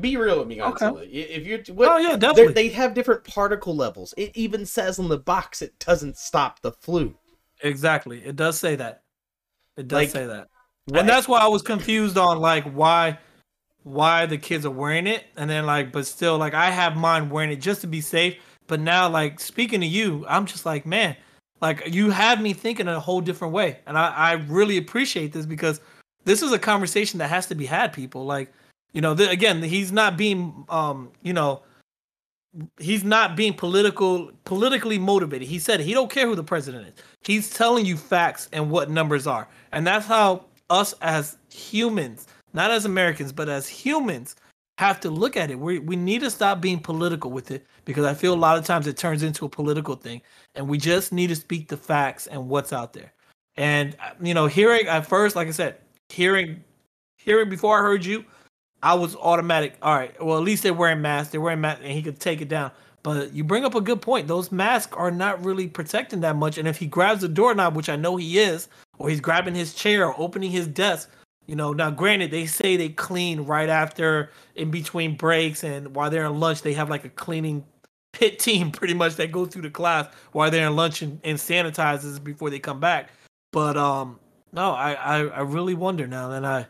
Be 0.00 0.16
real 0.16 0.38
with 0.38 0.48
me, 0.48 0.58
Godzilla. 0.58 1.02
Okay. 1.02 1.06
If 1.06 1.46
you're, 1.46 1.74
what, 1.74 1.90
oh 1.90 1.96
yeah, 1.98 2.16
definitely. 2.16 2.52
They 2.52 2.68
have 2.68 2.94
different 2.94 3.24
particle 3.24 3.74
levels. 3.74 4.14
It 4.16 4.36
even 4.36 4.66
says 4.66 4.98
on 4.98 5.08
the 5.08 5.18
box 5.18 5.62
it 5.62 5.78
doesn't 5.78 6.16
stop 6.16 6.60
the 6.60 6.72
flu. 6.72 7.16
Exactly, 7.62 8.24
it 8.24 8.36
does 8.36 8.58
say 8.58 8.76
that. 8.76 9.02
It 9.76 9.88
does 9.88 9.96
like, 9.96 10.10
say 10.10 10.26
that, 10.26 10.48
what? 10.86 11.00
and 11.00 11.08
that's 11.08 11.26
why 11.26 11.40
I 11.40 11.48
was 11.48 11.62
confused 11.62 12.18
on 12.18 12.38
like 12.38 12.64
why, 12.72 13.18
why 13.82 14.26
the 14.26 14.38
kids 14.38 14.66
are 14.66 14.70
wearing 14.70 15.06
it, 15.06 15.24
and 15.36 15.48
then 15.48 15.66
like, 15.66 15.90
but 15.90 16.06
still 16.06 16.38
like 16.38 16.54
I 16.54 16.70
have 16.70 16.96
mine 16.96 17.30
wearing 17.30 17.50
it 17.50 17.60
just 17.60 17.80
to 17.80 17.86
be 17.86 18.00
safe. 18.00 18.36
But 18.66 18.80
now, 18.80 19.08
like 19.08 19.40
speaking 19.40 19.80
to 19.80 19.86
you, 19.86 20.24
I'm 20.28 20.46
just 20.46 20.66
like, 20.66 20.84
man, 20.84 21.16
like 21.60 21.92
you 21.92 22.10
have 22.10 22.40
me 22.40 22.52
thinking 22.52 22.86
a 22.86 23.00
whole 23.00 23.20
different 23.20 23.54
way, 23.54 23.78
and 23.86 23.98
I 23.98 24.08
I 24.10 24.32
really 24.32 24.76
appreciate 24.76 25.32
this 25.32 25.46
because 25.46 25.80
this 26.24 26.42
is 26.42 26.52
a 26.52 26.58
conversation 26.58 27.18
that 27.18 27.30
has 27.30 27.46
to 27.46 27.54
be 27.54 27.66
had. 27.66 27.92
People 27.92 28.24
like 28.26 28.52
you 28.92 29.00
know, 29.00 29.14
the, 29.14 29.28
again, 29.28 29.62
he's 29.62 29.92
not 29.92 30.16
being, 30.16 30.64
um, 30.68 31.10
you 31.22 31.32
know, 31.32 31.62
he's 32.78 33.04
not 33.04 33.36
being 33.36 33.54
political, 33.54 34.30
politically 34.44 34.98
motivated. 34.98 35.48
He 35.48 35.58
said 35.58 35.80
he 35.80 35.92
don't 35.92 36.10
care 36.10 36.26
who 36.26 36.34
the 36.34 36.44
president 36.44 36.88
is. 36.88 36.94
He's 37.22 37.50
telling 37.50 37.84
you 37.84 37.96
facts 37.96 38.48
and 38.52 38.70
what 38.70 38.90
numbers 38.90 39.26
are, 39.26 39.48
and 39.72 39.86
that's 39.86 40.06
how 40.06 40.46
us 40.70 40.94
as 41.00 41.36
humans, 41.52 42.26
not 42.52 42.70
as 42.70 42.84
Americans, 42.84 43.32
but 43.32 43.48
as 43.48 43.68
humans, 43.68 44.36
have 44.78 45.00
to 45.00 45.10
look 45.10 45.36
at 45.36 45.50
it. 45.50 45.58
We 45.58 45.80
we 45.80 45.96
need 45.96 46.20
to 46.20 46.30
stop 46.30 46.60
being 46.60 46.78
political 46.78 47.30
with 47.30 47.50
it 47.50 47.66
because 47.84 48.04
I 48.04 48.14
feel 48.14 48.32
a 48.32 48.36
lot 48.36 48.58
of 48.58 48.64
times 48.64 48.86
it 48.86 48.96
turns 48.96 49.22
into 49.22 49.44
a 49.44 49.48
political 49.48 49.96
thing, 49.96 50.22
and 50.54 50.68
we 50.68 50.78
just 50.78 51.12
need 51.12 51.26
to 51.28 51.36
speak 51.36 51.68
the 51.68 51.76
facts 51.76 52.26
and 52.28 52.48
what's 52.48 52.72
out 52.72 52.92
there. 52.92 53.12
And 53.56 53.96
you 54.22 54.34
know, 54.34 54.46
hearing 54.46 54.86
at 54.86 55.06
first, 55.06 55.34
like 55.34 55.48
I 55.48 55.50
said, 55.50 55.78
hearing 56.08 56.62
hearing 57.16 57.50
before 57.50 57.78
I 57.78 57.82
heard 57.82 58.04
you, 58.04 58.24
I 58.82 58.94
was 58.94 59.16
automatic. 59.16 59.76
All 59.82 59.94
right. 59.94 60.22
Well, 60.22 60.38
at 60.38 60.44
least 60.44 60.62
they're 60.62 60.74
wearing 60.74 61.02
masks. 61.02 61.32
They're 61.32 61.40
wearing 61.40 61.60
masks, 61.60 61.82
and 61.82 61.92
he 61.92 62.02
could 62.02 62.20
take 62.20 62.40
it 62.40 62.48
down. 62.48 62.70
But 63.02 63.32
you 63.32 63.44
bring 63.44 63.64
up 63.64 63.74
a 63.74 63.80
good 63.80 64.02
point. 64.02 64.28
Those 64.28 64.52
masks 64.52 64.92
are 64.92 65.10
not 65.10 65.44
really 65.44 65.68
protecting 65.68 66.20
that 66.20 66.36
much. 66.36 66.58
And 66.58 66.68
if 66.68 66.78
he 66.78 66.86
grabs 66.86 67.20
the 67.22 67.28
doorknob, 67.28 67.76
which 67.76 67.88
I 67.88 67.96
know 67.96 68.16
he 68.16 68.38
is, 68.38 68.68
or 68.98 69.08
he's 69.08 69.20
grabbing 69.20 69.54
his 69.54 69.74
chair 69.74 70.06
or 70.06 70.14
opening 70.18 70.50
his 70.50 70.66
desk, 70.66 71.10
you 71.46 71.56
know. 71.56 71.72
Now, 71.72 71.90
granted, 71.90 72.30
they 72.30 72.46
say 72.46 72.76
they 72.76 72.90
clean 72.90 73.42
right 73.42 73.68
after, 73.68 74.30
in 74.54 74.70
between 74.70 75.16
breaks, 75.16 75.64
and 75.64 75.94
while 75.94 76.10
they're 76.10 76.26
in 76.26 76.38
lunch, 76.38 76.62
they 76.62 76.74
have 76.74 76.90
like 76.90 77.04
a 77.04 77.08
cleaning 77.10 77.64
pit 78.12 78.38
team, 78.40 78.70
pretty 78.70 78.94
much 78.94 79.16
that 79.16 79.32
go 79.32 79.46
through 79.46 79.62
the 79.62 79.70
class 79.70 80.06
while 80.32 80.50
they're 80.50 80.66
in 80.66 80.76
lunch 80.76 81.02
and, 81.02 81.20
and 81.24 81.38
sanitizes 81.38 82.22
before 82.22 82.50
they 82.50 82.58
come 82.58 82.80
back. 82.80 83.10
But 83.52 83.76
um, 83.76 84.20
no, 84.52 84.72
I, 84.72 84.92
I 84.92 85.18
I 85.26 85.40
really 85.40 85.74
wonder 85.74 86.06
now, 86.06 86.30
and 86.32 86.46
I 86.46 86.66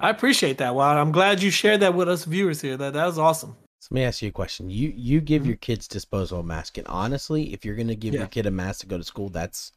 I 0.00 0.10
appreciate 0.10 0.58
that. 0.58 0.74
Wow, 0.74 1.00
I'm 1.00 1.12
glad 1.12 1.42
you 1.42 1.50
shared 1.50 1.80
that 1.80 1.94
with 1.94 2.08
us 2.08 2.24
viewers 2.24 2.60
here. 2.60 2.76
That 2.76 2.92
that 2.92 3.06
was 3.06 3.18
awesome. 3.18 3.56
So 3.80 3.88
let 3.90 4.00
me 4.00 4.04
ask 4.04 4.22
you 4.22 4.28
a 4.28 4.32
question. 4.32 4.70
You 4.70 4.92
you 4.96 5.20
give 5.20 5.42
mm-hmm. 5.42 5.48
your 5.48 5.56
kids 5.56 5.88
disposable 5.88 6.42
mask, 6.42 6.78
and 6.78 6.86
honestly, 6.86 7.52
if 7.52 7.64
you're 7.64 7.76
gonna 7.76 7.94
give 7.94 8.14
yeah. 8.14 8.20
your 8.20 8.28
kid 8.28 8.46
a 8.46 8.50
mask 8.50 8.80
to 8.80 8.86
go 8.86 8.98
to 8.98 9.04
school, 9.04 9.28
that's 9.28 9.72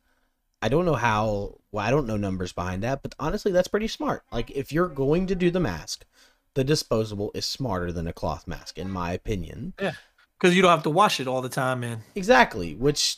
I 0.62 0.70
don't 0.70 0.86
know 0.86 0.96
how. 0.96 1.58
Well, 1.72 1.86
I 1.86 1.90
don't 1.90 2.08
know 2.08 2.18
numbers 2.18 2.54
behind 2.54 2.84
that, 2.84 3.02
but 3.02 3.16
honestly, 3.20 3.52
that's 3.52 3.68
pretty 3.68 3.88
smart. 3.88 4.24
Like 4.32 4.52
if 4.52 4.72
you're 4.72 4.88
going 4.88 5.28
to 5.28 5.36
do 5.36 5.50
the 5.50 5.60
mask, 5.60 6.06
the 6.54 6.64
disposable 6.64 7.32
is 7.34 7.46
smarter 7.46 7.92
than 7.92 8.08
a 8.08 8.14
cloth 8.14 8.48
mask, 8.48 8.78
in 8.78 8.92
my 8.92 9.14
opinion. 9.14 9.74
Yeah, 9.82 9.94
because 10.40 10.56
you 10.56 10.62
don't 10.62 10.72
have 10.72 10.84
to 10.84 10.90
wash 10.90 11.20
it 11.20 11.28
all 11.28 11.42
the 11.42 11.50
time, 11.50 11.80
man. 11.80 12.02
Exactly. 12.14 12.76
Which 12.76 13.18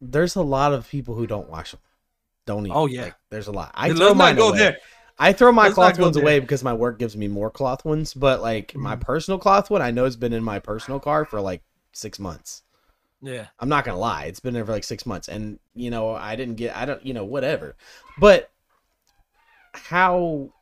there's 0.00 0.36
a 0.36 0.42
lot 0.42 0.72
of 0.72 0.88
people 0.88 1.14
who 1.14 1.26
don't 1.26 1.48
wash 1.48 1.70
them. 1.70 1.80
Don't 2.46 2.66
even. 2.66 2.76
Oh 2.76 2.86
yeah. 2.86 3.04
Like, 3.04 3.14
there's 3.30 3.46
a 3.46 3.52
lot. 3.52 3.70
I 3.74 3.92
throw 3.92 4.14
mine 4.14 4.36
go 4.36 4.48
away. 4.48 4.58
there. 4.58 4.78
I 5.20 5.34
throw 5.34 5.52
my 5.52 5.68
cloth 5.70 5.98
ones 5.98 6.14
there. 6.14 6.24
away 6.24 6.40
because 6.40 6.64
my 6.64 6.72
work 6.72 6.98
gives 6.98 7.14
me 7.14 7.28
more 7.28 7.50
cloth 7.50 7.84
ones, 7.84 8.14
but 8.14 8.40
like 8.40 8.68
mm-hmm. 8.68 8.80
my 8.80 8.96
personal 8.96 9.38
cloth 9.38 9.68
one, 9.68 9.82
I 9.82 9.90
know 9.90 10.06
it's 10.06 10.16
been 10.16 10.32
in 10.32 10.42
my 10.42 10.58
personal 10.58 10.98
car 10.98 11.26
for 11.26 11.42
like 11.42 11.62
six 11.92 12.18
months. 12.18 12.62
Yeah. 13.20 13.48
I'm 13.58 13.68
not 13.68 13.84
gonna 13.84 13.98
lie, 13.98 14.24
it's 14.24 14.40
been 14.40 14.54
there 14.54 14.64
for 14.64 14.72
like 14.72 14.82
six 14.82 15.04
months, 15.04 15.28
and 15.28 15.58
you 15.74 15.90
know 15.90 16.12
I 16.12 16.36
didn't 16.36 16.54
get, 16.54 16.74
I 16.74 16.86
don't, 16.86 17.04
you 17.04 17.12
know, 17.12 17.26
whatever. 17.26 17.76
But 18.18 18.50
how, 19.74 20.54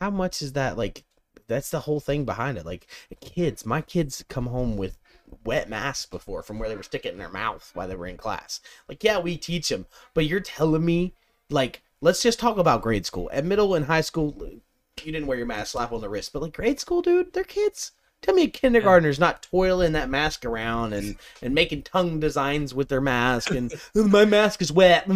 how 0.00 0.10
much 0.10 0.40
is 0.40 0.54
that? 0.54 0.78
Like, 0.78 1.04
that's 1.46 1.70
the 1.70 1.80
whole 1.80 2.00
thing 2.00 2.24
behind 2.24 2.56
it. 2.56 2.64
Like, 2.64 2.86
kids, 3.20 3.66
my 3.66 3.82
kids 3.82 4.24
come 4.30 4.46
home 4.46 4.78
with 4.78 4.98
wet 5.44 5.68
masks 5.68 6.06
before 6.06 6.42
from 6.42 6.58
where 6.58 6.68
they 6.70 6.76
were 6.76 6.82
sticking 6.82 7.12
in 7.12 7.18
their 7.18 7.28
mouth 7.28 7.70
while 7.74 7.86
they 7.86 7.94
were 7.94 8.06
in 8.06 8.16
class. 8.16 8.60
Like, 8.88 9.04
yeah, 9.04 9.18
we 9.18 9.36
teach 9.36 9.68
them, 9.68 9.84
but 10.14 10.24
you're 10.24 10.40
telling 10.40 10.84
me 10.84 11.14
like 11.50 11.82
let's 12.00 12.22
just 12.22 12.40
talk 12.40 12.58
about 12.58 12.82
grade 12.82 13.06
school. 13.06 13.30
At 13.32 13.44
middle 13.44 13.74
and 13.74 13.86
high 13.86 14.00
school, 14.00 14.36
you 15.04 15.12
didn't 15.12 15.26
wear 15.26 15.38
your 15.38 15.46
mask, 15.46 15.72
slap 15.72 15.92
on 15.92 16.00
the 16.00 16.08
wrist. 16.08 16.32
But 16.32 16.42
like 16.42 16.52
grade 16.52 16.80
school, 16.80 17.02
dude, 17.02 17.32
they're 17.32 17.44
kids. 17.44 17.92
Tell 18.22 18.34
me 18.34 18.42
a 18.44 18.48
kindergartner's 18.48 19.18
not 19.18 19.42
toiling 19.42 19.92
that 19.92 20.10
mask 20.10 20.44
around 20.44 20.92
and, 20.92 21.16
and 21.40 21.54
making 21.54 21.84
tongue 21.84 22.20
designs 22.20 22.74
with 22.74 22.88
their 22.88 23.00
mask 23.00 23.50
and 23.50 23.72
my 23.94 24.26
mask 24.26 24.60
is 24.60 24.70
wet. 24.70 25.08
you 25.08 25.14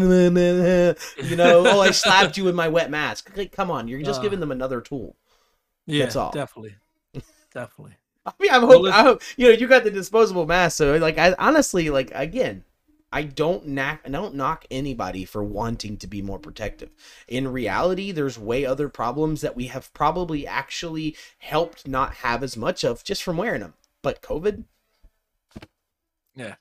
know, 1.37 1.67
oh, 1.67 1.81
I 1.81 1.91
slapped 1.91 2.39
you 2.39 2.45
with 2.45 2.55
my 2.55 2.69
wet 2.69 2.91
mask. 2.91 3.31
Like, 3.37 3.53
come 3.53 3.71
on, 3.71 3.89
you're 3.89 4.03
just 4.03 4.21
uh, 4.21 4.23
giving 4.23 4.41
them 4.41 4.51
another 4.51 4.81
tool. 4.81 5.17
Yeah, 5.87 6.05
That's 6.05 6.17
all. 6.17 6.31
definitely, 6.31 6.77
definitely. 7.53 7.97
I 8.27 8.33
mean, 8.41 8.51
I'm 8.51 8.63
hope, 8.63 8.87
I 8.87 9.03
hope 9.03 9.23
you 9.37 9.49
know 9.49 9.53
you 9.53 9.67
got 9.67 9.85
the 9.85 9.91
disposable 9.91 10.47
mask. 10.47 10.79
So 10.79 10.97
like, 10.97 11.19
I 11.19 11.35
honestly 11.39 11.91
like 11.91 12.11
again, 12.15 12.65
I 13.15 13.23
don't 13.23 13.69
knock 13.69 14.01
I 14.05 14.09
don't 14.09 14.35
knock 14.35 14.67
anybody 14.73 15.25
for 15.25 15.45
wanting 15.45 15.99
to 15.99 16.09
be 16.09 16.21
more 16.21 16.41
protective. 16.41 16.91
In 17.29 17.47
reality, 17.47 18.11
there's 18.11 18.37
way 18.41 18.67
other 18.67 18.89
problems 18.89 19.41
that 19.41 19.55
we 19.55 19.69
have 19.69 19.95
probably 19.95 20.49
actually 20.49 21.17
helped 21.39 21.87
not 21.87 22.15
have 22.15 22.43
as 22.43 22.57
much 22.57 22.83
of 22.83 23.05
just 23.05 23.23
from 23.23 23.37
wearing 23.37 23.61
them. 23.61 23.75
But 24.03 24.21
COVID, 24.21 24.65
yeah. 26.35 26.57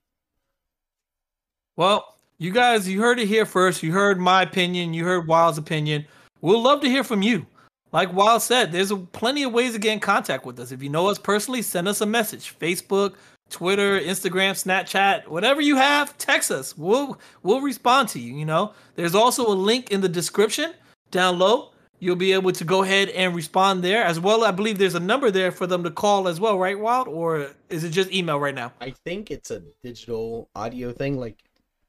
Well, 1.76 2.18
you 2.38 2.52
guys, 2.52 2.88
you 2.88 3.02
heard 3.02 3.20
it 3.20 3.28
here 3.28 3.48
first. 3.48 3.82
You 3.82 3.92
heard 3.92 4.20
my 4.20 4.44
opinion. 4.44 4.94
You 4.94 5.06
heard 5.06 5.28
Wild's 5.28 5.58
opinion. 5.58 6.06
We'll 6.40 6.62
love 6.62 6.82
to 6.82 6.90
hear 6.90 7.04
from 7.04 7.24
you. 7.24 7.48
Like 7.92 8.14
Wild 8.14 8.44
said, 8.44 8.72
there's 8.72 8.94
plenty 9.12 9.42
of 9.42 9.54
ways 9.54 9.74
to 9.74 9.80
get 9.80 9.94
in 9.94 10.00
contact 10.00 10.46
with 10.46 10.60
us. 10.60 10.72
If 10.72 10.84
you 10.84 10.90
know 10.90 11.08
us 11.08 11.18
personally, 11.18 11.64
send 11.64 11.88
us 11.88 12.02
a 12.02 12.06
message. 12.06 12.58
Facebook, 12.60 13.16
Twitter, 13.50 14.00
Instagram, 14.00 14.52
Snapchat, 14.52 15.28
whatever 15.28 15.62
you 15.62 15.76
have, 15.76 16.18
text 16.18 16.52
us. 16.52 16.78
We'll 16.78 17.20
we'll 17.44 17.62
respond 17.62 18.10
to 18.10 18.20
you. 18.20 18.36
You 18.36 18.46
know, 18.46 18.74
there's 18.96 19.16
also 19.16 19.48
a 19.48 19.54
link 19.54 19.92
in 19.92 20.02
the 20.02 20.10
description 20.10 20.74
down 21.12 21.40
low. 21.40 21.72
You'll 22.00 22.16
be 22.18 22.34
able 22.34 22.52
to 22.52 22.66
go 22.66 22.84
ahead 22.84 23.10
and 23.10 23.34
respond 23.34 23.82
there 23.82 24.04
as 24.04 24.20
well. 24.20 24.44
I 24.44 24.52
believe 24.52 24.78
there's 24.78 24.96
a 24.96 25.00
number 25.00 25.32
there 25.32 25.52
for 25.52 25.68
them 25.68 25.84
to 25.86 25.92
call 25.92 26.28
as 26.28 26.38
well, 26.38 26.60
right, 26.60 26.78
Wild? 26.78 27.08
Or 27.08 27.52
is 27.70 27.86
it 27.86 27.92
just 27.92 28.12
email 28.12 28.40
right 28.40 28.54
now? 28.54 28.74
I 28.82 28.90
think 29.06 29.32
it's 29.32 29.52
a 29.52 29.62
digital 29.82 30.50
audio 30.54 30.92
thing. 30.92 31.18
Like 31.18 31.38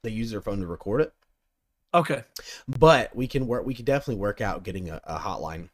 they 0.03 0.11
use 0.11 0.31
their 0.31 0.41
phone 0.41 0.59
to 0.61 0.67
record 0.67 1.01
it. 1.01 1.13
Okay. 1.93 2.23
But 2.67 3.15
we 3.15 3.27
can 3.27 3.47
work. 3.47 3.65
We 3.65 3.73
can 3.73 3.85
definitely 3.85 4.21
work 4.21 4.39
out 4.39 4.63
getting 4.63 4.89
a, 4.89 5.01
a 5.03 5.17
hotline. 5.17 5.69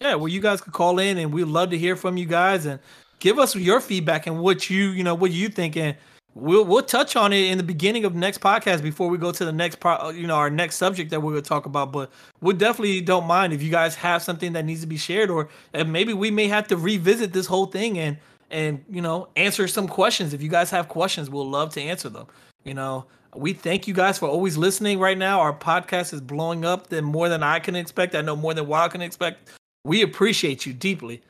Yeah, 0.00 0.16
well, 0.16 0.28
you 0.28 0.40
guys 0.40 0.60
could 0.60 0.72
call 0.72 0.98
in, 0.98 1.16
and 1.18 1.32
we'd 1.32 1.44
love 1.44 1.70
to 1.70 1.78
hear 1.78 1.94
from 1.94 2.16
you 2.16 2.26
guys 2.26 2.66
and 2.66 2.80
give 3.22 3.38
us 3.38 3.54
your 3.54 3.80
feedback 3.80 4.26
and 4.26 4.40
what 4.40 4.68
you, 4.68 4.88
you 4.88 5.04
know, 5.04 5.14
what 5.14 5.30
you 5.30 5.48
think, 5.48 5.76
and 5.76 5.96
we'll 6.34 6.64
we'll 6.64 6.82
touch 6.82 7.14
on 7.14 7.32
it 7.32 7.50
in 7.50 7.56
the 7.56 7.64
beginning 7.64 8.04
of 8.04 8.16
next 8.16 8.40
podcast 8.40 8.82
before 8.82 9.08
we 9.08 9.16
go 9.16 9.30
to 9.30 9.44
the 9.44 9.52
next 9.52 9.78
part, 9.78 10.16
you 10.16 10.26
know, 10.26 10.34
our 10.34 10.50
next 10.50 10.76
subject 10.76 11.10
that 11.10 11.22
we're 11.22 11.30
going 11.30 11.42
to 11.42 11.48
talk 11.48 11.64
about. 11.64 11.92
But 11.92 12.10
we 12.40 12.52
definitely 12.52 13.00
don't 13.00 13.26
mind 13.26 13.52
if 13.52 13.62
you 13.62 13.70
guys 13.70 13.94
have 13.94 14.22
something 14.22 14.52
that 14.54 14.64
needs 14.64 14.80
to 14.80 14.88
be 14.88 14.96
shared, 14.96 15.30
or 15.30 15.48
and 15.72 15.92
maybe 15.92 16.12
we 16.12 16.30
may 16.32 16.48
have 16.48 16.66
to 16.68 16.76
revisit 16.76 17.32
this 17.32 17.46
whole 17.46 17.66
thing 17.66 17.96
and 17.98 18.18
and 18.50 18.84
you 18.90 19.00
know 19.00 19.28
answer 19.36 19.68
some 19.68 19.86
questions. 19.86 20.34
If 20.34 20.42
you 20.42 20.48
guys 20.48 20.70
have 20.70 20.88
questions, 20.88 21.30
we'll 21.30 21.48
love 21.48 21.72
to 21.74 21.80
answer 21.80 22.08
them. 22.08 22.26
You 22.64 22.74
know, 22.74 23.06
we 23.36 23.52
thank 23.52 23.86
you 23.86 23.94
guys 23.94 24.18
for 24.18 24.28
always 24.28 24.56
listening 24.56 24.98
right 24.98 25.16
now. 25.16 25.40
Our 25.40 25.56
podcast 25.56 26.12
is 26.12 26.20
blowing 26.20 26.64
up 26.64 26.88
than 26.88 27.04
more 27.04 27.28
than 27.28 27.44
I 27.44 27.60
can 27.60 27.76
expect. 27.76 28.16
I 28.16 28.20
know 28.20 28.34
more 28.34 28.52
than 28.52 28.66
Wild 28.66 28.90
can 28.90 29.00
expect. 29.00 29.48
We 29.84 30.02
appreciate 30.02 30.66
you 30.66 30.72
deeply. 30.72 31.22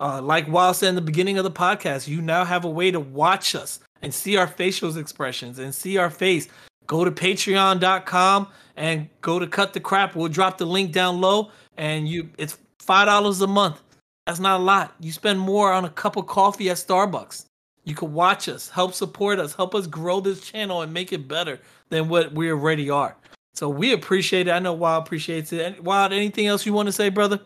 Uh, 0.00 0.20
like 0.22 0.48
Wild 0.48 0.76
said 0.76 0.88
in 0.88 0.94
the 0.94 1.02
beginning 1.02 1.36
of 1.36 1.44
the 1.44 1.50
podcast, 1.50 2.08
you 2.08 2.22
now 2.22 2.44
have 2.44 2.64
a 2.64 2.70
way 2.70 2.90
to 2.90 2.98
watch 2.98 3.54
us 3.54 3.80
and 4.00 4.12
see 4.12 4.36
our 4.36 4.46
facial 4.46 4.96
expressions 4.96 5.58
and 5.58 5.74
see 5.74 5.98
our 5.98 6.08
face. 6.10 6.48
Go 6.86 7.04
to 7.04 7.10
patreon.com 7.10 8.48
and 8.76 9.08
go 9.20 9.38
to 9.38 9.46
cut 9.46 9.74
the 9.74 9.80
crap. 9.80 10.16
We'll 10.16 10.28
drop 10.28 10.58
the 10.58 10.64
link 10.64 10.92
down 10.92 11.20
low 11.20 11.50
and 11.76 12.08
you 12.08 12.30
it's 12.38 12.58
five 12.78 13.06
dollars 13.06 13.40
a 13.42 13.46
month. 13.46 13.82
That's 14.26 14.40
not 14.40 14.60
a 14.60 14.62
lot. 14.62 14.94
You 15.00 15.12
spend 15.12 15.38
more 15.38 15.72
on 15.72 15.84
a 15.84 15.90
cup 15.90 16.16
of 16.16 16.26
coffee 16.26 16.70
at 16.70 16.76
Starbucks. 16.76 17.44
You 17.84 17.94
can 17.94 18.12
watch 18.12 18.48
us, 18.48 18.68
help 18.68 18.94
support 18.94 19.38
us, 19.38 19.54
help 19.54 19.74
us 19.74 19.86
grow 19.86 20.20
this 20.20 20.40
channel 20.40 20.82
and 20.82 20.92
make 20.92 21.12
it 21.12 21.28
better 21.28 21.60
than 21.88 22.08
what 22.08 22.32
we 22.32 22.50
already 22.50 22.90
are. 22.90 23.16
So 23.54 23.68
we 23.68 23.92
appreciate 23.92 24.48
it. 24.48 24.52
I 24.52 24.58
know 24.58 24.72
Wild 24.72 25.06
appreciates 25.06 25.52
it. 25.52 25.82
Wild, 25.82 26.12
anything 26.12 26.46
else 26.46 26.64
you 26.64 26.72
want 26.72 26.86
to 26.86 26.92
say, 26.92 27.08
brother? 27.08 27.40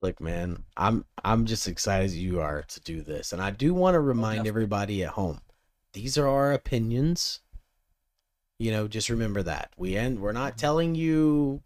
Look, 0.00 0.20
man, 0.20 0.64
I'm 0.76 1.04
I'm 1.24 1.44
just 1.46 1.66
excited 1.66 2.04
as 2.04 2.16
you 2.16 2.40
are 2.40 2.62
to 2.62 2.80
do 2.80 3.02
this, 3.02 3.32
and 3.32 3.42
I 3.42 3.50
do 3.50 3.74
want 3.74 3.94
to 3.94 3.98
oh, 3.98 4.02
remind 4.02 4.46
oh, 4.46 4.48
everybody 4.48 5.02
at 5.02 5.10
home: 5.10 5.40
these 5.92 6.16
are 6.16 6.28
our 6.28 6.52
opinions. 6.52 7.40
You 8.58 8.70
know, 8.72 8.88
just 8.88 9.08
remember 9.08 9.42
that 9.42 9.70
we 9.76 9.96
end. 9.96 10.20
We're 10.20 10.32
not 10.32 10.52
mm-hmm. 10.52 10.60
telling 10.60 10.94
you, 10.94 11.62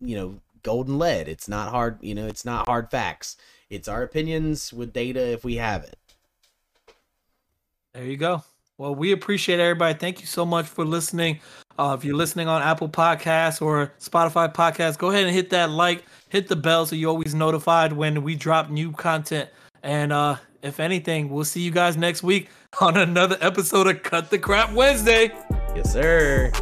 you 0.00 0.16
know, 0.16 0.40
golden 0.62 0.98
lead. 0.98 1.28
It's 1.28 1.48
not 1.48 1.70
hard. 1.70 1.98
You 2.02 2.14
know, 2.14 2.26
it's 2.26 2.44
not 2.44 2.66
hard 2.66 2.90
facts. 2.90 3.36
It's 3.70 3.88
our 3.88 4.02
opinions 4.02 4.72
with 4.72 4.92
data 4.92 5.20
if 5.20 5.44
we 5.44 5.56
have 5.56 5.84
it. 5.84 5.98
There 7.94 8.04
you 8.04 8.16
go. 8.16 8.42
Well, 8.78 8.94
we 8.94 9.12
appreciate 9.12 9.58
everybody. 9.58 9.98
Thank 9.98 10.20
you 10.20 10.26
so 10.26 10.44
much 10.44 10.66
for 10.66 10.84
listening. 10.84 11.40
Uh, 11.78 11.96
if 11.98 12.04
you're 12.04 12.16
listening 12.16 12.46
on 12.46 12.60
Apple 12.60 12.88
Podcasts 12.88 13.62
or 13.62 13.92
Spotify 13.98 14.52
Podcasts, 14.52 14.98
go 14.98 15.08
ahead 15.10 15.24
and 15.24 15.34
hit 15.34 15.50
that 15.50 15.70
like, 15.70 16.04
hit 16.28 16.48
the 16.48 16.56
bell 16.56 16.84
so 16.84 16.94
you're 16.94 17.10
always 17.10 17.34
notified 17.34 17.92
when 17.94 18.22
we 18.22 18.34
drop 18.34 18.68
new 18.68 18.92
content. 18.92 19.48
And 19.82 20.12
uh, 20.12 20.36
if 20.62 20.78
anything, 20.78 21.30
we'll 21.30 21.44
see 21.44 21.60
you 21.60 21.70
guys 21.70 21.96
next 21.96 22.22
week 22.22 22.50
on 22.80 22.98
another 22.98 23.38
episode 23.40 23.86
of 23.86 24.02
Cut 24.02 24.30
the 24.30 24.38
Crap 24.38 24.72
Wednesday. 24.72 25.32
Yes, 25.74 25.92
sir. 25.92 26.52